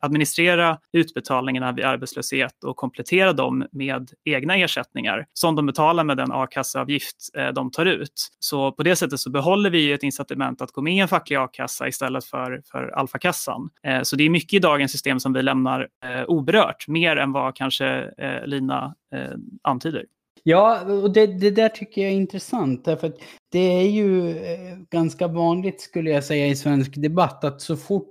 administrera 0.00 0.78
utbetalningarna 0.92 1.72
vid 1.72 1.84
arbetslöshet 1.84 2.64
och 2.64 2.76
komplettera 2.76 3.32
dem 3.32 3.66
med 3.72 4.10
egna 4.24 4.56
ersättningar 4.56 5.26
som 5.32 5.56
de 5.56 5.66
betalar 5.66 6.04
med 6.04 6.16
den 6.16 6.32
a-kasseavgift 6.32 7.16
eh, 7.36 7.48
de 7.48 7.70
tar 7.70 7.86
ut. 7.86 8.28
Så 8.38 8.72
på 8.72 8.82
det 8.82 8.96
sättet 8.96 9.20
så 9.20 9.30
behåller 9.30 9.70
vi 9.70 9.92
ett 9.92 10.02
incitament 10.02 10.62
att 10.62 10.72
gå 10.72 10.82
med 10.82 10.94
i 10.94 10.98
en 10.98 11.08
facklig 11.08 11.36
a-kassa 11.36 11.77
istället 11.86 12.24
för, 12.24 12.62
för 12.64 12.88
alfakassan. 12.88 13.70
Eh, 13.82 14.02
så 14.02 14.16
det 14.16 14.24
är 14.24 14.30
mycket 14.30 14.52
i 14.52 14.58
dagens 14.58 14.92
system 14.92 15.20
som 15.20 15.32
vi 15.32 15.42
lämnar 15.42 15.88
eh, 16.04 16.24
oberört, 16.28 16.88
mer 16.88 17.16
än 17.16 17.32
vad 17.32 17.56
kanske 17.56 17.86
eh, 18.18 18.46
Lina 18.46 18.94
eh, 19.14 19.36
antyder. 19.62 20.04
Ja, 20.42 20.80
och 20.80 21.12
det, 21.12 21.26
det, 21.26 21.50
där 21.50 21.68
tycker 21.68 22.02
jag 22.02 22.10
är 22.10 22.16
intressant. 22.16 22.84
Därför 22.84 23.06
att 23.06 23.18
det 23.52 23.58
är 23.58 23.90
ju 23.90 24.30
eh, 24.30 24.76
ganska 24.90 25.28
vanligt 25.28 25.80
skulle 25.80 26.10
jag 26.10 26.24
säga 26.24 26.46
i 26.46 26.56
svensk 26.56 26.92
debatt 26.96 27.44
att 27.44 27.60
så 27.60 27.76
fort, 27.76 28.08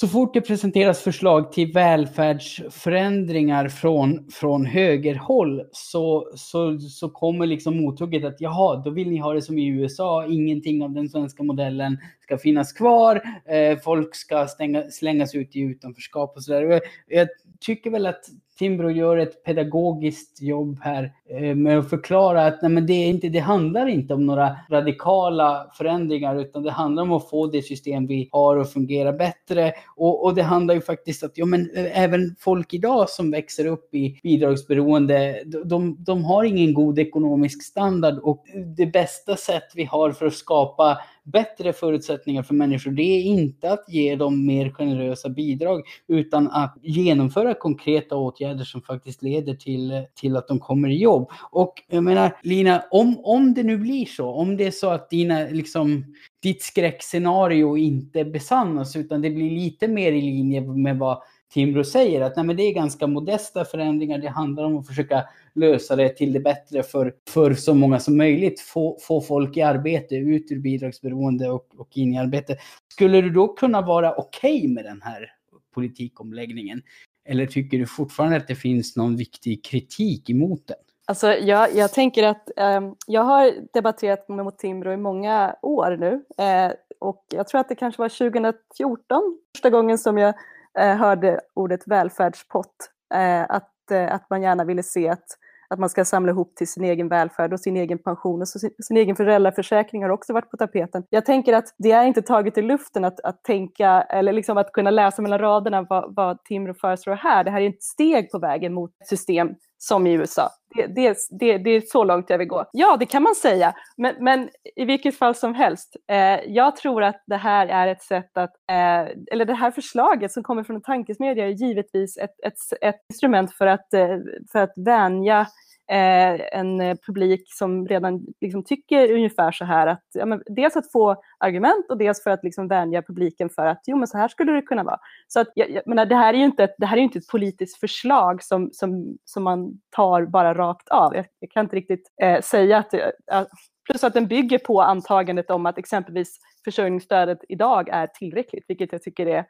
så 0.00 0.08
fort 0.08 0.34
det 0.34 0.40
presenteras 0.40 1.00
förslag 1.00 1.52
till 1.52 1.72
välfärdsförändringar 1.72 3.68
från, 3.68 4.30
från 4.30 4.66
högerhåll 4.66 5.62
så, 5.72 6.32
så, 6.34 6.78
så 6.78 7.08
kommer 7.08 7.46
liksom 7.46 7.76
mothugget 7.76 8.24
att 8.24 8.40
jaha, 8.40 8.82
då 8.84 8.90
vill 8.90 9.10
ni 9.10 9.18
ha 9.18 9.32
det 9.32 9.42
som 9.42 9.58
i 9.58 9.66
USA, 9.66 10.26
ingenting 10.26 10.82
av 10.82 10.92
den 10.92 11.08
svenska 11.08 11.42
modellen 11.42 11.98
ska 12.20 12.38
finnas 12.38 12.72
kvar, 12.72 13.22
eh, 13.46 13.78
folk 13.78 14.16
ska 14.16 14.46
stänga, 14.46 14.90
slängas 14.90 15.34
ut 15.34 15.56
i 15.56 15.60
utanförskap 15.60 16.36
och 16.36 16.44
sådär. 16.44 16.62
Jag, 16.62 16.80
jag 17.06 17.28
tycker 17.60 17.90
väl 17.90 18.06
att 18.06 18.24
Timbro 18.60 18.90
gör 18.90 19.16
ett 19.16 19.44
pedagogiskt 19.44 20.42
jobb 20.42 20.78
här 20.82 21.12
eh, 21.30 21.54
med 21.54 21.78
att 21.78 21.90
förklara 21.90 22.46
att 22.46 22.62
nej, 22.62 22.70
men 22.70 22.86
det, 22.86 22.92
är 22.92 23.08
inte, 23.08 23.28
det 23.28 23.38
handlar 23.38 23.86
inte 23.86 24.14
om 24.14 24.26
några 24.26 24.56
radikala 24.70 25.70
förändringar 25.74 26.36
utan 26.36 26.62
det 26.62 26.70
handlar 26.70 27.02
om 27.02 27.12
att 27.12 27.30
få 27.30 27.46
det 27.46 27.62
system 27.62 28.06
vi 28.06 28.28
har 28.32 28.58
att 28.58 28.72
fungera 28.72 29.12
bättre. 29.12 29.72
Och, 29.96 30.24
och 30.24 30.34
det 30.34 30.42
handlar 30.42 30.74
ju 30.74 30.80
faktiskt 30.80 31.22
att 31.22 31.38
ja, 31.38 31.46
men, 31.46 31.70
eh, 31.74 32.02
även 32.02 32.36
folk 32.38 32.74
idag 32.74 33.10
som 33.10 33.30
växer 33.30 33.66
upp 33.66 33.94
i 33.94 34.20
bidragsberoende, 34.22 35.42
de, 35.64 35.96
de 35.98 36.24
har 36.24 36.44
ingen 36.44 36.74
god 36.74 36.98
ekonomisk 36.98 37.62
standard 37.62 38.18
och 38.18 38.44
det 38.76 38.86
bästa 38.86 39.36
sätt 39.36 39.72
vi 39.74 39.84
har 39.84 40.12
för 40.12 40.26
att 40.26 40.34
skapa 40.34 40.98
bättre 41.32 41.72
förutsättningar 41.72 42.42
för 42.42 42.54
människor, 42.54 42.90
det 42.90 43.02
är 43.02 43.22
inte 43.22 43.72
att 43.72 43.84
ge 43.88 44.16
dem 44.16 44.46
mer 44.46 44.70
generösa 44.70 45.28
bidrag, 45.28 45.82
utan 46.08 46.50
att 46.50 46.76
genomföra 46.82 47.54
konkreta 47.54 48.16
åtgärder 48.16 48.64
som 48.64 48.82
faktiskt 48.82 49.22
leder 49.22 49.54
till, 49.54 50.04
till 50.14 50.36
att 50.36 50.48
de 50.48 50.58
kommer 50.58 50.88
i 50.88 50.98
jobb. 50.98 51.30
Och 51.50 51.82
jag 51.88 52.04
menar, 52.04 52.36
Lina, 52.42 52.82
om, 52.90 53.20
om 53.24 53.54
det 53.54 53.62
nu 53.62 53.78
blir 53.78 54.06
så, 54.06 54.30
om 54.30 54.56
det 54.56 54.66
är 54.66 54.70
så 54.70 54.90
att 54.90 55.10
dina, 55.10 55.38
liksom, 55.50 56.14
ditt 56.42 56.62
skräckscenario 56.62 57.76
inte 57.76 58.24
besannas, 58.24 58.96
utan 58.96 59.22
det 59.22 59.30
blir 59.30 59.50
lite 59.50 59.88
mer 59.88 60.12
i 60.12 60.20
linje 60.20 60.60
med 60.60 60.98
vad 60.98 61.22
Timbro 61.52 61.84
säger 61.84 62.20
att 62.20 62.36
nej, 62.36 62.44
men 62.44 62.56
det 62.56 62.62
är 62.62 62.74
ganska 62.74 63.06
modesta 63.06 63.64
förändringar. 63.64 64.18
Det 64.18 64.28
handlar 64.28 64.64
om 64.64 64.78
att 64.78 64.86
försöka 64.86 65.24
lösa 65.54 65.96
det 65.96 66.08
till 66.08 66.32
det 66.32 66.40
bättre 66.40 66.82
för, 66.82 67.14
för 67.28 67.54
så 67.54 67.74
många 67.74 68.00
som 68.00 68.16
möjligt. 68.16 68.60
Få, 68.60 68.98
få 69.00 69.20
folk 69.20 69.56
i 69.56 69.62
arbete, 69.62 70.14
ut 70.14 70.52
ur 70.52 70.58
bidragsberoende 70.58 71.50
och, 71.50 71.66
och 71.76 71.88
in 71.96 72.14
i 72.14 72.18
arbete. 72.18 72.56
Skulle 72.92 73.20
du 73.20 73.30
då 73.30 73.48
kunna 73.48 73.82
vara 73.82 74.14
okej 74.14 74.58
okay 74.58 74.68
med 74.68 74.84
den 74.84 75.02
här 75.02 75.32
politikomläggningen? 75.74 76.82
Eller 77.28 77.46
tycker 77.46 77.78
du 77.78 77.86
fortfarande 77.86 78.36
att 78.36 78.48
det 78.48 78.54
finns 78.54 78.96
någon 78.96 79.16
viktig 79.16 79.64
kritik 79.64 80.30
emot 80.30 80.66
den? 80.66 80.76
Alltså, 81.06 81.32
jag, 81.32 81.74
jag 81.74 81.92
tänker 81.92 82.22
att 82.22 82.50
eh, 82.56 82.80
jag 83.06 83.22
har 83.22 83.52
debatterat 83.72 84.28
med 84.28 84.58
Timbro 84.58 84.92
i 84.92 84.96
många 84.96 85.56
år 85.62 85.96
nu 85.96 86.44
eh, 86.44 86.72
och 86.98 87.24
jag 87.28 87.48
tror 87.48 87.60
att 87.60 87.68
det 87.68 87.74
kanske 87.74 88.02
var 88.02 88.08
2014 88.08 89.38
första 89.56 89.70
gången 89.70 89.98
som 89.98 90.18
jag 90.18 90.34
eh, 90.78 90.96
hörde 90.96 91.40
ordet 91.54 91.80
välfärdspott. 91.86 92.90
Eh, 93.14 93.42
att, 93.90 94.10
att 94.10 94.30
man 94.30 94.42
gärna 94.42 94.64
ville 94.64 94.82
se 94.82 95.08
att, 95.08 95.24
att 95.68 95.78
man 95.78 95.88
ska 95.88 96.04
samla 96.04 96.32
ihop 96.32 96.56
till 96.56 96.68
sin 96.68 96.84
egen 96.84 97.08
välfärd 97.08 97.52
och 97.52 97.60
sin 97.60 97.76
egen 97.76 97.98
pension 97.98 98.40
och 98.40 98.48
sin, 98.48 98.70
sin 98.82 98.96
egen 98.96 99.16
föräldraförsäkring 99.16 100.02
har 100.02 100.10
också 100.10 100.32
varit 100.32 100.50
på 100.50 100.56
tapeten. 100.56 101.02
Jag 101.10 101.26
tänker 101.26 101.52
att 101.52 101.74
det 101.78 101.92
är 101.92 102.04
inte 102.04 102.22
taget 102.22 102.58
i 102.58 102.62
luften 102.62 103.04
att, 103.04 103.20
att 103.20 103.44
tänka 103.44 104.02
eller 104.02 104.32
liksom 104.32 104.58
att 104.58 104.72
kunna 104.72 104.90
läsa 104.90 105.22
mellan 105.22 105.38
raderna 105.38 105.82
vad, 105.82 106.14
vad 106.14 106.44
Timrå 106.44 106.74
föreslår 106.74 107.14
här. 107.14 107.44
Det 107.44 107.50
här 107.50 107.60
är 107.60 107.68
ett 107.68 107.82
steg 107.82 108.30
på 108.30 108.38
vägen 108.38 108.74
mot 108.74 108.90
ett 109.00 109.08
system 109.08 109.54
som 109.82 110.06
i 110.06 110.12
USA. 110.12 110.50
Det, 110.74 110.86
det, 110.86 111.18
det, 111.30 111.58
det, 111.58 111.70
är 111.70 111.80
så 111.80 112.04
långt 112.04 112.30
jag 112.30 112.38
vill 112.38 112.48
gå. 112.48 112.64
Ja, 112.72 112.96
det 112.96 113.06
kan 113.06 113.22
man 113.22 113.34
säga, 113.34 113.74
men, 113.96 114.14
men 114.20 114.48
i 114.76 114.84
vilket 114.84 115.18
fall 115.18 115.34
som 115.34 115.54
helst. 115.54 115.96
Eh, 116.10 116.40
jag 116.46 116.76
tror 116.76 117.02
att 117.02 117.22
det 117.26 117.36
här 117.36 117.66
är 117.66 117.86
ett 117.86 118.02
sätt 118.02 118.36
att, 118.36 118.50
eh, 118.70 119.16
eller 119.32 119.44
det 119.44 119.54
här 119.54 119.70
förslaget 119.70 120.32
som 120.32 120.42
kommer 120.42 120.64
från 120.64 120.76
en 120.76 120.82
tankesmedja 120.82 121.44
är 121.44 121.50
givetvis 121.50 122.16
ett, 122.16 122.40
ett, 122.46 122.54
ett 122.80 123.00
instrument 123.12 123.54
för 123.54 123.66
att, 123.66 123.94
eh, 123.94 124.18
för 124.52 124.58
att 124.58 124.72
vänja 124.76 125.46
Eh, 125.90 126.40
en 126.58 126.80
eh, 126.80 126.96
publik 127.06 127.44
som 127.46 127.86
redan 127.88 128.26
liksom 128.40 128.64
tycker 128.64 129.12
ungefär 129.12 129.52
så 129.52 129.64
här 129.64 129.86
att 129.86 130.04
ja, 130.12 130.26
men 130.26 130.42
dels 130.46 130.76
att 130.76 130.92
få 130.92 131.16
argument 131.38 131.90
och 131.90 131.98
dels 131.98 132.22
för 132.22 132.30
att 132.30 132.44
liksom 132.44 132.68
vänja 132.68 133.02
publiken 133.02 133.48
för 133.48 133.66
att 133.66 133.80
jo 133.86 133.96
men 133.96 134.08
så 134.08 134.18
här 134.18 134.28
skulle 134.28 134.52
det 134.52 134.62
kunna 134.62 134.84
vara. 134.84 134.98
Så 135.28 135.40
att, 135.40 135.48
jag, 135.54 135.70
jag 135.70 135.86
menar, 135.86 136.06
det 136.06 136.14
här 136.14 136.34
är 136.34 136.38
ju 136.38 136.44
inte 136.44 136.64
ett, 136.64 136.74
det 136.78 136.86
här 136.86 136.96
är 136.96 137.00
inte 137.00 137.18
ett 137.18 137.28
politiskt 137.28 137.80
förslag 137.80 138.42
som, 138.42 138.70
som, 138.72 139.18
som 139.24 139.42
man 139.42 139.80
tar 139.90 140.26
bara 140.26 140.54
rakt 140.54 140.88
av. 140.88 141.16
Jag, 141.16 141.26
jag 141.40 141.50
kan 141.50 141.64
inte 141.64 141.76
riktigt 141.76 142.12
eh, 142.22 142.40
säga 142.40 142.78
att, 142.78 142.94
eh, 142.94 143.00
att 143.26 143.48
Plus 143.84 144.04
att 144.04 144.14
den 144.14 144.26
bygger 144.26 144.58
på 144.58 144.82
antagandet 144.82 145.50
om 145.50 145.66
att 145.66 145.78
exempelvis 145.78 146.38
försörjningsstödet 146.64 147.38
idag 147.48 147.88
är 147.88 148.06
tillräckligt, 148.06 148.64
vilket 148.68 148.92
jag 148.92 149.02
tycker 149.02 149.26
är, 149.26 149.44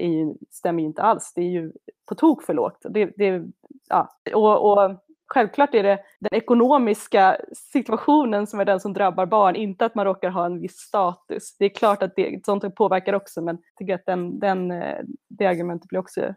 är, 0.00 0.34
stämmer 0.50 0.82
inte 0.82 1.02
alls. 1.02 1.32
Det 1.34 1.40
är 1.40 1.50
ju 1.50 1.72
på 2.08 2.14
tok 2.14 2.42
för 2.42 2.54
lågt. 2.54 2.86
Det, 2.90 3.10
det, 3.16 3.42
ja. 3.88 4.08
och, 4.34 4.72
och 4.72 5.07
självklart 5.28 5.74
är 5.74 5.82
det 5.82 5.98
den 6.20 6.34
ekonomiska 6.38 7.36
situationen 7.72 8.46
som 8.46 8.60
är 8.60 8.64
den 8.64 8.80
som 8.80 8.92
drabbar 8.92 9.26
barn, 9.26 9.56
inte 9.56 9.84
att 9.84 9.94
man 9.94 10.04
råkar 10.04 10.30
ha 10.30 10.46
en 10.46 10.60
viss 10.60 10.76
status. 10.76 11.56
Det 11.58 11.64
är 11.64 11.68
klart 11.68 12.02
att 12.02 12.16
det, 12.16 12.44
sånt 12.44 12.74
påverkar 12.74 13.12
också, 13.12 13.42
men 13.42 13.56
jag 13.56 13.78
tycker 13.78 13.94
att 13.94 14.06
den, 14.06 14.38
den, 14.38 14.70
eh, 14.70 14.98
det 15.28 15.46
argumentet 15.46 15.88
blir 15.88 15.98
också 15.98 16.34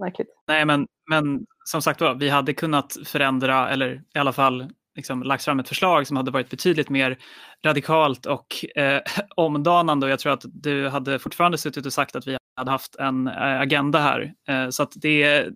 märkligt. 0.00 0.28
Nej, 0.48 0.64
men, 0.64 0.86
men 1.10 1.46
som 1.64 1.82
sagt 1.82 2.00
var, 2.00 2.14
vi 2.14 2.28
hade 2.28 2.54
kunnat 2.54 2.96
förändra, 3.04 3.70
eller 3.70 4.02
i 4.14 4.18
alla 4.18 4.32
fall 4.32 4.72
liksom 4.98 5.22
lagt 5.22 5.44
fram 5.44 5.60
ett 5.60 5.68
förslag 5.68 6.06
som 6.06 6.16
hade 6.16 6.30
varit 6.30 6.50
betydligt 6.50 6.90
mer 6.90 7.18
radikalt 7.64 8.26
och 8.26 8.76
eh, 8.76 9.00
omdanande. 9.36 10.06
Och 10.06 10.12
jag 10.12 10.18
tror 10.18 10.32
att 10.32 10.44
du 10.44 10.88
hade 10.88 11.18
fortfarande 11.18 11.58
suttit 11.58 11.86
och 11.86 11.92
sagt 11.92 12.16
att 12.16 12.26
vi 12.26 12.38
hade 12.56 12.70
haft 12.70 12.96
en 12.96 13.26
eh, 13.26 13.60
agenda 13.60 13.98
här. 13.98 14.32
Eh, 14.48 14.68
så 14.68 14.82
att 14.82 14.92
det, 14.96 15.48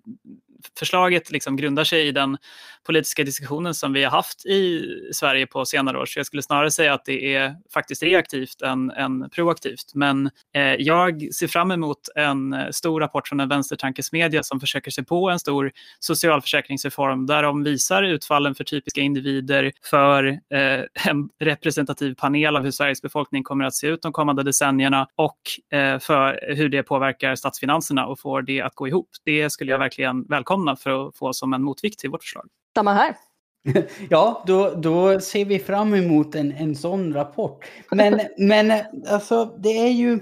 förslaget 0.79 1.31
liksom 1.31 1.57
grundar 1.57 1.85
sig 1.85 2.09
i 2.09 2.13
den 2.13 2.39
politiska 2.87 3.25
diskussionen 3.25 3.75
som 3.75 3.93
vi 3.93 4.05
har 4.05 4.11
haft 4.11 4.47
i 4.47 4.83
Sverige 5.13 5.47
på 5.47 5.65
senare 5.65 5.99
år. 5.99 6.07
Så 6.07 6.19
jag 6.19 6.27
skulle 6.27 6.43
snarare 6.43 6.71
säga 6.71 6.95
att 6.95 7.05
det 7.05 7.35
är 7.35 7.57
faktiskt 7.75 8.03
reaktivt 8.03 8.63
än, 8.63 8.91
än 8.91 9.31
proaktivt. 9.31 9.95
Men 9.95 10.31
eh, 10.55 10.63
jag 10.63 11.35
ser 11.35 11.47
fram 11.47 11.71
emot 11.71 11.99
en 12.17 12.53
eh, 12.53 12.71
stor 12.71 13.01
rapport 13.01 13.29
från 13.29 13.41
en 13.41 13.49
vänstertankesmedja 13.49 14.43
som 14.43 14.61
försöker 14.61 14.91
sig 14.91 15.05
på 15.05 15.31
en 15.31 15.39
stor 15.39 15.73
socialförsäkringsreform 16.01 17.27
där 17.27 17.43
de 17.43 17.65
visar 17.65 18.03
utfallen 18.03 18.55
för 18.55 18.65
typiska 18.65 19.01
individer, 19.01 19.73
för 19.91 20.25
eh, 20.29 21.09
en 21.09 21.29
representativ 21.41 22.15
panel 22.15 22.57
av 22.57 22.63
hur 22.63 22.71
Sveriges 22.71 23.03
befolkning 23.03 23.43
kommer 23.43 23.65
att 23.65 23.75
se 23.75 23.87
ut 23.87 24.03
de 24.03 24.13
kommande 24.13 24.43
decennierna 24.43 25.09
och 25.17 25.39
eh, 25.79 25.99
för 25.99 26.55
hur 26.55 26.69
det 26.69 26.83
påverkar 26.83 27.35
statsfinanserna 27.35 28.07
och 28.07 28.21
får 28.21 28.43
det 28.43 28.61
att 28.61 28.75
gå 28.75 28.89
ihop. 28.89 29.09
Det 29.25 29.51
skulle 29.51 29.71
jag 29.71 29.79
verkligen 29.79 30.25
välkomna 30.25 30.62
för 30.77 31.09
att 31.09 31.17
få 31.17 31.33
som 31.33 31.53
en 31.53 31.63
motvikt 31.63 31.99
till 31.99 32.11
vårt 32.11 32.23
förslag. 32.23 32.47
Samma 32.77 32.93
här. 32.93 33.17
Ja, 34.11 34.45
då, 34.47 34.71
då 34.71 35.21
ser 35.21 35.45
vi 35.45 35.59
fram 35.59 35.95
emot 35.95 36.35
en, 36.35 36.53
en 36.53 36.77
sån 36.77 37.15
rapport. 37.15 37.65
Men, 37.91 38.21
men 38.39 38.73
alltså, 39.09 39.45
det 39.59 39.79
är 39.79 39.91
ju 39.91 40.21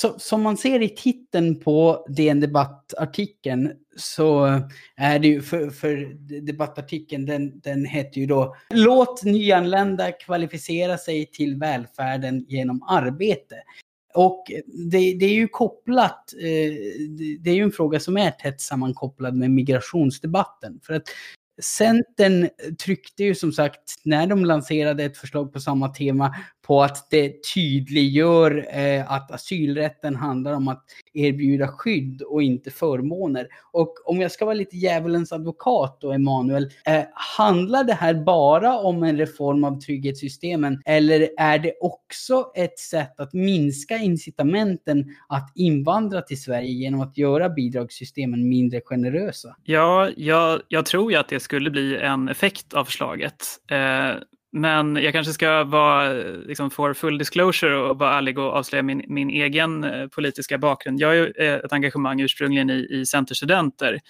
så, 0.00 0.18
som 0.18 0.42
man 0.42 0.56
ser 0.56 0.82
i 0.82 0.88
titeln 0.88 1.60
på 1.60 2.06
DN 2.08 2.40
Debatt-artikeln 2.40 3.72
så 3.96 4.60
är 4.96 5.18
det 5.18 5.28
ju 5.28 5.42
för, 5.42 5.70
för 5.70 5.96
debattartikeln, 6.40 7.26
den, 7.26 7.60
den 7.60 7.84
heter 7.84 8.20
ju 8.20 8.26
då 8.26 8.56
Låt 8.70 9.24
nyanlända 9.24 10.12
kvalificera 10.12 10.98
sig 10.98 11.26
till 11.26 11.56
välfärden 11.56 12.44
genom 12.48 12.82
arbete. 12.82 13.54
Och 14.16 14.44
det, 14.90 15.14
det, 15.18 15.26
är 15.26 15.34
ju 15.34 15.48
kopplat, 15.48 16.32
eh, 16.40 16.72
det 17.40 17.50
är 17.50 17.54
ju 17.54 17.62
en 17.62 17.72
fråga 17.72 18.00
som 18.00 18.16
är 18.16 18.30
tätt 18.30 18.60
sammankopplad 18.60 19.36
med 19.36 19.50
migrationsdebatten. 19.50 20.80
För 20.82 20.94
att 20.94 21.02
Centern 21.62 22.48
tryckte 22.84 23.24
ju 23.24 23.34
som 23.34 23.52
sagt, 23.52 23.94
när 24.04 24.26
de 24.26 24.44
lanserade 24.44 25.04
ett 25.04 25.16
förslag 25.16 25.52
på 25.52 25.60
samma 25.60 25.88
tema, 25.88 26.34
på 26.66 26.82
att 26.82 27.10
det 27.10 27.34
tydliggör 27.54 28.66
eh, 28.78 29.12
att 29.12 29.30
asylrätten 29.30 30.16
handlar 30.16 30.52
om 30.52 30.68
att 30.68 30.84
erbjuda 31.14 31.68
skydd 31.68 32.22
och 32.22 32.42
inte 32.42 32.70
förmåner. 32.70 33.48
Och 33.72 33.94
om 34.04 34.20
jag 34.20 34.32
ska 34.32 34.44
vara 34.44 34.54
lite 34.54 34.76
djävulens 34.76 35.32
advokat 35.32 35.98
då, 36.00 36.12
Emanuel, 36.12 36.70
eh, 36.86 37.02
handlar 37.38 37.84
det 37.84 37.92
här 37.92 38.14
bara 38.14 38.78
om 38.78 39.02
en 39.02 39.18
reform 39.18 39.64
av 39.64 39.80
trygghetssystemen 39.80 40.82
eller 40.84 41.28
är 41.38 41.58
det 41.58 41.72
också 41.80 42.52
ett 42.54 42.78
sätt 42.78 43.20
att 43.20 43.32
minska 43.32 43.96
incitamenten 43.96 45.04
att 45.28 45.52
invandra 45.54 46.22
till 46.22 46.42
Sverige 46.42 46.70
genom 46.70 47.00
att 47.00 47.18
göra 47.18 47.48
bidragssystemen 47.48 48.48
mindre 48.48 48.80
generösa? 48.84 49.56
Ja, 49.64 50.10
jag, 50.16 50.60
jag 50.68 50.86
tror 50.86 51.12
ju 51.12 51.18
att 51.18 51.28
det 51.28 51.40
skulle 51.40 51.70
bli 51.70 51.96
en 51.96 52.28
effekt 52.28 52.74
av 52.74 52.84
förslaget. 52.84 53.44
Eh, 53.70 54.22
men 54.56 54.96
jag 54.96 55.12
kanske 55.12 55.32
ska 55.32 55.64
vara, 55.64 56.12
liksom, 56.46 56.70
få 56.70 56.94
full 56.94 57.18
disclosure 57.18 57.76
och 57.76 57.98
vara 57.98 58.18
ärlig 58.18 58.38
och 58.38 58.52
avslöja 58.52 58.82
min, 58.82 59.02
min 59.08 59.30
egen 59.30 59.84
eh, 59.84 60.06
politiska 60.06 60.58
bakgrund. 60.58 61.00
Jag 61.00 61.08
har 61.08 61.14
ju 61.14 61.32
eh, 61.38 61.54
ett 61.54 61.72
engagemang 61.72 62.20
ursprungligen 62.20 62.70
i, 62.70 62.86
i 62.90 63.06
Centerstudenter. 63.06 64.00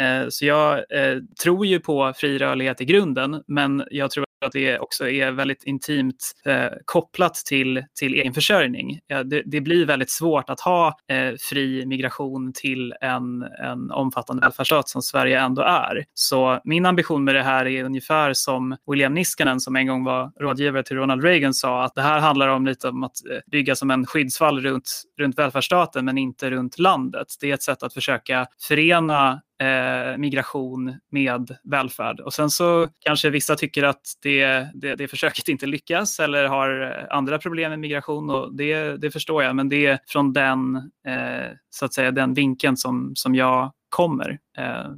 Eh, 0.00 0.28
så 0.28 0.46
jag 0.46 0.74
eh, 0.78 1.18
tror 1.42 1.66
ju 1.66 1.80
på 1.80 2.12
fri 2.16 2.38
rörlighet 2.38 2.80
i 2.80 2.84
grunden, 2.84 3.42
men 3.46 3.84
jag 3.90 4.10
tror 4.10 4.25
att 4.46 4.52
det 4.52 4.78
också 4.78 5.08
är 5.08 5.30
väldigt 5.30 5.64
intimt 5.64 6.32
eh, 6.44 6.68
kopplat 6.84 7.34
till, 7.34 7.84
till 7.98 8.14
egen 8.14 8.34
försörjning. 8.34 9.00
Ja, 9.06 9.24
det, 9.24 9.42
det, 9.46 9.60
blir 9.60 9.86
väldigt 9.86 10.10
svårt 10.10 10.50
att 10.50 10.60
ha 10.60 10.98
eh, 11.08 11.34
fri 11.40 11.86
migration 11.86 12.52
till 12.52 12.94
en, 13.00 13.42
en 13.42 13.90
omfattande 13.90 14.42
välfärdsstat 14.42 14.88
som 14.88 15.02
Sverige 15.02 15.40
ändå 15.40 15.62
är. 15.62 16.04
Så 16.14 16.60
min 16.64 16.86
ambition 16.86 17.24
med 17.24 17.34
det 17.34 17.42
här 17.42 17.66
är 17.66 17.84
ungefär 17.84 18.32
som 18.32 18.76
William 18.86 19.14
Niskanen 19.14 19.60
som 19.60 19.76
en 19.76 19.86
gång 19.86 20.04
var 20.04 20.32
rådgivare 20.40 20.82
till 20.82 20.96
Ronald 20.96 21.24
Reagan 21.24 21.54
sa 21.54 21.84
att 21.84 21.94
det 21.94 22.02
här 22.02 22.20
handlar 22.20 22.48
om 22.48 22.66
lite 22.66 22.88
om 22.88 23.04
att 23.04 23.26
eh, 23.30 23.38
bygga 23.46 23.76
som 23.76 23.90
en 23.90 24.06
skyddsvall 24.06 24.60
runt, 24.60 25.02
runt 25.18 25.38
välfärdsstaten 25.38 26.04
men 26.04 26.18
inte 26.18 26.50
runt 26.50 26.78
landet. 26.78 27.26
Det 27.40 27.50
är 27.50 27.54
ett 27.54 27.62
sätt 27.62 27.82
att 27.82 27.94
försöka 27.94 28.46
förena 28.68 29.40
eh, 29.60 30.18
migration 30.18 30.98
med 31.10 31.56
välfärd. 31.64 32.20
Och 32.20 32.34
sen 32.34 32.50
så 32.50 32.88
kanske 33.00 33.30
vissa 33.30 33.56
tycker 33.56 33.82
att 33.82 34.02
det, 34.22 34.68
det, 34.74 34.94
det 34.94 35.08
försöket 35.08 35.48
inte 35.48 35.66
lyckas 35.66 36.20
eller 36.20 36.44
har 36.44 37.06
andra 37.10 37.38
problem 37.38 37.70
med 37.70 37.78
migration 37.78 38.30
och 38.30 38.56
det, 38.56 38.96
det 38.96 39.10
förstår 39.10 39.42
jag. 39.42 39.56
Men 39.56 39.68
det 39.68 39.86
är 39.86 39.98
från 40.06 40.32
den, 40.32 40.76
eh, 41.06 41.52
så 41.70 41.84
att 41.84 41.94
säga, 41.94 42.10
den 42.10 42.34
vinkeln 42.34 42.76
som, 42.76 43.12
som 43.14 43.34
jag 43.34 43.72
kommer 43.88 44.38
eh, 44.58 44.90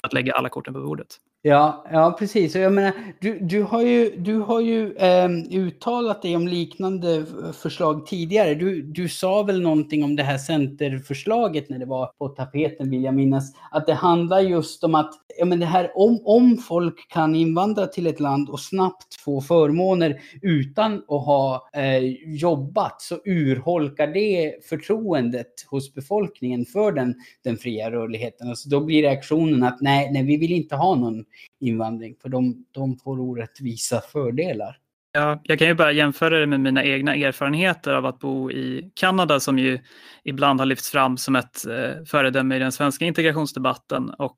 för 0.00 0.06
att 0.06 0.12
lägga 0.12 0.32
alla 0.32 0.48
korten 0.48 0.74
på 0.74 0.80
bordet. 0.80 1.16
Ja, 1.46 1.84
ja 1.92 2.16
precis. 2.18 2.54
Och 2.54 2.60
jag 2.60 2.72
menar, 2.72 2.92
du, 3.20 3.38
du 3.38 3.62
har 3.62 3.82
ju, 3.82 4.16
du 4.16 4.38
har 4.38 4.60
ju 4.60 4.92
eh, 4.96 5.28
uttalat 5.50 6.22
dig 6.22 6.36
om 6.36 6.48
liknande 6.48 7.26
förslag 7.52 8.06
tidigare. 8.06 8.54
Du, 8.54 8.82
du 8.82 9.08
sa 9.08 9.42
väl 9.42 9.62
någonting 9.62 10.04
om 10.04 10.16
det 10.16 10.22
här 10.22 10.38
centerförslaget 10.38 11.68
när 11.70 11.78
det 11.78 11.86
var 11.86 12.06
på 12.06 12.28
tapeten 12.28 12.90
vill 12.90 13.04
jag 13.04 13.14
minnas. 13.14 13.52
Att 13.70 13.86
det 13.86 13.94
handlar 13.94 14.40
just 14.40 14.84
om 14.84 14.94
att 14.94 15.14
ja, 15.38 15.44
men 15.44 15.60
det 15.60 15.66
här, 15.66 15.90
om, 15.94 16.20
om 16.24 16.58
folk 16.58 17.08
kan 17.08 17.34
invandra 17.34 17.86
till 17.86 18.06
ett 18.06 18.20
land 18.20 18.50
och 18.50 18.60
snabbt 18.60 19.20
få 19.20 19.40
förmåner 19.40 20.20
utan 20.42 20.94
att 20.94 21.24
ha 21.26 21.68
eh, 21.72 21.98
jobbat 22.26 23.02
så 23.02 23.18
urholkar 23.24 24.06
det 24.06 24.64
förtroendet 24.68 25.52
hos 25.70 25.94
befolkningen 25.94 26.64
för 26.64 26.92
den, 26.92 27.14
den 27.44 27.56
fria 27.56 27.90
rörligheten. 27.90 28.48
Alltså 28.48 28.68
då 28.68 28.80
blir 28.80 29.02
reaktionen 29.02 29.62
att 29.62 29.80
nej, 29.80 30.10
nej, 30.12 30.22
vi 30.22 30.36
vill 30.36 30.52
inte 30.52 30.76
ha 30.76 30.94
någon 30.94 31.24
invandring 31.60 32.16
för 32.22 32.28
de, 32.28 32.64
de 32.72 32.98
får 32.98 33.20
orättvisa 33.20 34.00
fördelar. 34.00 34.78
Ja, 35.12 35.40
jag 35.44 35.58
kan 35.58 35.68
ju 35.68 35.74
bara 35.74 35.92
jämföra 35.92 36.38
det 36.38 36.46
med 36.46 36.60
mina 36.60 36.84
egna 36.84 37.14
erfarenheter 37.14 37.94
av 37.94 38.06
att 38.06 38.18
bo 38.18 38.50
i 38.50 38.90
Kanada 38.94 39.40
som 39.40 39.58
ju 39.58 39.78
ibland 40.24 40.60
har 40.60 40.66
lyfts 40.66 40.90
fram 40.90 41.16
som 41.16 41.36
ett 41.36 41.66
eh, 41.66 42.04
föredöme 42.06 42.56
i 42.56 42.58
den 42.58 42.72
svenska 42.72 43.04
integrationsdebatten. 43.04 44.10
Och 44.10 44.36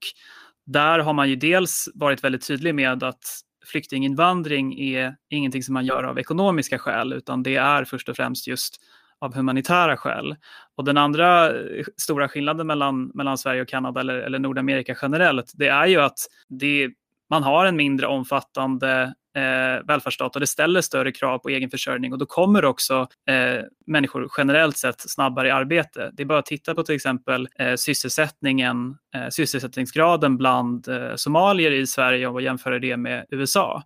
där 0.67 0.99
har 0.99 1.13
man 1.13 1.29
ju 1.29 1.37
dels 1.37 1.89
varit 1.95 2.25
väldigt 2.25 2.47
tydlig 2.47 2.75
med 2.75 3.03
att 3.03 3.23
flyktinginvandring 3.67 4.81
är 4.81 5.15
ingenting 5.31 5.63
som 5.63 5.75
man 5.75 5.87
gör 5.87 6.03
av 6.03 6.19
ekonomiska 6.19 6.79
skäl 6.79 7.13
utan 7.13 7.43
det 7.43 7.57
är 7.57 7.85
först 7.85 8.09
och 8.09 8.17
främst 8.17 8.47
just 8.47 8.77
av 9.21 9.35
humanitära 9.35 9.97
skäl. 9.97 10.37
Och 10.77 10.85
den 10.85 10.97
andra 10.97 11.51
eh, 11.51 11.85
stora 11.97 12.29
skillnaden 12.29 12.67
mellan, 12.67 13.11
mellan 13.15 13.39
Sverige 13.39 13.63
och 13.63 13.69
Kanada 13.69 14.01
eller, 14.01 14.15
eller 14.15 14.39
Nordamerika 14.39 14.97
generellt, 15.03 15.53
det 15.55 15.69
är 15.69 15.87
ju 15.87 16.01
att 16.01 16.19
det, 16.49 16.91
man 17.31 17.43
har 17.43 17.67
en 17.67 17.77
mindre 17.77 18.07
omfattande 18.07 19.15
eh, 19.39 19.87
välfärdsstat 19.87 20.37
och 20.37 20.41
det 20.41 20.47
ställer 20.47 20.81
större 20.81 21.13
krav 21.13 21.39
på 21.39 21.49
egen 21.49 21.71
försörjning 21.71 22.13
och 22.13 22.19
då 22.19 22.27
kommer 22.27 22.65
också 22.65 23.07
eh, 23.29 23.65
människor 23.87 24.29
generellt 24.39 24.77
sett 24.77 25.01
snabbare 25.01 25.49
i 25.49 25.51
arbete. 25.51 26.11
Det 26.13 26.23
är 26.23 26.27
bara 26.27 26.39
att 26.39 26.47
titta 26.47 26.75
på 26.75 26.83
till 26.83 26.95
exempel 26.95 27.49
eh, 27.59 27.75
sysselsättningen, 27.75 28.97
eh, 29.15 29.29
sysselsättningsgraden 29.31 30.37
bland 30.37 30.89
eh, 30.89 31.15
somalier 31.17 31.71
i 31.71 31.87
Sverige 31.87 32.29
och 32.29 32.43
jämföra 32.43 32.79
det 32.79 32.97
med 32.97 33.27
USA. 33.31 33.83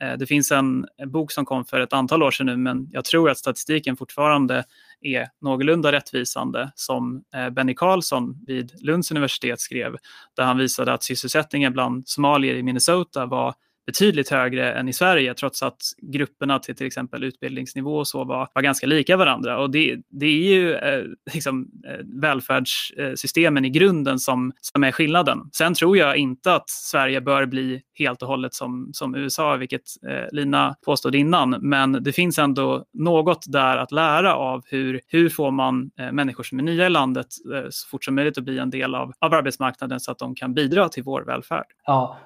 Eh, 0.00 0.12
det 0.12 0.26
finns 0.26 0.52
en 0.52 0.86
bok 1.06 1.32
som 1.32 1.44
kom 1.44 1.64
för 1.64 1.80
ett 1.80 1.92
antal 1.92 2.22
år 2.22 2.30
sedan 2.30 2.46
nu, 2.46 2.56
men 2.56 2.88
jag 2.90 3.04
tror 3.04 3.30
att 3.30 3.38
statistiken 3.38 3.96
fortfarande 3.96 4.64
är 5.00 5.28
någorlunda 5.40 5.92
rättvisande 5.92 6.72
som 6.74 7.24
eh, 7.34 7.50
Benny 7.50 7.74
Karlsson 7.74 8.44
vid 8.46 8.72
Lunds 8.82 9.10
universitet 9.10 9.60
skrev, 9.60 9.96
där 10.36 10.44
han 10.44 10.58
visade 10.58 10.92
att 10.92 11.02
sysselsättningen 11.02 11.72
bland 11.72 12.08
somalier 12.08 12.54
i 12.54 12.62
Minnesota 12.62 13.26
var 13.26 13.54
betydligt 13.86 14.30
högre 14.30 14.72
än 14.72 14.88
i 14.88 14.92
Sverige 14.92 15.34
trots 15.34 15.62
att 15.62 15.78
grupperna 16.02 16.58
till 16.58 16.76
till 16.76 16.86
exempel 16.86 17.24
utbildningsnivå 17.24 17.96
och 17.96 18.08
så 18.08 18.24
var, 18.24 18.48
var 18.54 18.62
ganska 18.62 18.86
lika 18.86 19.16
varandra. 19.16 19.58
Och 19.58 19.70
det, 19.70 19.96
det 20.10 20.26
är 20.26 20.54
ju 20.54 20.74
eh, 20.74 21.04
liksom, 21.34 21.68
eh, 21.88 22.20
välfärdssystemen 22.20 23.64
i 23.64 23.70
grunden 23.70 24.18
som, 24.18 24.52
som 24.60 24.84
är 24.84 24.92
skillnaden. 24.92 25.38
Sen 25.52 25.74
tror 25.74 25.96
jag 25.96 26.16
inte 26.16 26.54
att 26.54 26.70
Sverige 26.70 27.20
bör 27.20 27.46
bli 27.46 27.82
helt 27.98 28.22
och 28.22 28.28
hållet 28.28 28.54
som, 28.54 28.90
som 28.92 29.14
USA, 29.14 29.56
vilket 29.56 29.82
eh, 30.08 30.32
Lina 30.32 30.76
påstod 30.84 31.14
innan. 31.14 31.50
Men 31.50 31.92
det 31.92 32.12
finns 32.12 32.38
ändå 32.38 32.84
något 32.92 33.44
där 33.46 33.76
att 33.76 33.92
lära 33.92 34.34
av 34.34 34.62
hur, 34.66 35.00
hur 35.06 35.28
får 35.28 35.50
man 35.50 35.90
eh, 35.98 36.12
människor 36.12 36.44
som 36.44 36.58
är 36.58 36.62
nya 36.62 36.86
i 36.86 36.90
landet 36.90 37.26
eh, 37.54 37.66
så 37.70 37.88
fort 37.88 38.04
som 38.04 38.14
möjligt 38.14 38.38
att 38.38 38.44
bli 38.44 38.58
en 38.58 38.70
del 38.70 38.94
av, 38.94 39.12
av 39.18 39.34
arbetsmarknaden 39.34 40.00
så 40.00 40.12
att 40.12 40.18
de 40.18 40.34
kan 40.34 40.54
bidra 40.54 40.88
till 40.88 41.02
vår 41.02 41.22
välfärd. 41.22 41.66
Ja, 41.86 42.18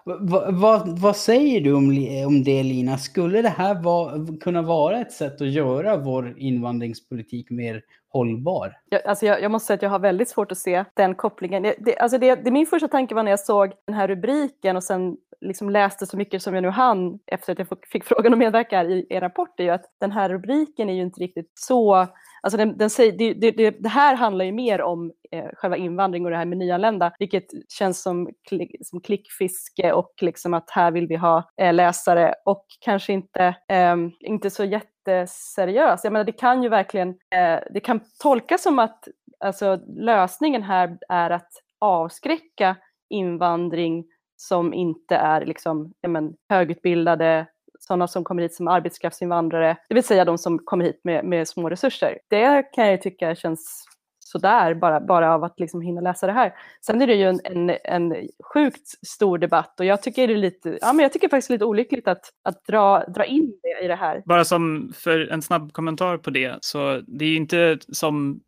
vad, 0.50 0.98
vad 0.98 1.16
säger 1.16 1.47
säger 1.48 1.60
du 1.60 1.72
om, 1.72 2.26
om 2.26 2.44
det 2.44 2.62
Lina? 2.62 2.98
Skulle 2.98 3.42
det 3.42 3.48
här 3.48 3.82
va, 3.82 4.26
kunna 4.40 4.62
vara 4.62 5.00
ett 5.00 5.12
sätt 5.12 5.40
att 5.40 5.48
göra 5.48 5.96
vår 5.96 6.34
invandringspolitik 6.38 7.50
mer 7.50 7.82
hållbar? 8.08 8.72
Jag, 8.88 9.06
alltså 9.06 9.26
jag, 9.26 9.42
jag 9.42 9.50
måste 9.50 9.66
säga 9.66 9.74
att 9.74 9.82
jag 9.82 9.90
har 9.90 9.98
väldigt 9.98 10.28
svårt 10.28 10.52
att 10.52 10.58
se 10.58 10.84
den 10.94 11.14
kopplingen. 11.14 11.62
Det, 11.62 11.74
det, 11.78 11.98
alltså 11.98 12.18
det, 12.18 12.34
det, 12.34 12.50
min 12.50 12.66
första 12.66 12.88
tanke 12.88 13.14
var 13.14 13.22
när 13.22 13.30
jag 13.30 13.40
såg 13.40 13.72
den 13.86 13.94
här 13.94 14.08
rubriken 14.08 14.76
och 14.76 14.84
sen 14.84 15.16
liksom 15.40 15.70
läste 15.70 16.06
så 16.06 16.16
mycket 16.16 16.42
som 16.42 16.54
jag 16.54 16.62
nu 16.62 16.70
hann 16.70 17.18
efter 17.26 17.52
att 17.52 17.58
jag 17.58 17.68
fick 17.92 18.04
frågan 18.04 18.32
att 18.32 18.38
medverka 18.38 18.84
i 18.84 19.06
er 19.10 19.20
rapport 19.20 19.60
är 19.60 19.64
ju 19.64 19.70
att 19.70 19.84
den 20.00 20.12
här 20.12 20.28
rubriken 20.28 20.90
är 20.90 20.94
ju 20.94 21.02
inte 21.02 21.20
riktigt 21.20 21.52
så 21.54 22.06
Alltså 22.40 22.56
den, 22.56 22.78
den 22.78 22.90
säger, 22.90 23.12
det, 23.12 23.50
det, 23.50 23.70
det, 23.70 23.88
här 23.88 24.14
handlar 24.14 24.44
ju 24.44 24.52
mer 24.52 24.82
om 24.82 25.12
eh, 25.30 25.44
själva 25.54 25.76
invandring 25.76 26.24
och 26.24 26.30
det 26.30 26.36
här 26.36 26.44
med 26.44 26.58
nyanlända, 26.58 27.12
vilket 27.18 27.46
känns 27.68 28.02
som, 28.02 28.28
klick, 28.48 28.76
som 28.80 29.00
klickfiske 29.00 29.92
och 29.92 30.12
liksom 30.20 30.54
att 30.54 30.70
här 30.70 30.90
vill 30.90 31.06
vi 31.06 31.16
ha 31.16 31.50
eh, 31.60 31.74
läsare 31.74 32.34
och 32.44 32.66
kanske 32.80 33.12
inte, 33.12 33.44
eh, 33.68 33.96
inte 34.20 34.50
så 34.50 34.64
jätteseriöst. 34.64 36.04
Jag 36.04 36.12
menar, 36.12 36.24
det 36.24 36.32
kan 36.32 36.62
ju 36.62 36.68
verkligen, 36.68 37.08
eh, 37.08 37.58
det 37.70 37.80
kan 37.80 38.00
tolkas 38.22 38.62
som 38.62 38.78
att 38.78 39.08
alltså, 39.44 39.80
lösningen 39.86 40.62
här 40.62 40.98
är 41.08 41.30
att 41.30 41.50
avskräcka 41.80 42.76
invandring 43.10 44.04
som 44.36 44.74
inte 44.74 45.16
är 45.16 45.46
liksom, 45.46 45.92
men, 46.08 46.34
högutbildade 46.48 47.46
sådana 47.88 48.08
som 48.08 48.24
kommer 48.24 48.42
hit 48.42 48.54
som 48.54 48.68
arbetskraftsinvandrare, 48.68 49.76
det 49.88 49.94
vill 49.94 50.04
säga 50.04 50.24
de 50.24 50.38
som 50.38 50.58
kommer 50.58 50.84
hit 50.84 51.00
med, 51.04 51.24
med 51.24 51.48
små 51.48 51.70
resurser. 51.70 52.18
Det 52.30 52.62
kan 52.62 52.86
jag 52.86 53.02
tycka 53.02 53.34
känns 53.34 53.84
sådär 54.18 54.74
bara, 54.74 55.00
bara 55.00 55.34
av 55.34 55.44
att 55.44 55.60
liksom 55.60 55.80
hinna 55.80 56.00
läsa 56.00 56.26
det 56.26 56.32
här. 56.32 56.52
Sen 56.86 57.02
är 57.02 57.06
det 57.06 57.14
ju 57.14 57.24
en, 57.24 57.40
en, 57.44 57.76
en 57.84 58.28
sjukt 58.54 59.06
stor 59.06 59.38
debatt 59.38 59.80
och 59.80 59.86
jag 59.86 60.02
tycker 60.02 60.28
det 60.28 60.34
är 60.34 60.38
lite, 60.38 60.78
ja 60.80 60.92
men 60.92 61.02
jag 61.02 61.12
tycker 61.12 61.28
faktiskt 61.28 61.50
lite 61.50 61.64
olyckligt 61.64 62.08
att, 62.08 62.24
att 62.44 62.64
dra, 62.64 63.04
dra 63.04 63.24
in 63.24 63.52
det 63.62 63.84
i 63.84 63.88
det 63.88 63.96
här. 63.96 64.22
Bara 64.26 64.44
som 64.44 64.92
för 64.94 65.28
en 65.32 65.42
snabb 65.42 65.72
kommentar 65.72 66.18
på 66.18 66.30
det, 66.30 66.58
så 66.60 67.00
det 67.06 67.24
är 67.24 67.28
ju 67.28 67.36
inte 67.36 67.78
som 67.92 68.40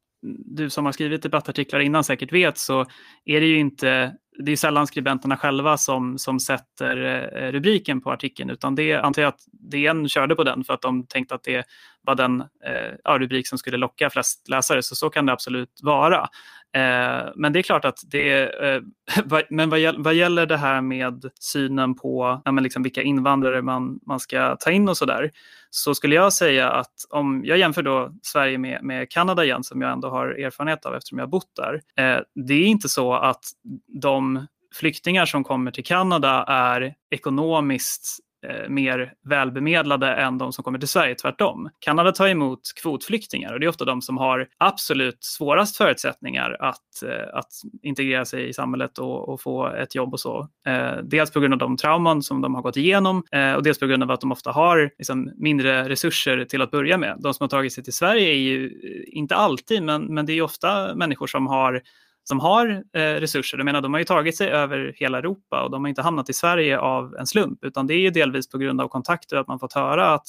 du 0.44 0.70
som 0.70 0.84
har 0.84 0.92
skrivit 0.92 1.22
debattartiklar 1.22 1.80
innan 1.80 2.04
säkert 2.04 2.32
vet 2.32 2.58
så 2.58 2.86
är 3.24 3.40
det 3.40 3.46
ju 3.46 3.58
inte 3.58 4.16
det 4.38 4.52
är 4.52 4.56
sällan 4.56 4.86
skribenterna 4.86 5.36
själva 5.36 5.76
som, 5.76 6.18
som 6.18 6.40
sätter 6.40 6.96
eh, 7.36 7.52
rubriken 7.52 8.00
på 8.00 8.12
artikeln 8.12 8.50
utan 8.50 8.74
det 8.74 8.94
antar 8.94 9.22
jag 9.22 9.28
att 9.28 9.44
DN 9.52 10.08
körde 10.08 10.34
på 10.34 10.44
den 10.44 10.64
för 10.64 10.74
att 10.74 10.82
de 10.82 11.06
tänkte 11.06 11.34
att 11.34 11.42
det 11.42 11.66
var 12.02 12.14
den 12.14 12.40
eh, 12.40 13.18
rubrik 13.18 13.48
som 13.48 13.58
skulle 13.58 13.76
locka 13.76 14.10
flest 14.10 14.48
läsare 14.48 14.82
så 14.82 14.96
så 14.96 15.10
kan 15.10 15.26
det 15.26 15.32
absolut 15.32 15.80
vara. 15.82 16.28
Eh, 16.72 17.28
men 17.34 17.52
det 17.52 17.58
är 17.58 17.62
klart 17.62 17.84
att 17.84 17.98
det 18.06 18.42
eh, 18.68 18.82
men 19.50 19.70
vad, 19.70 19.80
vad 19.98 20.14
gäller 20.14 20.46
det 20.46 20.56
här 20.56 20.80
med 20.80 21.30
synen 21.40 21.94
på 21.94 22.42
ja, 22.44 22.52
men 22.52 22.64
liksom 22.64 22.82
vilka 22.82 23.02
invandrare 23.02 23.62
man, 23.62 24.00
man 24.06 24.20
ska 24.20 24.56
ta 24.56 24.70
in 24.70 24.88
och 24.88 24.96
så 24.96 25.04
där 25.04 25.30
så 25.70 25.94
skulle 25.94 26.14
jag 26.14 26.32
säga 26.32 26.70
att 26.70 26.94
om 27.10 27.42
jag 27.44 27.58
jämför 27.58 27.82
då 27.82 28.12
Sverige 28.22 28.58
med, 28.58 28.82
med 28.82 29.10
Kanada 29.10 29.44
igen 29.44 29.64
som 29.64 29.80
jag 29.80 29.92
ändå 29.92 30.08
har 30.08 30.26
erfarenhet 30.26 30.86
av 30.86 30.94
eftersom 30.94 31.18
jag 31.18 31.26
har 31.26 31.30
bott 31.30 31.56
där. 31.56 31.74
Eh, 31.96 32.20
det 32.34 32.54
är 32.54 32.66
inte 32.66 32.88
så 32.88 33.14
att 33.14 33.44
de 34.02 34.19
flyktingar 34.74 35.26
som 35.26 35.44
kommer 35.44 35.70
till 35.70 35.84
Kanada 35.84 36.44
är 36.48 36.94
ekonomiskt 37.10 38.18
eh, 38.46 38.68
mer 38.68 39.12
välbemedlade 39.28 40.14
än 40.14 40.38
de 40.38 40.52
som 40.52 40.64
kommer 40.64 40.78
till 40.78 40.88
Sverige, 40.88 41.14
tvärtom. 41.14 41.70
Kanada 41.78 42.12
tar 42.12 42.28
emot 42.28 42.60
kvotflyktingar 42.82 43.52
och 43.52 43.60
det 43.60 43.66
är 43.66 43.68
ofta 43.68 43.84
de 43.84 44.02
som 44.02 44.18
har 44.18 44.48
absolut 44.58 45.24
svårast 45.24 45.76
förutsättningar 45.76 46.56
att, 46.60 47.02
eh, 47.06 47.38
att 47.38 47.52
integrera 47.82 48.24
sig 48.24 48.48
i 48.48 48.52
samhället 48.52 48.98
och, 48.98 49.28
och 49.28 49.40
få 49.40 49.66
ett 49.66 49.94
jobb 49.94 50.12
och 50.12 50.20
så. 50.20 50.48
Eh, 50.66 50.96
dels 51.02 51.30
på 51.30 51.40
grund 51.40 51.54
av 51.54 51.58
de 51.58 51.76
trauman 51.76 52.22
som 52.22 52.40
de 52.40 52.54
har 52.54 52.62
gått 52.62 52.76
igenom 52.76 53.24
eh, 53.32 53.52
och 53.52 53.62
dels 53.62 53.78
på 53.78 53.86
grund 53.86 54.02
av 54.02 54.10
att 54.10 54.20
de 54.20 54.32
ofta 54.32 54.52
har 54.52 54.90
liksom, 54.98 55.32
mindre 55.36 55.88
resurser 55.88 56.44
till 56.44 56.62
att 56.62 56.70
börja 56.70 56.98
med. 56.98 57.16
De 57.20 57.34
som 57.34 57.44
har 57.44 57.48
tagit 57.48 57.72
sig 57.72 57.84
till 57.84 57.92
Sverige 57.92 58.28
är 58.28 58.38
ju 58.38 58.66
eh, 58.66 59.18
inte 59.18 59.34
alltid, 59.34 59.82
men, 59.82 60.14
men 60.14 60.26
det 60.26 60.32
är 60.32 60.42
ofta 60.42 60.94
människor 60.94 61.26
som 61.26 61.46
har 61.46 61.82
som 62.30 62.40
har 62.40 62.84
eh, 62.92 63.00
resurser. 63.00 63.58
Jag 63.58 63.64
menar, 63.64 63.80
de 63.80 63.92
har 63.92 63.98
ju 63.98 64.04
tagit 64.04 64.36
sig 64.36 64.48
över 64.48 64.92
hela 64.96 65.18
Europa 65.18 65.62
och 65.62 65.70
de 65.70 65.84
har 65.84 65.88
inte 65.88 66.02
hamnat 66.02 66.30
i 66.30 66.32
Sverige 66.32 66.78
av 66.78 67.16
en 67.16 67.26
slump, 67.26 67.64
utan 67.64 67.86
det 67.86 67.94
är 67.94 67.98
ju 67.98 68.10
delvis 68.10 68.48
på 68.48 68.58
grund 68.58 68.80
av 68.80 68.88
kontakter 68.88 69.36
att 69.36 69.48
man 69.48 69.58
fått 69.58 69.72
höra 69.72 70.14
att 70.14 70.26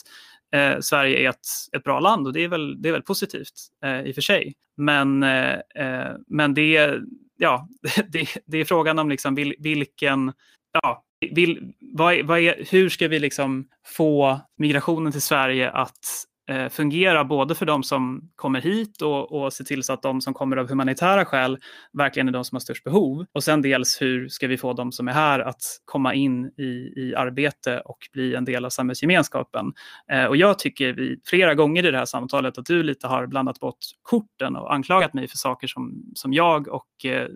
eh, 0.55 0.79
Sverige 0.79 1.19
är 1.19 1.29
ett, 1.29 1.47
ett 1.71 1.83
bra 1.83 1.99
land 1.99 2.27
och 2.27 2.33
det 2.33 2.43
är 2.43 2.47
väl, 2.47 2.81
det 2.81 2.89
är 2.89 2.93
väl 2.93 3.01
positivt 3.01 3.53
eh, 3.85 4.01
i 4.01 4.11
och 4.11 4.15
för 4.15 4.21
sig. 4.21 4.53
Men, 4.77 5.23
eh, 5.23 5.53
eh 5.53 6.11
men 6.27 6.53
det, 6.53 6.99
ja, 7.37 7.67
det, 8.09 8.27
det, 8.45 8.57
är 8.57 8.65
frågan 8.65 8.99
om 8.99 9.09
liksom 9.09 9.35
vil, 9.35 9.55
vilken, 9.59 10.33
ja, 10.73 11.03
vill, 11.31 11.73
vad, 11.79 12.25
vad 12.25 12.39
är, 12.39 12.65
hur 12.71 12.89
ska 12.89 13.07
vi 13.07 13.19
liksom 13.19 13.67
få 13.85 14.39
migrationen 14.57 15.11
till 15.11 15.21
Sverige 15.21 15.69
att 15.69 16.25
Eh, 16.49 16.69
fungera 16.69 17.23
både 17.25 17.55
för 17.55 17.65
de 17.65 17.83
som 17.83 18.31
kommer 18.35 18.61
hit 18.61 19.01
och, 19.01 19.31
och 19.31 19.53
se 19.53 19.63
till 19.63 19.83
så 19.83 19.93
att 19.93 20.01
de 20.01 20.21
som 20.21 20.33
kommer 20.33 20.57
av 20.57 20.69
humanitära 20.69 21.25
skäl 21.25 21.57
verkligen 21.93 22.27
är 22.27 22.31
de 22.31 22.45
som 22.45 22.55
har 22.55 22.59
störst 22.59 22.83
behov. 22.83 23.25
Och 23.33 23.43
sen 23.43 23.61
dels 23.61 24.01
hur 24.01 24.27
ska 24.29 24.47
vi 24.47 24.57
få 24.57 24.73
de 24.73 24.91
som 24.91 25.07
är 25.07 25.11
här 25.11 25.39
att 25.39 25.61
komma 25.85 26.13
in 26.13 26.45
i, 26.45 26.93
i 26.95 27.13
arbete 27.17 27.79
och 27.85 27.97
bli 28.13 28.35
en 28.35 28.45
del 28.45 28.65
av 28.65 28.69
samhällsgemenskapen. 28.69 29.73
Eh, 30.11 30.25
och 30.25 30.37
jag 30.37 30.59
tycker 30.59 30.93
vi 30.93 31.19
flera 31.25 31.55
gånger 31.55 31.85
i 31.85 31.91
det 31.91 31.97
här 31.97 32.05
samtalet 32.05 32.57
att 32.57 32.65
du 32.65 32.83
lite 32.83 33.07
har 33.07 33.27
blandat 33.27 33.59
bort 33.59 33.77
korten 34.01 34.55
och 34.55 34.73
anklagat 34.73 35.13
mig 35.13 35.27
för 35.27 35.37
saker 35.37 35.67
som, 35.67 36.03
som 36.15 36.33
jag 36.33 36.67
och 36.67 37.05
eh, 37.05 37.27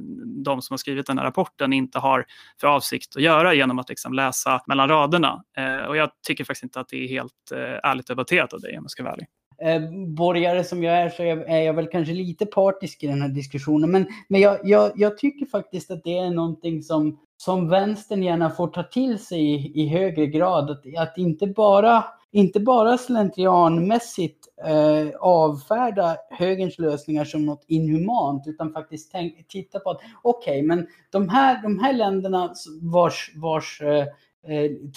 de 0.45 0.61
som 0.61 0.73
har 0.73 0.77
skrivit 0.77 1.07
den 1.07 1.17
här 1.17 1.25
rapporten 1.25 1.73
inte 1.73 1.99
har 1.99 2.25
för 2.61 2.67
avsikt 2.67 3.15
att 3.15 3.21
göra 3.21 3.53
genom 3.53 3.79
att 3.79 3.89
liksom 3.89 4.13
läsa 4.13 4.61
mellan 4.67 4.89
raderna. 4.89 5.43
Eh, 5.57 5.85
och 5.87 5.97
jag 5.97 6.09
tycker 6.27 6.43
faktiskt 6.43 6.63
inte 6.63 6.79
att 6.79 6.89
det 6.89 7.03
är 7.03 7.07
helt 7.07 7.51
eh, 7.53 7.89
ärligt 7.89 8.07
debatterat 8.07 8.53
av 8.53 8.59
dig 8.59 8.77
om 8.77 8.89
ska 8.95 9.03
vara 9.03 9.13
ärlig. 9.13 9.27
Eh, 9.57 9.81
borgare 10.07 10.63
som 10.63 10.83
jag 10.83 10.95
är 10.95 11.09
så 11.09 11.23
är 11.23 11.61
jag 11.61 11.73
väl 11.73 11.87
kanske 11.87 12.13
lite 12.13 12.45
partisk 12.45 13.03
i 13.03 13.07
den 13.07 13.21
här 13.21 13.29
diskussionen. 13.29 13.91
Men, 13.91 14.07
men 14.27 14.41
jag, 14.41 14.59
jag, 14.63 14.91
jag 14.95 15.17
tycker 15.17 15.45
faktiskt 15.45 15.91
att 15.91 16.03
det 16.03 16.17
är 16.17 16.29
någonting 16.29 16.83
som, 16.83 17.19
som 17.37 17.69
vänstern 17.69 18.23
gärna 18.23 18.49
får 18.49 18.67
ta 18.67 18.83
till 18.83 19.19
sig 19.19 19.39
i, 19.39 19.81
i 19.83 19.87
högre 19.87 20.27
grad. 20.27 20.71
Att, 20.71 20.83
att 20.97 21.17
inte 21.17 21.47
bara, 21.47 22.03
inte 22.31 22.59
bara 22.59 22.97
slentrianmässigt 22.97 24.47
eh, 24.65 25.15
avfärda 25.19 26.17
högerns 26.29 26.79
lösningar 26.79 27.25
som 27.25 27.45
något 27.45 27.65
inhumant 27.67 28.47
utan 28.47 28.73
faktiskt 28.73 29.11
tänk, 29.11 29.47
titta 29.47 29.79
på 29.79 29.89
att 29.89 30.01
okej, 30.21 30.51
okay, 30.51 30.67
men 30.67 30.87
de 31.11 31.29
här, 31.29 31.61
de 31.61 31.79
här 31.79 31.93
länderna 31.93 32.53
vars, 32.81 33.31
vars 33.35 33.81
eh 33.81 34.05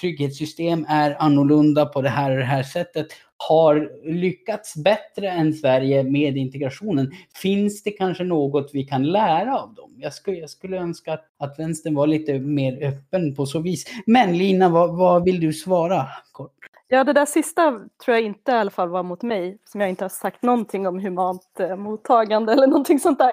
trygghetssystem 0.00 0.86
är 0.88 1.16
annorlunda 1.22 1.86
på 1.86 2.02
det 2.02 2.08
här 2.08 2.30
och 2.30 2.36
det 2.36 2.44
här 2.44 2.62
sättet 2.62 3.06
har 3.36 3.90
lyckats 4.04 4.76
bättre 4.76 5.30
än 5.30 5.52
Sverige 5.52 6.02
med 6.02 6.36
integrationen. 6.36 7.12
Finns 7.34 7.82
det 7.82 7.90
kanske 7.90 8.24
något 8.24 8.70
vi 8.72 8.84
kan 8.84 9.06
lära 9.06 9.58
av 9.58 9.74
dem? 9.74 9.94
Jag 9.96 10.14
skulle, 10.14 10.36
jag 10.36 10.50
skulle 10.50 10.76
önska 10.76 11.12
att, 11.12 11.24
att 11.38 11.58
vänstern 11.58 11.94
var 11.94 12.06
lite 12.06 12.38
mer 12.38 12.86
öppen 12.86 13.34
på 13.34 13.46
så 13.46 13.60
vis. 13.60 13.84
Men 14.06 14.38
Lina, 14.38 14.68
vad, 14.68 14.96
vad 14.96 15.24
vill 15.24 15.40
du 15.40 15.52
svara? 15.52 16.06
Kort. 16.32 16.52
Ja, 16.88 17.04
det 17.04 17.12
där 17.12 17.26
sista 17.26 17.70
tror 18.04 18.16
jag 18.16 18.20
inte 18.20 18.52
i 18.52 18.54
alla 18.54 18.70
fall 18.70 18.88
var 18.88 19.02
mot 19.02 19.22
mig, 19.22 19.58
som 19.64 19.80
jag 19.80 19.90
inte 19.90 20.04
har 20.04 20.08
sagt 20.08 20.42
någonting 20.42 20.86
om 20.86 20.98
humant 20.98 21.60
eh, 21.60 21.76
mottagande 21.76 22.52
eller 22.52 22.66
någonting 22.66 23.00
sånt 23.00 23.18
där. 23.18 23.32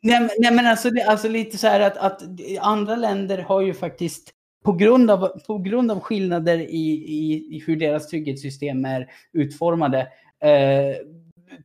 Nej, 0.00 0.28
nej 0.38 0.52
men 0.52 0.66
alltså, 0.66 0.90
alltså 1.08 1.28
lite 1.28 1.58
så 1.58 1.66
här 1.66 1.80
att, 1.80 1.96
att 1.96 2.22
andra 2.60 2.96
länder 2.96 3.38
har 3.38 3.60
ju 3.60 3.74
faktiskt 3.74 4.34
på 4.64 4.72
grund 4.72 5.10
av, 5.10 5.28
på 5.46 5.58
grund 5.58 5.90
av 5.90 6.00
skillnader 6.00 6.58
i, 6.58 6.90
i, 7.06 7.46
i 7.56 7.62
hur 7.66 7.76
deras 7.76 8.08
trygghetssystem 8.08 8.84
är 8.84 9.06
utformade, 9.32 10.00
eh, 10.42 10.96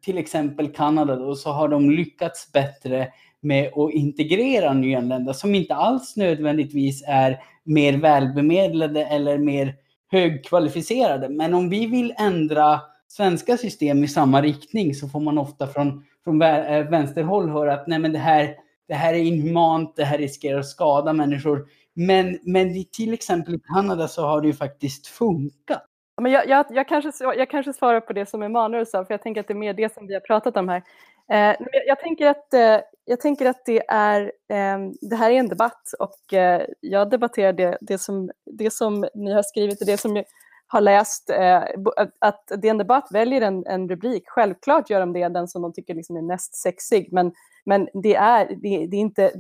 till 0.02 0.18
exempel 0.18 0.74
Kanada, 0.74 1.16
då, 1.16 1.36
så 1.36 1.50
har 1.50 1.68
de 1.68 1.92
lyckats 1.92 2.52
bättre 2.52 3.08
med 3.42 3.68
att 3.68 3.94
integrera 3.94 4.74
nyanlända 4.74 5.34
som 5.34 5.56
inte 5.56 5.76
alls 5.76 6.16
nödvändigtvis 6.16 7.04
är 7.08 7.40
mer 7.64 7.98
välbemedlade 7.98 9.06
eller 9.06 9.38
mer 9.38 9.76
högkvalificerade. 10.12 11.30
Men 11.30 11.54
om 11.54 11.70
vi 11.70 11.86
vill 11.86 12.14
ändra 12.18 12.82
svenska 13.08 13.58
system 13.58 14.04
i 14.04 14.08
samma 14.08 14.42
riktning 14.42 14.96
så 14.96 15.08
får 15.08 15.20
man 15.20 15.38
ofta 15.38 15.68
från, 15.68 16.04
från 16.24 16.42
eh, 16.42 16.90
vänsterhåll 16.90 17.50
höra 17.50 17.74
att 17.74 17.88
nej 17.88 18.00
men 18.00 18.14
det 18.14 18.20
här, 18.20 18.56
det 18.88 18.94
här 18.94 19.14
är 19.14 19.18
inhumant, 19.18 19.96
det 19.96 20.06
här 20.06 20.18
riskerar 20.18 20.60
att 20.60 20.68
skada 20.68 21.14
människor. 21.14 21.66
Men, 21.96 22.40
men 22.44 22.86
till 22.92 23.14
exempel 23.14 23.56
i 23.56 23.60
Kanada 23.74 24.08
så 24.08 24.22
har 24.26 24.42
det 24.42 24.48
ju 24.48 24.54
faktiskt 24.54 25.08
funkat. 25.08 25.86
Men 26.22 26.32
jag, 26.32 26.48
jag, 26.48 26.66
jag, 26.70 26.88
kanske, 26.88 27.12
jag 27.20 27.50
kanske 27.50 27.74
svarar 27.74 28.00
på 28.02 28.14
det 28.14 28.30
som 28.30 28.44
Emanuel 28.44 28.88
sa, 28.88 29.06
för 29.06 29.14
jag 29.14 29.22
tänker 29.22 29.42
att 29.42 29.48
det 29.48 29.54
är 29.54 29.56
mer 29.56 29.74
det 29.74 29.94
som 29.94 30.08
vi 30.08 30.14
har 30.14 30.22
pratat 30.22 30.58
om 30.58 30.70
här. 30.70 30.84
Eh, 31.32 31.38
jag, 31.38 31.88
jag, 31.88 32.00
tänker 32.00 32.28
att, 32.28 32.54
eh, 32.54 32.80
jag 33.06 33.22
tänker 33.22 33.46
att 33.46 33.66
det, 33.66 33.84
är, 33.88 34.22
eh, 34.50 34.78
det 35.02 35.16
här 35.16 35.32
är 35.32 35.36
en 35.36 35.48
debatt 35.48 35.94
och 36.00 36.34
eh, 36.34 36.66
jag 36.82 37.10
debatterar 37.10 37.54
det, 37.54 37.78
det, 37.82 37.98
som, 37.98 38.32
det 38.46 38.74
som 38.74 39.08
ni 39.16 39.32
har 39.32 39.44
skrivit 39.44 39.82
och 39.82 39.88
det 39.88 39.98
som 39.98 40.16
jag 40.16 40.26
har 40.68 40.82
läst. 40.82 41.30
Eh, 41.30 41.64
att 42.20 42.52
det 42.58 42.68
är 42.68 42.72
en 42.72 42.78
debatt 42.78 43.08
väljer 43.12 43.42
en, 43.42 43.66
en 43.66 43.90
rubrik. 43.90 44.24
Självklart 44.28 44.90
gör 44.90 45.00
de 45.00 45.14
det, 45.14 45.30
den 45.30 45.48
som 45.48 45.62
de 45.62 45.74
tycker 45.74 45.94
liksom 45.94 46.18
är 46.18 46.22
näst 46.22 46.56
sexig, 46.56 47.10
men, 47.12 47.32
men 47.66 47.90
det, 47.94 48.16
är, 48.16 48.48
det, 48.48 48.88
det 48.88 48.98
är 48.98 49.02
inte 49.02 49.32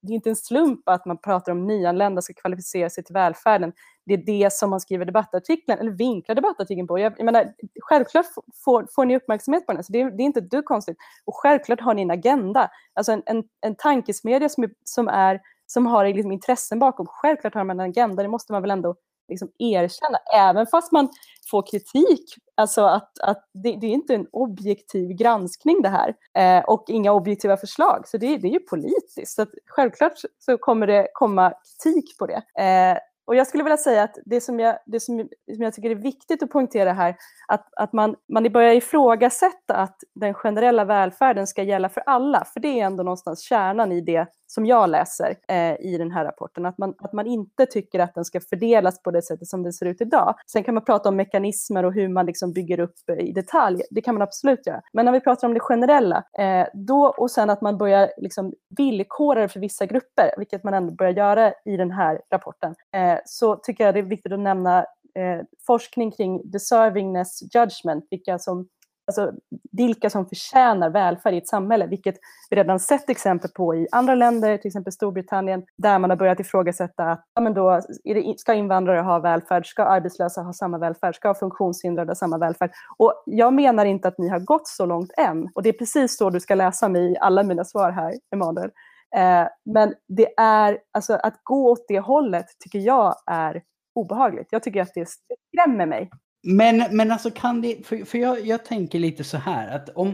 det 0.00 0.12
är 0.12 0.14
inte 0.14 0.30
en 0.30 0.36
slump 0.36 0.88
att 0.88 1.06
man 1.06 1.18
pratar 1.18 1.52
om 1.52 1.66
nyanlända 1.66 2.22
ska 2.22 2.34
kvalificera 2.34 2.90
sig 2.90 3.04
till 3.04 3.14
välfärden. 3.14 3.72
Det 4.06 4.14
är 4.14 4.18
det 4.18 4.52
som 4.52 4.70
man 4.70 4.80
skriver 4.80 5.04
debattartikeln, 5.04 5.78
eller 5.78 5.90
vinklar 5.90 6.34
debattartikeln 6.34 6.86
på. 6.86 6.98
Jag, 6.98 7.14
jag 7.16 7.24
menar, 7.24 7.52
självklart 7.80 8.26
får, 8.64 8.86
får 8.94 9.04
ni 9.04 9.16
uppmärksamhet 9.16 9.66
på 9.66 9.72
den, 9.72 9.84
så 9.84 9.92
det, 9.92 10.04
det 10.04 10.22
är 10.22 10.24
inte 10.24 10.40
du 10.40 10.62
konstigt. 10.62 10.96
Och 11.24 11.36
självklart 11.36 11.80
har 11.80 11.94
ni 11.94 12.02
en 12.02 12.10
agenda, 12.10 12.70
alltså 12.94 13.12
en, 13.12 13.22
en, 13.26 13.44
en 13.60 13.74
tankesmedja 13.74 14.48
som, 14.48 14.64
är, 14.64 14.70
som, 14.84 15.08
är, 15.08 15.40
som 15.66 15.86
har 15.86 16.06
liksom 16.06 16.32
intressen 16.32 16.78
bakom. 16.78 17.06
Självklart 17.06 17.54
har 17.54 17.64
man 17.64 17.80
en 17.80 17.90
agenda, 17.90 18.22
det 18.22 18.28
måste 18.28 18.52
man 18.52 18.62
väl 18.62 18.70
ändå 18.70 18.94
liksom 19.32 19.50
erkänna, 19.58 20.18
även 20.34 20.66
fast 20.66 20.92
man 20.92 21.08
får 21.50 21.62
kritik. 21.70 22.34
Alltså 22.54 22.82
att, 22.82 23.18
att 23.18 23.44
det, 23.54 23.76
det 23.80 23.86
är 23.86 23.90
inte 23.90 24.14
en 24.14 24.26
objektiv 24.32 25.08
granskning 25.08 25.82
det 25.82 25.88
här 25.88 26.14
eh, 26.38 26.64
och 26.64 26.84
inga 26.88 27.12
objektiva 27.12 27.56
förslag, 27.56 28.08
så 28.08 28.18
det, 28.18 28.36
det 28.36 28.48
är 28.48 28.52
ju 28.52 28.60
politiskt. 28.60 29.34
Så 29.34 29.46
självklart 29.66 30.12
så 30.38 30.58
kommer 30.58 30.86
det 30.86 31.08
komma 31.12 31.52
kritik 31.82 32.18
på 32.18 32.26
det. 32.26 32.62
Eh, 32.62 32.98
och 33.24 33.36
jag 33.36 33.46
skulle 33.46 33.62
vilja 33.62 33.76
säga 33.76 34.02
att 34.02 34.18
det 34.24 34.40
som 34.40 34.60
jag, 34.60 34.78
det 34.86 35.00
som, 35.00 35.28
som 35.54 35.62
jag 35.62 35.74
tycker 35.74 35.90
är 35.90 35.94
viktigt 35.94 36.42
att 36.42 36.50
poängtera 36.50 36.92
här, 36.92 37.16
att, 37.48 37.68
att 37.76 37.92
man, 37.92 38.16
man 38.32 38.52
börjar 38.52 38.74
ifrågasätta 38.74 39.76
att 39.76 39.96
den 40.14 40.34
generella 40.34 40.84
välfärden 40.84 41.46
ska 41.46 41.62
gälla 41.62 41.88
för 41.88 42.02
alla, 42.06 42.44
för 42.44 42.60
det 42.60 42.80
är 42.80 42.86
ändå 42.86 43.02
någonstans 43.02 43.40
kärnan 43.42 43.92
i 43.92 44.00
det 44.00 44.26
som 44.54 44.66
jag 44.66 44.90
läser 44.90 45.36
eh, 45.48 45.74
i 45.80 45.96
den 45.98 46.10
här 46.10 46.24
rapporten, 46.24 46.66
att 46.66 46.78
man, 46.78 46.94
att 46.98 47.12
man 47.12 47.26
inte 47.26 47.66
tycker 47.66 47.98
att 47.98 48.14
den 48.14 48.24
ska 48.24 48.40
fördelas 48.40 49.02
på 49.02 49.10
det 49.10 49.22
sättet 49.22 49.48
som 49.48 49.62
det 49.62 49.72
ser 49.72 49.86
ut 49.86 50.00
idag. 50.00 50.34
Sen 50.46 50.64
kan 50.64 50.74
man 50.74 50.84
prata 50.84 51.08
om 51.08 51.16
mekanismer 51.16 51.84
och 51.84 51.92
hur 51.92 52.08
man 52.08 52.26
liksom 52.26 52.52
bygger 52.52 52.80
upp 52.80 52.94
eh, 53.08 53.18
i 53.18 53.32
detalj, 53.32 53.82
det 53.90 54.00
kan 54.00 54.14
man 54.14 54.22
absolut 54.22 54.66
göra. 54.66 54.82
Men 54.92 55.04
när 55.04 55.12
vi 55.12 55.20
pratar 55.20 55.48
om 55.48 55.54
det 55.54 55.60
generella, 55.60 56.24
eh, 56.38 56.66
då, 56.74 57.14
och 57.18 57.30
sen 57.30 57.50
att 57.50 57.60
man 57.60 57.78
börjar 57.78 58.12
liksom 58.16 58.52
villkora 58.76 59.40
det 59.40 59.48
för 59.48 59.60
vissa 59.60 59.86
grupper, 59.86 60.34
vilket 60.38 60.64
man 60.64 60.74
ändå 60.74 60.94
börjar 60.94 61.12
göra 61.12 61.52
i 61.64 61.76
den 61.76 61.90
här 61.90 62.20
rapporten, 62.30 62.74
eh, 62.94 63.18
så 63.24 63.56
tycker 63.56 63.84
jag 63.84 63.94
det 63.94 64.00
är 64.00 64.02
viktigt 64.02 64.32
att 64.32 64.40
nämna 64.40 64.78
eh, 65.14 65.40
forskning 65.66 66.10
kring 66.10 66.50
deservingness 66.50 67.42
judgment, 67.54 68.06
vilka 68.10 68.38
som 68.38 68.68
alltså, 69.06 69.32
vilka 69.72 70.10
som 70.10 70.26
förtjänar 70.26 70.90
välfärd 70.90 71.34
i 71.34 71.38
ett 71.38 71.48
samhälle, 71.48 71.86
vilket 71.86 72.14
vi 72.50 72.56
redan 72.56 72.80
sett 72.80 73.10
exempel 73.10 73.50
på 73.50 73.74
i 73.74 73.86
andra 73.92 74.14
länder, 74.14 74.56
till 74.58 74.68
exempel 74.68 74.92
Storbritannien, 74.92 75.62
där 75.76 75.98
man 75.98 76.10
har 76.10 76.16
börjat 76.16 76.40
ifrågasätta 76.40 77.04
att 77.04 77.24
ja, 77.34 77.40
men 77.40 77.54
då, 77.54 77.80
det, 78.04 78.34
ska 78.38 78.54
invandrare 78.54 79.00
ha 79.00 79.18
välfärd, 79.18 79.66
ska 79.66 79.84
arbetslösa 79.84 80.40
ha 80.40 80.52
samma 80.52 80.78
välfärd, 80.78 81.16
ska 81.16 81.34
funktionshindrade 81.34 82.10
ha 82.10 82.14
samma 82.14 82.38
välfärd? 82.38 82.70
Och 82.96 83.22
jag 83.26 83.52
menar 83.52 83.84
inte 83.84 84.08
att 84.08 84.18
ni 84.18 84.28
har 84.28 84.40
gått 84.40 84.68
så 84.68 84.86
långt 84.86 85.10
än, 85.16 85.48
och 85.54 85.62
det 85.62 85.68
är 85.68 85.78
precis 85.78 86.16
så 86.18 86.30
du 86.30 86.40
ska 86.40 86.54
läsa 86.54 86.88
mig 86.88 87.12
i 87.12 87.16
alla 87.20 87.42
mina 87.42 87.64
svar 87.64 87.90
här, 87.90 88.14
Emanuel. 88.34 88.70
Eh, 89.16 89.48
men 89.64 89.94
det 90.08 90.34
är, 90.36 90.78
alltså 90.92 91.14
att 91.14 91.40
gå 91.42 91.70
åt 91.70 91.84
det 91.88 92.00
hållet 92.00 92.46
tycker 92.58 92.78
jag 92.78 93.14
är 93.26 93.62
obehagligt. 93.94 94.48
Jag 94.50 94.62
tycker 94.62 94.82
att 94.82 94.94
det 94.94 95.08
skrämmer 95.08 95.86
mig. 95.86 96.10
Men, 96.42 96.84
men 96.96 97.10
alltså 97.10 97.30
kan 97.30 97.60
det, 97.60 97.86
för, 97.86 98.04
för 98.04 98.18
jag, 98.18 98.46
jag 98.46 98.64
tänker 98.64 98.98
lite 98.98 99.24
så 99.24 99.36
här 99.36 99.76
att 99.76 99.88
om, 99.88 100.08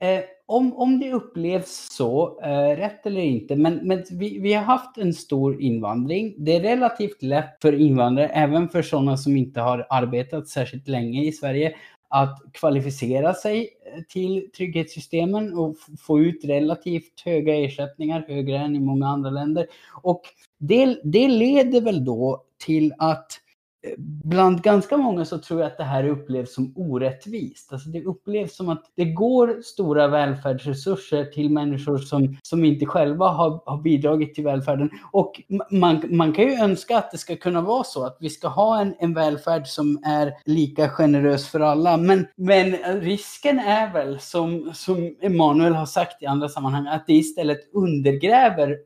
eh, 0.00 0.20
om, 0.46 0.76
om 0.76 1.00
det 1.00 1.12
upplevs 1.12 1.88
så, 1.90 2.40
eh, 2.40 2.76
rätt 2.76 3.06
eller 3.06 3.20
inte, 3.20 3.56
men, 3.56 3.74
men 3.82 4.04
vi, 4.10 4.38
vi 4.38 4.52
har 4.52 4.62
haft 4.62 4.98
en 4.98 5.14
stor 5.14 5.62
invandring. 5.62 6.34
Det 6.38 6.56
är 6.56 6.60
relativt 6.60 7.22
lätt 7.22 7.58
för 7.62 7.72
invandrare, 7.72 8.28
även 8.28 8.68
för 8.68 8.82
sådana 8.82 9.16
som 9.16 9.36
inte 9.36 9.60
har 9.60 9.86
arbetat 9.90 10.48
särskilt 10.48 10.88
länge 10.88 11.24
i 11.24 11.32
Sverige, 11.32 11.74
att 12.08 12.42
kvalificera 12.52 13.34
sig 13.34 13.68
eh, 13.94 14.02
till 14.08 14.50
trygghetssystemen 14.56 15.58
och 15.58 15.76
få 16.00 16.20
ut 16.20 16.44
relativt 16.44 17.20
höga 17.24 17.54
ersättningar, 17.54 18.24
högre 18.28 18.58
än 18.58 18.76
i 18.76 18.80
många 18.80 19.08
andra 19.08 19.30
länder. 19.30 19.66
Och 20.02 20.22
det, 20.58 21.00
det 21.04 21.28
leder 21.28 21.80
väl 21.80 22.04
då 22.04 22.44
till 22.64 22.94
att 22.98 23.41
bland 24.24 24.62
ganska 24.62 24.96
många 24.96 25.24
så 25.24 25.38
tror 25.38 25.60
jag 25.60 25.66
att 25.66 25.78
det 25.78 25.84
här 25.84 26.08
upplevs 26.08 26.54
som 26.54 26.72
orättvist. 26.76 27.72
Alltså 27.72 27.88
det 27.88 28.04
upplevs 28.04 28.56
som 28.56 28.68
att 28.68 28.84
det 28.96 29.04
går 29.04 29.62
stora 29.62 30.08
välfärdsresurser 30.08 31.24
till 31.24 31.50
människor 31.50 31.98
som, 31.98 32.36
som 32.42 32.64
inte 32.64 32.86
själva 32.86 33.28
har, 33.28 33.62
har 33.66 33.82
bidragit 33.82 34.34
till 34.34 34.44
välfärden. 34.44 34.90
Och 35.12 35.42
man, 35.70 36.02
man 36.10 36.32
kan 36.32 36.44
ju 36.44 36.52
önska 36.52 36.98
att 36.98 37.10
det 37.10 37.18
ska 37.18 37.36
kunna 37.36 37.60
vara 37.60 37.84
så 37.84 38.04
att 38.04 38.16
vi 38.20 38.30
ska 38.30 38.48
ha 38.48 38.80
en, 38.80 38.94
en 38.98 39.14
välfärd 39.14 39.66
som 39.66 40.00
är 40.04 40.32
lika 40.44 40.88
generös 40.88 41.48
för 41.48 41.60
alla. 41.60 41.96
Men, 41.96 42.26
men 42.36 42.72
risken 43.00 43.58
är 43.58 43.92
väl, 43.92 44.20
som, 44.20 44.70
som 44.74 45.16
Emanuel 45.20 45.74
har 45.74 45.86
sagt 45.86 46.22
i 46.22 46.26
andra 46.26 46.48
sammanhang, 46.48 46.86
att 46.86 47.06
det 47.06 47.14
istället 47.14 47.58
undergräver 47.72 48.76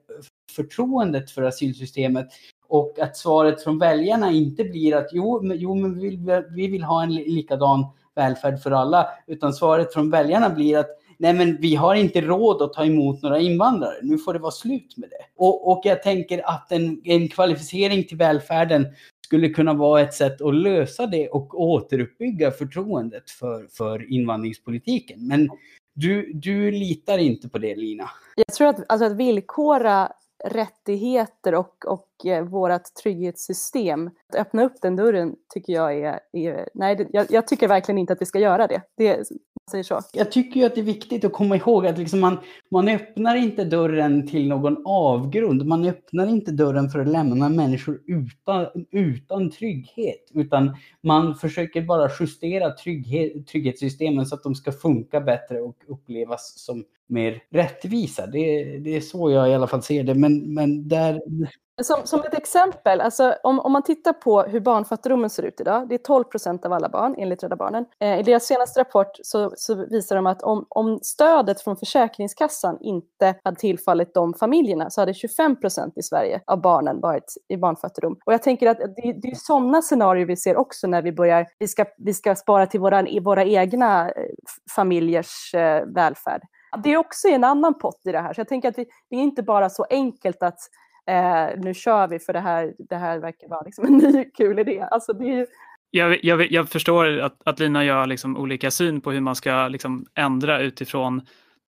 förtroendet 0.56 1.30
för 1.30 1.42
asylsystemet 1.42 2.28
och 2.68 2.98
att 2.98 3.16
svaret 3.16 3.62
från 3.62 3.78
väljarna 3.78 4.30
inte 4.32 4.64
blir 4.64 4.96
att 4.96 5.08
jo, 5.12 5.42
men, 5.42 5.58
jo, 5.58 5.74
men 5.74 5.94
vi, 5.94 6.08
vill, 6.08 6.42
vi 6.50 6.66
vill 6.66 6.82
ha 6.82 7.02
en 7.02 7.14
likadan 7.14 7.86
välfärd 8.14 8.62
för 8.62 8.70
alla, 8.70 9.08
utan 9.26 9.52
svaret 9.52 9.92
från 9.92 10.10
väljarna 10.10 10.50
blir 10.50 10.78
att 10.78 10.88
nej 11.18 11.32
men 11.32 11.56
vi 11.60 11.74
har 11.74 11.94
inte 11.94 12.20
råd 12.20 12.62
att 12.62 12.72
ta 12.72 12.84
emot 12.84 13.22
några 13.22 13.40
invandrare, 13.40 13.94
nu 14.02 14.18
får 14.18 14.32
det 14.32 14.38
vara 14.38 14.50
slut 14.50 14.96
med 14.96 15.10
det. 15.10 15.44
Och, 15.44 15.70
och 15.70 15.80
jag 15.84 16.02
tänker 16.02 16.48
att 16.48 16.72
en, 16.72 17.00
en 17.04 17.28
kvalificering 17.28 18.04
till 18.04 18.16
välfärden 18.16 18.86
skulle 19.26 19.48
kunna 19.48 19.74
vara 19.74 20.00
ett 20.00 20.14
sätt 20.14 20.40
att 20.40 20.54
lösa 20.54 21.06
det 21.06 21.28
och 21.28 21.60
återuppbygga 21.60 22.50
förtroendet 22.50 23.30
för, 23.30 23.66
för 23.70 24.12
invandringspolitiken. 24.12 25.26
Men 25.26 25.50
du, 25.94 26.32
du 26.34 26.70
litar 26.70 27.18
inte 27.18 27.48
på 27.48 27.58
det 27.58 27.76
Lina? 27.76 28.10
Jag 28.36 28.56
tror 28.56 28.68
att, 28.68 28.84
alltså 28.88 29.06
att 29.06 29.16
villkora 29.16 30.12
rättigheter 30.48 31.54
och, 31.54 31.84
och 31.86 32.26
eh, 32.26 32.44
vårt 32.44 32.94
trygghetssystem. 32.94 34.10
Att 34.28 34.34
öppna 34.34 34.64
upp 34.64 34.80
den 34.82 34.96
dörren 34.96 35.36
tycker 35.48 35.72
jag 35.72 35.98
är, 35.98 36.20
är 36.32 36.68
nej, 36.74 37.08
jag, 37.12 37.26
jag, 37.30 37.46
tycker 37.48 37.68
verkligen 37.68 37.98
inte 37.98 38.12
att 38.12 38.20
vi 38.20 38.26
ska 38.26 38.38
göra 38.38 38.66
det. 38.66 38.82
det 38.96 39.30
säger 39.70 39.84
så. 39.84 40.00
Jag 40.12 40.32
tycker 40.32 40.60
ju 40.60 40.66
att 40.66 40.74
det 40.74 40.80
är 40.80 40.84
viktigt 40.84 41.24
att 41.24 41.32
komma 41.32 41.56
ihåg 41.56 41.86
att 41.86 41.98
liksom 41.98 42.20
man, 42.20 42.38
man 42.70 42.88
öppnar 42.88 43.36
inte 43.36 43.64
dörren 43.64 44.28
till 44.28 44.48
någon 44.48 44.82
avgrund. 44.86 45.66
Man 45.66 45.84
öppnar 45.84 46.26
inte 46.26 46.52
dörren 46.52 46.90
för 46.90 46.98
att 46.98 47.08
lämna 47.08 47.48
människor 47.48 48.00
utan, 48.06 48.66
utan 48.90 49.50
trygghet, 49.50 50.30
utan 50.34 50.76
man 51.02 51.34
försöker 51.34 51.82
bara 51.82 52.10
justera 52.20 52.70
trygghet, 52.70 53.46
trygghetssystemen 53.46 54.26
så 54.26 54.34
att 54.34 54.42
de 54.42 54.54
ska 54.54 54.72
funka 54.72 55.20
bättre 55.20 55.60
och 55.60 55.76
upplevas 55.88 56.58
som 56.58 56.84
mer 57.06 57.42
rättvisa. 57.50 58.26
Det, 58.26 58.64
det 58.78 58.96
är 58.96 59.00
så 59.00 59.30
jag 59.30 59.50
i 59.50 59.54
alla 59.54 59.66
fall 59.66 59.82
ser 59.82 60.04
det. 60.04 60.14
Men, 60.14 60.54
men 60.54 60.88
där, 60.88 61.22
som, 61.82 62.06
som 62.06 62.20
ett 62.20 62.34
exempel, 62.34 63.00
alltså, 63.00 63.34
om, 63.42 63.60
om 63.60 63.72
man 63.72 63.82
tittar 63.82 64.12
på 64.12 64.42
hur 64.42 64.60
barnfattigdomen 64.60 65.30
ser 65.30 65.42
ut 65.42 65.60
idag, 65.60 65.88
det 65.88 65.94
är 65.94 65.98
12 65.98 66.24
procent 66.24 66.66
av 66.66 66.72
alla 66.72 66.88
barn 66.88 67.14
enligt 67.18 67.42
Rädda 67.42 67.56
Barnen. 67.56 67.84
Eh, 68.00 68.18
I 68.18 68.22
deras 68.22 68.44
senaste 68.44 68.80
rapport 68.80 69.10
så, 69.22 69.52
så, 69.56 69.74
visar 69.74 70.16
de 70.16 70.26
att 70.26 70.42
om, 70.42 70.66
om 70.68 70.98
stödet 71.02 71.60
från 71.60 71.76
Försäkringskassan 71.76 72.78
inte 72.80 73.34
hade 73.44 73.56
tillfallit 73.56 74.14
de 74.14 74.34
familjerna 74.34 74.90
så 74.90 75.00
hade 75.00 75.14
25 75.14 75.60
procent 75.60 75.98
i 75.98 76.02
Sverige 76.02 76.40
av 76.46 76.60
barnen 76.60 77.00
varit 77.00 77.34
i 77.48 77.56
barnfattigdom. 77.56 78.18
Och 78.26 78.32
jag 78.32 78.42
tänker 78.42 78.68
att 78.68 78.78
det, 78.78 79.12
det 79.22 79.28
är 79.28 79.34
sådana 79.34 79.82
scenarier 79.82 80.26
vi 80.26 80.36
ser 80.36 80.56
också 80.56 80.86
när 80.86 81.02
vi 81.02 81.12
börjar, 81.12 81.46
vi 81.58 81.68
ska, 81.68 81.84
vi 81.98 82.14
ska 82.14 82.34
spara 82.34 82.66
till 82.66 82.80
våra, 82.80 83.06
våra 83.22 83.44
egna 83.44 84.08
eh, 84.08 84.14
familjers 84.74 85.54
eh, 85.54 85.84
välfärd. 85.86 86.42
Det 86.82 86.92
är 86.92 86.96
också 86.96 87.28
en 87.28 87.44
annan 87.44 87.78
pott 87.78 88.00
i 88.04 88.12
det 88.12 88.20
här, 88.20 88.34
så 88.34 88.40
jag 88.40 88.48
tänker 88.48 88.68
att 88.68 88.76
det, 88.76 88.86
det 89.10 89.16
är 89.16 89.20
inte 89.20 89.42
bara 89.42 89.70
så 89.70 89.86
enkelt 89.90 90.42
att 90.42 90.58
eh, 91.06 91.60
nu 91.60 91.74
kör 91.74 92.08
vi 92.08 92.18
för 92.18 92.32
det 92.32 92.40
här, 92.40 92.74
det 92.78 92.96
här 92.96 93.18
verkar 93.18 93.48
vara 93.48 93.62
liksom 93.62 93.84
en 93.84 93.96
ny 94.12 94.24
kul 94.24 94.58
idé. 94.58 94.80
Alltså 94.90 95.12
det 95.12 95.24
är 95.24 95.46
jag, 95.90 96.24
jag, 96.24 96.52
jag, 96.52 96.68
förstår 96.68 97.18
att, 97.18 97.38
att 97.44 97.58
Lina 97.58 97.84
gör 97.84 98.06
liksom 98.06 98.36
olika 98.36 98.70
syn 98.70 99.00
på 99.00 99.10
hur 99.10 99.20
man 99.20 99.36
ska 99.36 99.68
liksom 99.68 100.06
ändra 100.14 100.60
utifrån 100.60 101.22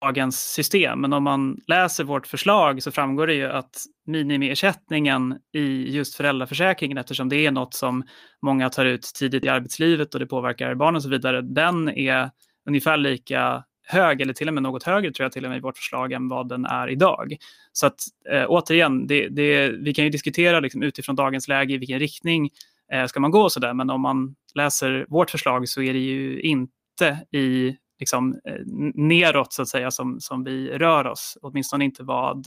dagens 0.01 0.41
system. 0.41 1.01
Men 1.01 1.13
om 1.13 1.23
man 1.23 1.61
läser 1.67 2.05
vårt 2.05 2.27
förslag 2.27 2.83
så 2.83 2.91
framgår 2.91 3.27
det 3.27 3.35
ju 3.35 3.47
att 3.47 3.77
minimiersättningen 4.07 5.39
i 5.53 5.97
just 5.97 6.15
föräldraförsäkringen, 6.15 6.99
eftersom 6.99 7.29
det 7.29 7.47
är 7.47 7.51
något 7.51 7.75
som 7.75 8.03
många 8.43 8.71
tar 8.71 8.85
ut 8.85 9.03
tidigt 9.03 9.45
i 9.45 9.49
arbetslivet 9.49 10.15
och 10.15 10.21
det 10.21 10.27
påverkar 10.27 10.75
barn 10.75 10.97
och 10.97 11.03
så 11.03 11.09
vidare, 11.09 11.43
den 11.43 11.89
är 11.89 12.31
ungefär 12.69 12.97
lika 12.97 13.65
hög 13.91 14.21
eller 14.21 14.33
till 14.33 14.49
och 14.49 14.55
med 14.55 14.63
något 14.63 14.83
högre 14.83 15.13
tror 15.13 15.25
jag 15.25 15.33
till 15.33 15.45
och 15.45 15.51
med 15.51 15.59
i 15.59 15.61
vårt 15.61 15.79
förslag 15.79 16.13
än 16.13 16.29
vad 16.29 16.49
den 16.49 16.65
är 16.65 16.89
idag. 16.89 17.37
Så 17.73 17.87
att 17.87 18.01
eh, 18.31 18.45
återigen, 18.49 19.07
det, 19.07 19.29
det, 19.29 19.69
vi 19.69 19.95
kan 19.95 20.05
ju 20.05 20.11
diskutera 20.11 20.61
liksom, 20.61 20.83
utifrån 20.83 21.17
dagens 21.17 21.49
läge 21.49 21.75
i 21.75 21.79
vilken 21.79 21.99
riktning 21.99 22.51
eh, 22.93 23.07
ska 23.07 23.21
man 23.21 23.31
gå 23.31 23.43
och 23.43 23.53
sådär. 23.53 23.75
Men 23.75 23.91
om 23.91 24.01
man 24.01 24.35
läser 24.55 25.07
vårt 25.09 25.31
förslag 25.31 25.69
så 25.69 25.83
är 25.83 25.93
det 25.93 25.99
ju 25.99 26.41
inte 26.41 27.19
i 27.33 27.77
liksom, 28.01 28.41
eh, 28.45 28.55
neråt 28.95 29.53
så 29.53 29.63
att 29.63 29.69
säga 29.69 29.91
som, 29.91 30.21
som 30.21 30.45
vi 30.45 30.79
rör 30.79 31.07
oss. 31.07 31.39
Åtminstone 31.43 31.85
inte 31.85 32.03
vad, 32.03 32.47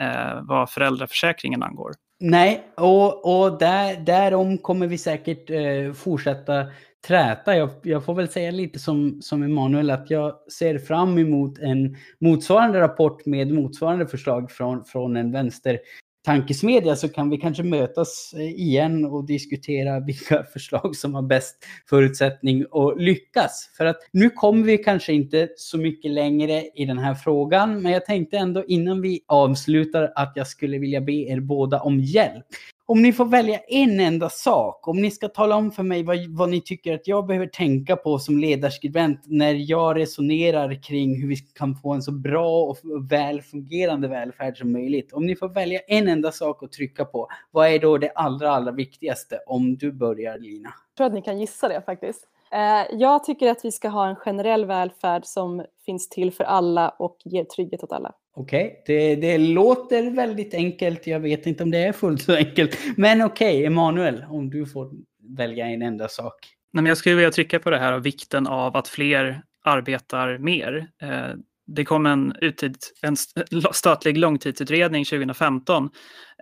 eh, 0.00 0.42
vad 0.42 0.70
föräldraförsäkringen 0.70 1.62
angår. 1.62 1.92
Nej, 2.20 2.66
och, 2.76 3.42
och 3.42 3.58
där, 3.58 3.96
därom 3.96 4.58
kommer 4.58 4.86
vi 4.86 4.98
säkert 4.98 5.50
eh, 5.50 5.92
fortsätta 5.92 6.66
träta. 7.06 7.56
Jag, 7.56 7.70
jag, 7.82 8.04
får 8.04 8.14
väl 8.14 8.28
säga 8.28 8.50
lite 8.50 8.78
som, 8.78 9.22
som 9.22 9.42
Emanuel 9.42 9.90
att 9.90 10.10
jag 10.10 10.34
ser 10.52 10.78
fram 10.78 11.18
emot 11.18 11.58
en 11.58 11.96
motsvarande 12.18 12.80
rapport 12.80 13.26
med 13.26 13.50
motsvarande 13.50 14.06
förslag 14.06 14.50
från, 14.50 14.84
från 14.84 15.16
en 15.16 15.32
vänster 15.32 15.78
tankesmedja 16.24 16.96
så 16.96 17.08
kan 17.08 17.30
vi 17.30 17.36
kanske 17.36 17.62
mötas 17.62 18.34
eh, 18.36 18.42
igen 18.42 19.04
och 19.04 19.24
diskutera 19.24 20.00
vilka 20.06 20.44
förslag 20.44 20.96
som 20.96 21.14
har 21.14 21.22
bäst 21.22 21.56
förutsättning 21.88 22.64
att 22.72 23.00
lyckas. 23.00 23.70
För 23.76 23.84
att 23.84 23.96
nu 24.12 24.30
kommer 24.30 24.62
vi 24.64 24.78
kanske 24.78 25.12
inte 25.12 25.48
så 25.56 25.78
mycket 25.78 26.10
längre 26.10 26.62
i 26.74 26.84
den 26.84 26.98
här 26.98 27.14
frågan, 27.14 27.82
men 27.82 27.92
jag 27.92 28.04
tänkte 28.04 28.36
ändå 28.38 28.64
innan 28.64 29.00
vi 29.00 29.20
avslutar 29.26 30.12
att 30.14 30.32
jag 30.34 30.46
skulle 30.46 30.78
vilja 30.78 31.00
be 31.00 31.12
er 31.12 31.40
båda 31.40 31.80
om 31.80 32.00
hjälp. 32.00 32.46
Om 32.90 33.02
ni 33.02 33.12
får 33.12 33.24
välja 33.24 33.58
en 33.58 34.00
enda 34.00 34.28
sak, 34.28 34.88
om 34.88 35.02
ni 35.02 35.10
ska 35.10 35.28
tala 35.28 35.56
om 35.56 35.72
för 35.72 35.82
mig 35.82 36.02
vad, 36.02 36.16
vad 36.28 36.48
ni 36.48 36.60
tycker 36.60 36.94
att 36.94 37.08
jag 37.08 37.26
behöver 37.26 37.46
tänka 37.46 37.96
på 37.96 38.18
som 38.18 38.38
ledarskribent 38.38 39.20
när 39.26 39.70
jag 39.70 39.98
resonerar 39.98 40.82
kring 40.82 41.20
hur 41.20 41.28
vi 41.28 41.36
kan 41.36 41.76
få 41.76 41.92
en 41.92 42.02
så 42.02 42.12
bra 42.12 42.62
och 42.62 42.76
väl 43.10 43.42
fungerande 43.42 44.08
välfärd 44.08 44.58
som 44.58 44.72
möjligt. 44.72 45.12
Om 45.12 45.26
ni 45.26 45.36
får 45.36 45.48
välja 45.48 45.80
en 45.80 46.08
enda 46.08 46.32
sak 46.32 46.62
att 46.62 46.72
trycka 46.72 47.04
på, 47.04 47.28
vad 47.50 47.68
är 47.68 47.78
då 47.78 47.98
det 47.98 48.10
allra, 48.14 48.50
allra 48.50 48.72
viktigaste? 48.72 49.38
Om 49.46 49.76
du 49.76 49.92
börjar 49.92 50.38
Lina. 50.38 50.68
Jag 50.68 50.96
tror 50.96 51.06
att 51.06 51.12
ni 51.12 51.22
kan 51.22 51.38
gissa 51.38 51.68
det 51.68 51.82
faktiskt. 51.86 52.28
Eh, 52.52 52.98
jag 52.98 53.24
tycker 53.24 53.50
att 53.50 53.64
vi 53.64 53.72
ska 53.72 53.88
ha 53.88 54.08
en 54.08 54.16
generell 54.16 54.64
välfärd 54.64 55.24
som 55.24 55.64
finns 55.86 56.08
till 56.08 56.32
för 56.32 56.44
alla 56.44 56.88
och 56.88 57.16
ger 57.24 57.44
trygghet 57.44 57.84
åt 57.84 57.92
alla. 57.92 58.12
Okej, 58.36 58.80
okay. 58.82 58.96
det, 58.96 59.16
det 59.16 59.38
låter 59.38 60.10
väldigt 60.10 60.54
enkelt. 60.54 61.06
Jag 61.06 61.20
vet 61.20 61.46
inte 61.46 61.62
om 61.62 61.70
det 61.70 61.78
är 61.78 61.92
fullt 61.92 62.22
så 62.22 62.34
enkelt. 62.36 62.78
Men 62.96 63.22
okej, 63.22 63.56
okay, 63.56 63.64
Emanuel, 63.64 64.24
om 64.28 64.50
du 64.50 64.66
får 64.66 64.90
välja 65.36 65.66
en 65.66 65.82
enda 65.82 66.08
sak. 66.08 66.34
Nej, 66.72 66.82
men 66.82 66.88
jag 66.88 66.96
skulle 66.96 67.14
vilja 67.14 67.30
trycka 67.30 67.58
på 67.58 67.70
det 67.70 67.78
här 67.78 67.92
av 67.92 68.02
vikten 68.02 68.46
av 68.46 68.76
att 68.76 68.88
fler 68.88 69.42
arbetar 69.64 70.38
mer. 70.38 70.86
Eh, 71.02 71.34
det 71.66 71.84
kom 71.84 72.06
en, 72.06 72.34
uttid, 72.40 72.76
en 73.02 73.16
eh, 73.52 73.70
statlig 73.72 74.18
långtidsutredning 74.18 75.04
2015 75.04 75.90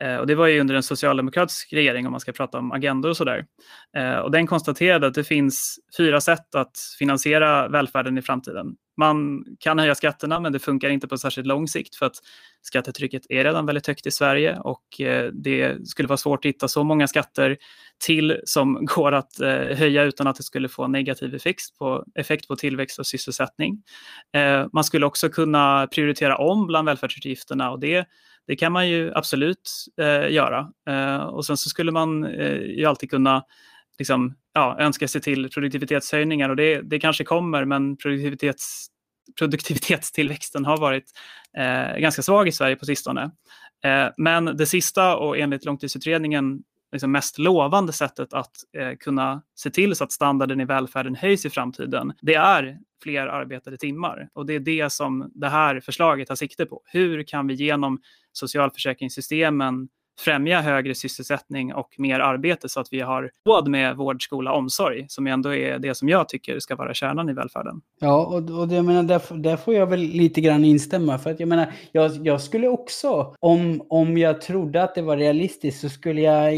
eh, 0.00 0.16
och 0.16 0.26
det 0.26 0.34
var 0.34 0.46
ju 0.46 0.60
under 0.60 0.74
en 0.74 0.82
socialdemokratisk 0.82 1.72
regering 1.72 2.06
om 2.06 2.10
man 2.12 2.20
ska 2.20 2.32
prata 2.32 2.58
om 2.58 2.72
agendor 2.72 3.10
och 3.10 3.16
sådär. 3.16 3.46
Och 4.24 4.30
den 4.30 4.46
konstaterade 4.46 5.06
att 5.06 5.14
det 5.14 5.24
finns 5.24 5.78
fyra 5.96 6.20
sätt 6.20 6.54
att 6.54 6.78
finansiera 6.98 7.68
välfärden 7.68 8.18
i 8.18 8.22
framtiden. 8.22 8.76
Man 8.98 9.44
kan 9.60 9.78
höja 9.78 9.94
skatterna 9.94 10.40
men 10.40 10.52
det 10.52 10.58
funkar 10.58 10.90
inte 10.90 11.08
på 11.08 11.18
särskilt 11.18 11.46
lång 11.46 11.68
sikt 11.68 11.96
för 11.96 12.06
att 12.06 12.16
skattetrycket 12.62 13.22
är 13.28 13.44
redan 13.44 13.66
väldigt 13.66 13.86
högt 13.86 14.06
i 14.06 14.10
Sverige 14.10 14.58
och 14.58 15.00
eh, 15.00 15.32
det 15.32 15.88
skulle 15.88 16.08
vara 16.08 16.16
svårt 16.16 16.44
att 16.44 16.48
hitta 16.48 16.68
så 16.68 16.84
många 16.84 17.08
skatter 17.08 17.56
till 18.04 18.40
som 18.44 18.74
går 18.86 19.12
att 19.12 19.40
eh, 19.40 19.76
höja 19.76 20.02
utan 20.02 20.26
att 20.26 20.36
det 20.36 20.42
skulle 20.42 20.68
få 20.68 20.86
negativ 20.86 21.34
effekt 21.34 21.78
på, 21.78 22.04
effekt 22.14 22.48
på 22.48 22.56
tillväxt 22.56 22.98
och 22.98 23.06
sysselsättning. 23.06 23.82
Eh, 24.36 24.66
man 24.72 24.84
skulle 24.84 25.06
också 25.06 25.28
kunna 25.28 25.86
prioritera 25.86 26.36
om 26.36 26.66
bland 26.66 26.88
välfärdsutgifterna 26.88 27.70
och 27.70 27.80
det, 27.80 28.06
det 28.46 28.56
kan 28.56 28.72
man 28.72 28.88
ju 28.88 29.12
absolut 29.14 29.70
göra. 30.28 30.68
och 31.30 31.46
sen 31.46 31.56
så 31.56 31.68
skulle 31.68 31.92
man 31.92 32.22
ju 32.76 32.84
alltid 32.84 33.10
kunna 33.10 33.42
liksom, 33.98 34.34
ja, 34.52 34.76
önskar 34.78 35.06
sig 35.06 35.20
till 35.20 35.50
produktivitetshöjningar 35.50 36.48
och 36.48 36.56
det, 36.56 36.80
det 36.80 37.00
kanske 37.00 37.24
kommer 37.24 37.64
men 37.64 37.96
produktivitets, 37.96 38.86
produktivitetstillväxten 39.38 40.64
har 40.64 40.76
varit 40.76 41.10
eh, 41.58 42.00
ganska 42.00 42.22
svag 42.22 42.48
i 42.48 42.52
Sverige 42.52 42.76
på 42.76 42.84
sistone. 42.84 43.30
Eh, 43.84 44.08
men 44.16 44.44
det 44.44 44.66
sista 44.66 45.16
och 45.16 45.38
enligt 45.38 45.64
långtidsutredningen 45.64 46.62
liksom 46.92 47.12
mest 47.12 47.38
lovande 47.38 47.92
sättet 47.92 48.32
att 48.32 48.52
eh, 48.78 48.96
kunna 48.96 49.42
se 49.54 49.70
till 49.70 49.96
så 49.96 50.04
att 50.04 50.12
standarden 50.12 50.60
i 50.60 50.64
välfärden 50.64 51.14
höjs 51.14 51.46
i 51.46 51.50
framtiden, 51.50 52.12
det 52.20 52.34
är 52.34 52.78
fler 53.02 53.26
arbetade 53.26 53.76
timmar. 53.76 54.28
Och 54.32 54.46
det 54.46 54.54
är 54.54 54.60
det 54.60 54.92
som 54.92 55.30
det 55.34 55.48
här 55.48 55.80
förslaget 55.80 56.28
tar 56.28 56.34
sikte 56.34 56.66
på. 56.66 56.82
Hur 56.84 57.22
kan 57.22 57.46
vi 57.46 57.54
genom 57.54 58.00
socialförsäkringssystemen 58.32 59.88
främja 60.18 60.60
högre 60.60 60.94
sysselsättning 60.94 61.74
och 61.74 61.88
mer 61.98 62.20
arbete 62.20 62.68
så 62.68 62.80
att 62.80 62.88
vi 62.90 63.00
har 63.00 63.30
råd 63.48 63.68
med 63.68 63.96
vård, 63.96 64.22
skola, 64.22 64.52
omsorg 64.52 65.06
som 65.08 65.26
ändå 65.26 65.54
är 65.54 65.78
det 65.78 65.94
som 65.94 66.08
jag 66.08 66.28
tycker 66.28 66.58
ska 66.58 66.76
vara 66.76 66.94
kärnan 66.94 67.28
i 67.28 67.32
välfärden. 67.32 67.80
Ja, 68.00 68.26
och, 68.26 68.60
och 68.60 68.68
det, 68.68 68.74
jag 68.74 68.84
menar, 68.84 69.02
där, 69.02 69.36
där 69.36 69.56
får 69.56 69.74
jag 69.74 69.86
väl 69.86 70.00
lite 70.00 70.40
grann 70.40 70.64
instämma. 70.64 71.18
För 71.18 71.30
att 71.30 71.40
jag 71.40 71.48
menar, 71.48 71.72
jag, 71.92 72.26
jag 72.26 72.40
skulle 72.40 72.68
också, 72.68 73.34
om, 73.40 73.82
om 73.88 74.18
jag 74.18 74.40
trodde 74.40 74.82
att 74.82 74.94
det 74.94 75.02
var 75.02 75.16
realistiskt, 75.16 75.80
så 75.80 75.88
skulle 75.88 76.20
jag 76.20 76.54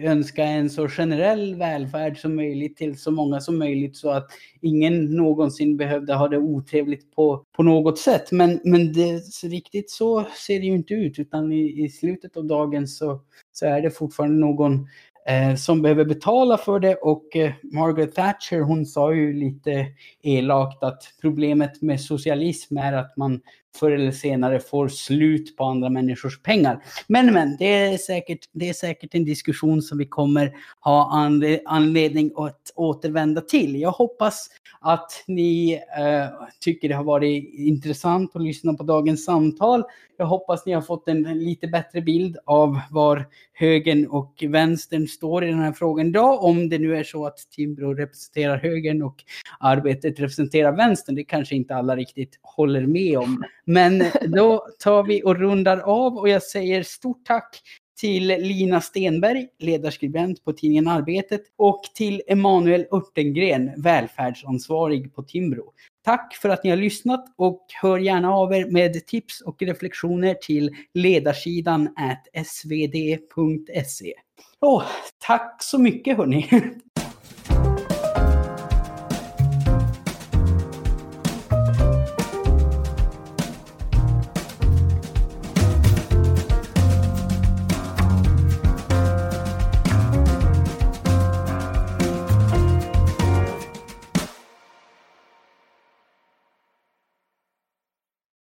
önska 0.00 0.44
en 0.44 0.70
så 0.70 0.88
generell 0.88 1.54
välfärd 1.54 2.18
som 2.18 2.36
möjligt 2.36 2.76
till 2.76 2.98
så 2.98 3.10
många 3.10 3.40
som 3.40 3.58
möjligt 3.58 3.96
så 3.96 4.10
att 4.10 4.26
ingen 4.60 5.04
någonsin 5.04 5.76
behövde 5.76 6.14
ha 6.14 6.28
det 6.28 6.38
otrevligt 6.38 7.14
på, 7.14 7.44
på 7.52 7.62
något 7.62 7.98
sätt. 7.98 8.32
Men, 8.32 8.60
men 8.64 8.92
det, 8.92 9.20
riktigt 9.44 9.90
så 9.90 10.24
ser 10.46 10.60
det 10.60 10.66
ju 10.66 10.74
inte 10.74 10.94
ut, 10.94 11.18
utan 11.18 11.52
i, 11.52 11.84
i 11.84 11.88
slutet 11.88 12.36
av 12.36 12.44
dagen 12.44 12.88
så, 12.88 13.20
så 13.52 13.66
är 13.66 13.80
det 13.80 13.90
fortfarande 13.90 14.36
någon 14.36 14.88
eh, 15.28 15.56
som 15.56 15.82
behöver 15.82 16.04
betala 16.04 16.58
för 16.58 16.80
det 16.80 16.94
och 16.94 17.36
eh, 17.36 17.52
Margaret 17.62 18.14
Thatcher 18.14 18.60
hon 18.60 18.86
sa 18.86 19.14
ju 19.14 19.32
lite 19.32 19.86
elakt 20.22 20.82
att 20.82 21.02
problemet 21.20 21.82
med 21.82 22.00
socialism 22.00 22.76
är 22.78 22.92
att 22.92 23.16
man 23.16 23.40
förr 23.76 23.90
eller 23.90 24.12
senare 24.12 24.60
får 24.60 24.88
slut 24.88 25.56
på 25.56 25.64
andra 25.64 25.88
människors 25.88 26.42
pengar. 26.42 26.82
Men 27.06 27.32
men, 27.32 27.56
det 27.56 27.72
är 27.72 27.98
säkert, 27.98 28.48
det 28.52 28.68
är 28.68 28.72
säkert 28.72 29.14
en 29.14 29.24
diskussion 29.24 29.82
som 29.82 29.98
vi 29.98 30.06
kommer 30.06 30.52
ha 30.80 31.30
anledning 31.64 32.32
att 32.36 32.72
återvända 32.74 33.40
till. 33.40 33.80
Jag 33.80 33.90
hoppas 33.90 34.48
att 34.80 35.24
ni 35.26 35.72
eh, 35.98 36.26
tycker 36.60 36.88
det 36.88 36.94
har 36.94 37.04
varit 37.04 37.54
intressant 37.54 38.36
att 38.36 38.42
lyssna 38.42 38.74
på 38.74 38.82
dagens 38.82 39.24
samtal. 39.24 39.84
Jag 40.16 40.26
hoppas 40.26 40.66
ni 40.66 40.72
har 40.72 40.82
fått 40.82 41.08
en 41.08 41.22
lite 41.22 41.66
bättre 41.66 42.00
bild 42.00 42.36
av 42.44 42.80
var 42.90 43.26
högern 43.52 44.06
och 44.06 44.44
vänstern 44.48 45.08
står 45.08 45.44
i 45.44 45.50
den 45.50 45.58
här 45.58 45.72
frågan 45.72 46.06
idag. 46.06 46.44
Om 46.44 46.68
det 46.68 46.78
nu 46.78 46.96
är 46.96 47.04
så 47.04 47.26
att 47.26 47.38
Timbro 47.50 47.94
representerar 47.94 48.56
högern 48.56 49.02
och 49.02 49.24
arbetet 49.60 50.20
representerar 50.20 50.72
vänstern. 50.76 51.14
Det 51.14 51.24
kanske 51.24 51.54
inte 51.56 51.76
alla 51.76 51.96
riktigt 51.96 52.38
håller 52.42 52.86
med 52.86 53.18
om. 53.18 53.44
Men 53.64 54.04
då 54.26 54.66
tar 54.78 55.02
vi 55.02 55.22
och 55.24 55.36
rundar 55.36 55.78
av 55.78 56.18
och 56.18 56.28
jag 56.28 56.42
säger 56.42 56.82
stort 56.82 57.24
tack 57.26 57.60
till 58.00 58.26
Lina 58.26 58.80
Stenberg, 58.80 59.48
ledarskribent 59.58 60.44
på 60.44 60.52
tidningen 60.52 60.88
Arbetet 60.88 61.40
och 61.56 61.82
till 61.94 62.22
Emanuel 62.26 62.86
Örtengren, 62.92 63.70
välfärdsansvarig 63.76 65.14
på 65.14 65.22
Timbro. 65.22 65.72
Tack 66.04 66.34
för 66.34 66.48
att 66.48 66.64
ni 66.64 66.70
har 66.70 66.76
lyssnat 66.76 67.24
och 67.36 67.66
hör 67.82 67.98
gärna 67.98 68.34
av 68.34 68.54
er 68.54 68.66
med 68.70 69.06
tips 69.06 69.40
och 69.40 69.62
reflektioner 69.62 70.34
till 70.34 70.70
ledarsidan 70.94 71.88
svd.se. 72.46 74.14
Oh, 74.60 74.84
tack 75.18 75.62
så 75.62 75.78
mycket 75.78 76.16
hörni! 76.16 76.48